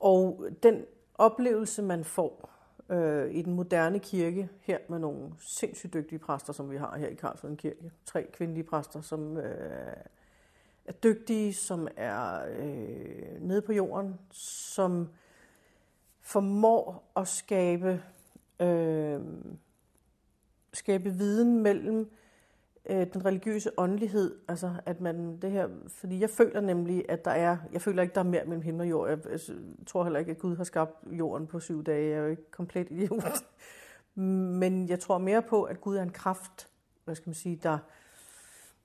Og 0.00 0.46
den 0.62 0.84
oplevelse, 1.14 1.82
man 1.82 2.04
får 2.04 2.50
øh, 2.90 3.34
i 3.34 3.42
den 3.42 3.54
moderne 3.54 3.98
kirke, 3.98 4.48
her 4.60 4.78
med 4.88 4.98
nogle 4.98 5.32
sindssygt 5.38 5.94
dygtige 5.94 6.18
præster, 6.18 6.52
som 6.52 6.70
vi 6.70 6.76
har 6.76 6.98
her 6.98 7.08
i 7.08 7.14
Karlsruhe 7.14 7.56
Kirke. 7.56 7.90
Tre 8.04 8.26
kvindelige 8.32 8.64
præster, 8.64 9.00
som 9.00 9.36
øh, 9.36 9.96
er 10.86 10.92
dygtige, 10.92 11.54
som 11.54 11.88
er 11.96 12.40
øh, 12.58 13.40
nede 13.40 13.62
på 13.62 13.72
jorden, 13.72 14.18
som 14.32 15.08
formår 16.20 17.12
at 17.16 17.28
skabe, 17.28 18.02
øh, 18.60 19.20
skabe 20.72 21.10
viden 21.10 21.62
mellem 21.62 22.10
øh, 22.90 23.06
den 23.12 23.24
religiøse 23.24 23.70
åndelighed, 23.78 24.38
altså 24.48 24.72
at 24.86 25.00
man 25.00 25.36
det 25.42 25.50
her, 25.50 25.68
fordi 25.88 26.20
jeg 26.20 26.30
føler 26.30 26.60
nemlig, 26.60 27.04
at 27.08 27.24
der 27.24 27.30
er, 27.30 27.56
jeg 27.72 27.82
føler 27.82 28.02
ikke, 28.02 28.14
der 28.14 28.20
er 28.20 28.24
mere 28.24 28.44
mellem 28.44 28.62
himmel 28.62 28.80
og 28.80 28.90
jord. 28.90 29.08
Jeg, 29.08 29.18
jeg 29.30 29.40
tror 29.86 30.04
heller 30.04 30.20
ikke, 30.20 30.30
at 30.30 30.38
Gud 30.38 30.56
har 30.56 30.64
skabt 30.64 30.94
jorden 31.10 31.46
på 31.46 31.60
syv 31.60 31.84
dage. 31.84 32.10
Jeg 32.10 32.18
er 32.18 32.22
jo 32.22 32.26
ikke 32.26 32.50
komplet 32.50 32.90
idiot. 32.90 33.44
Men 34.60 34.88
jeg 34.88 35.00
tror 35.00 35.18
mere 35.18 35.42
på, 35.42 35.62
at 35.62 35.80
Gud 35.80 35.96
er 35.96 36.02
en 36.02 36.10
kraft, 36.10 36.68
hvad 37.04 37.14
skal 37.14 37.28
man 37.28 37.34
sige, 37.34 37.56
der 37.62 37.78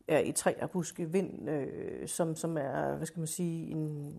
er 0.08 0.20
i 0.20 0.32
træ 0.32 0.54
og 0.62 0.72
buske 0.72 1.12
vind, 1.12 1.50
øh, 1.50 2.08
som, 2.08 2.36
som 2.36 2.58
er, 2.58 2.96
hvad 2.96 3.08
skal 3.08 3.20
man 3.20 3.28
sige, 3.28 3.72
en, 3.72 4.14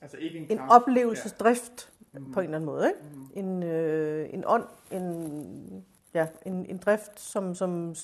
altså 0.00 0.16
ikke 0.16 0.38
en, 0.38 0.46
en 0.50 0.58
oplevelsesdrift 0.58 1.92
ja. 2.14 2.18
mm-hmm. 2.18 2.34
på 2.34 2.40
en 2.40 2.44
eller 2.44 2.56
anden 2.56 2.66
måde. 2.66 2.88
Ikke? 2.88 3.00
Mm-hmm. 3.02 3.30
En, 3.34 3.62
øh, 3.62 4.34
en 4.34 4.44
ånd, 4.46 4.64
en, 4.90 5.84
ja, 6.14 6.26
en, 6.46 6.66
en 6.66 6.78
drift, 6.78 7.20
som, 7.20 7.54
som 7.54 7.94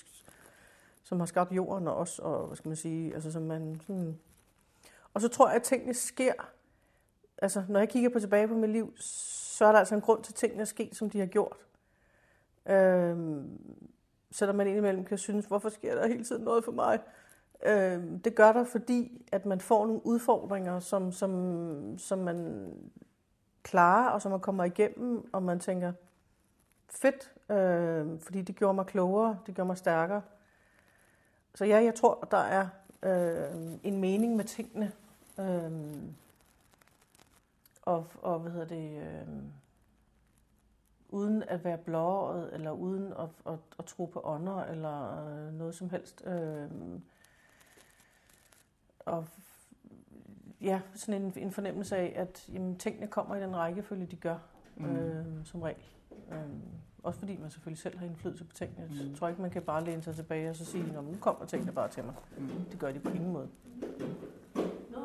som 1.08 1.18
har 1.18 1.26
skabt 1.26 1.52
jorden 1.52 1.88
og 1.88 1.96
os, 1.96 2.18
og 2.18 2.46
hvad 2.46 2.56
skal 2.56 2.68
man 2.68 2.76
sige, 2.76 3.14
altså 3.14 3.32
som 3.32 3.42
man 3.42 3.80
sådan... 3.86 4.18
Og 5.14 5.20
så 5.20 5.28
tror 5.28 5.48
jeg, 5.48 5.56
at 5.56 5.62
tingene 5.62 5.94
sker, 5.94 6.32
altså 7.38 7.62
når 7.68 7.78
jeg 7.78 7.88
kigger 7.88 8.10
på 8.10 8.20
tilbage 8.20 8.48
på 8.48 8.54
mit 8.54 8.70
liv, 8.70 8.94
så 8.98 9.64
er 9.64 9.72
der 9.72 9.78
altså 9.78 9.94
en 9.94 10.00
grund 10.00 10.22
til, 10.22 10.32
at 10.32 10.36
tingene 10.36 10.60
er 10.60 10.64
sket, 10.64 10.96
som 10.96 11.10
de 11.10 11.18
har 11.18 11.26
gjort. 11.26 11.56
Øhm, 12.66 13.58
selvom 14.30 14.56
man 14.56 14.66
indimellem 14.66 15.04
kan 15.04 15.18
synes, 15.18 15.46
hvorfor 15.46 15.68
sker 15.68 15.94
der 15.94 16.06
hele 16.06 16.24
tiden 16.24 16.44
noget 16.44 16.64
for 16.64 16.72
mig? 16.72 16.98
Øh, 17.66 18.02
det 18.24 18.34
gør 18.34 18.52
der, 18.52 18.64
fordi 18.64 19.26
at 19.32 19.46
man 19.46 19.60
får 19.60 19.86
nogle 19.86 20.06
udfordringer, 20.06 20.80
som, 20.80 21.12
som, 21.12 21.98
som 21.98 22.18
man 22.18 22.68
klarer, 23.62 24.10
og 24.10 24.22
som 24.22 24.30
man 24.30 24.40
kommer 24.40 24.64
igennem, 24.64 25.28
og 25.32 25.42
man 25.42 25.60
tænker, 25.60 25.92
fedt, 26.88 27.32
øh, 27.50 28.20
fordi 28.20 28.42
det 28.42 28.56
gjorde 28.56 28.74
mig 28.74 28.86
klogere, 28.86 29.38
det 29.46 29.54
gjorde 29.54 29.66
mig 29.66 29.78
stærkere. 29.78 30.22
Så 31.54 31.64
ja, 31.64 31.82
jeg 31.82 31.94
tror, 31.94 32.28
der 32.30 32.36
er 32.36 32.68
øh, 33.02 33.78
en 33.82 34.00
mening 34.00 34.36
med 34.36 34.44
tingene. 34.44 34.92
Øh, 35.40 35.72
og, 37.82 38.06
og 38.22 38.38
hvad 38.38 38.52
hedder 38.52 38.66
det... 38.66 39.02
Øh, 39.02 39.28
uden 41.08 41.42
at 41.42 41.64
være 41.64 41.78
blåret, 41.78 42.54
eller 42.54 42.70
uden 42.70 43.12
at, 43.12 43.52
at, 43.52 43.58
at 43.78 43.84
tro 43.84 44.04
på 44.04 44.20
ånder, 44.24 44.64
eller 44.64 45.26
øh, 45.26 45.54
noget 45.54 45.74
som 45.74 45.90
helst. 45.90 46.22
Øh, 46.26 46.70
og 49.06 49.26
ja, 50.60 50.80
sådan 50.94 51.22
en, 51.22 51.32
en 51.36 51.52
fornemmelse 51.52 51.96
af, 51.96 52.12
at 52.16 52.48
jamen, 52.52 52.76
tingene 52.76 53.06
kommer 53.06 53.36
i 53.36 53.42
den 53.42 53.56
rækkefølge, 53.56 54.06
de 54.06 54.16
gør, 54.16 54.38
mm. 54.76 54.96
øh, 54.96 55.24
som 55.44 55.62
regel. 55.62 55.82
Øh, 56.32 56.38
også 57.02 57.18
fordi 57.18 57.36
man 57.36 57.50
selvfølgelig 57.50 57.78
selv 57.78 57.98
har 57.98 58.06
indflydelse 58.06 58.44
på 58.44 58.54
tingene. 58.54 58.86
Mm. 58.86 59.08
Jeg 59.08 59.16
tror 59.18 59.28
ikke, 59.28 59.42
man 59.42 59.50
kan 59.50 59.62
bare 59.62 59.84
læne 59.84 60.02
sig 60.02 60.14
tilbage 60.14 60.50
og 60.50 60.56
så 60.56 60.64
sige, 60.64 60.84
at 60.84 61.04
nu 61.04 61.14
kommer 61.20 61.46
tingene 61.46 61.72
bare 61.72 61.88
til 61.88 62.04
mig. 62.04 62.14
Mm. 62.38 62.48
Det 62.70 62.78
gør 62.78 62.92
de 62.92 62.98
på 62.98 63.10
ingen 63.10 63.32
måde. 63.32 63.48
No 64.90 65.00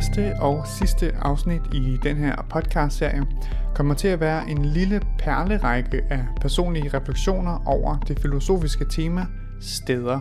næste 0.00 0.34
og 0.40 0.66
sidste 0.66 1.12
afsnit 1.16 1.62
i 1.72 1.98
den 2.02 2.16
her 2.16 2.36
podcast-serie 2.50 3.26
kommer 3.74 3.94
til 3.94 4.08
at 4.08 4.20
være 4.20 4.50
en 4.50 4.64
lille 4.64 5.00
perlerække 5.18 6.02
af 6.10 6.24
personlige 6.40 6.88
refleksioner 6.88 7.62
over 7.66 7.96
det 8.08 8.20
filosofiske 8.20 8.84
tema 8.90 9.26
steder. 9.60 10.20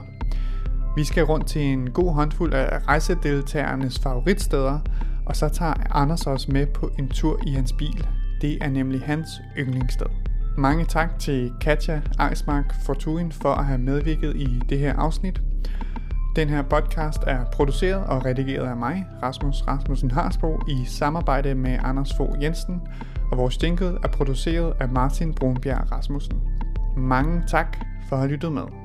Vi 0.95 1.03
skal 1.03 1.23
rundt 1.23 1.47
til 1.47 1.61
en 1.61 1.91
god 1.91 2.13
håndfuld 2.13 2.53
af 2.53 2.87
rejsedeltagernes 2.87 3.99
favoritsteder, 3.99 4.79
og 5.25 5.35
så 5.35 5.49
tager 5.49 5.73
Anders 5.91 6.27
os 6.27 6.47
med 6.47 6.65
på 6.67 6.89
en 6.99 7.09
tur 7.09 7.39
i 7.47 7.51
hans 7.51 7.73
bil. 7.73 8.07
Det 8.41 8.57
er 8.61 8.69
nemlig 8.69 9.01
hans 9.01 9.29
yndlingssted. 9.57 10.07
Mange 10.57 10.85
tak 10.85 11.19
til 11.19 11.51
Katja 11.61 12.01
Eismark 12.29 12.75
Fortuin 12.85 13.31
for 13.31 13.53
at 13.53 13.65
have 13.65 13.79
medvirket 13.79 14.35
i 14.35 14.61
det 14.69 14.79
her 14.79 14.93
afsnit. 14.93 15.41
Den 16.35 16.49
her 16.49 16.61
podcast 16.61 17.23
er 17.27 17.45
produceret 17.53 18.03
og 18.07 18.25
redigeret 18.25 18.67
af 18.67 18.77
mig, 18.77 19.05
Rasmus 19.23 19.63
Rasmussen 19.67 20.11
Harsbo, 20.11 20.59
i 20.67 20.85
samarbejde 20.85 21.55
med 21.55 21.77
Anders 21.83 22.13
Fogh 22.17 22.43
Jensen, 22.43 22.81
og 23.31 23.37
vores 23.37 23.63
jingle 23.63 23.97
er 24.03 24.07
produceret 24.07 24.73
af 24.79 24.89
Martin 24.89 25.33
Brunbjerg 25.33 25.91
Rasmussen. 25.91 26.41
Mange 26.97 27.43
tak 27.47 27.77
for 28.09 28.15
at 28.15 28.21
have 28.21 28.31
lyttet 28.31 28.51
med. 28.51 28.78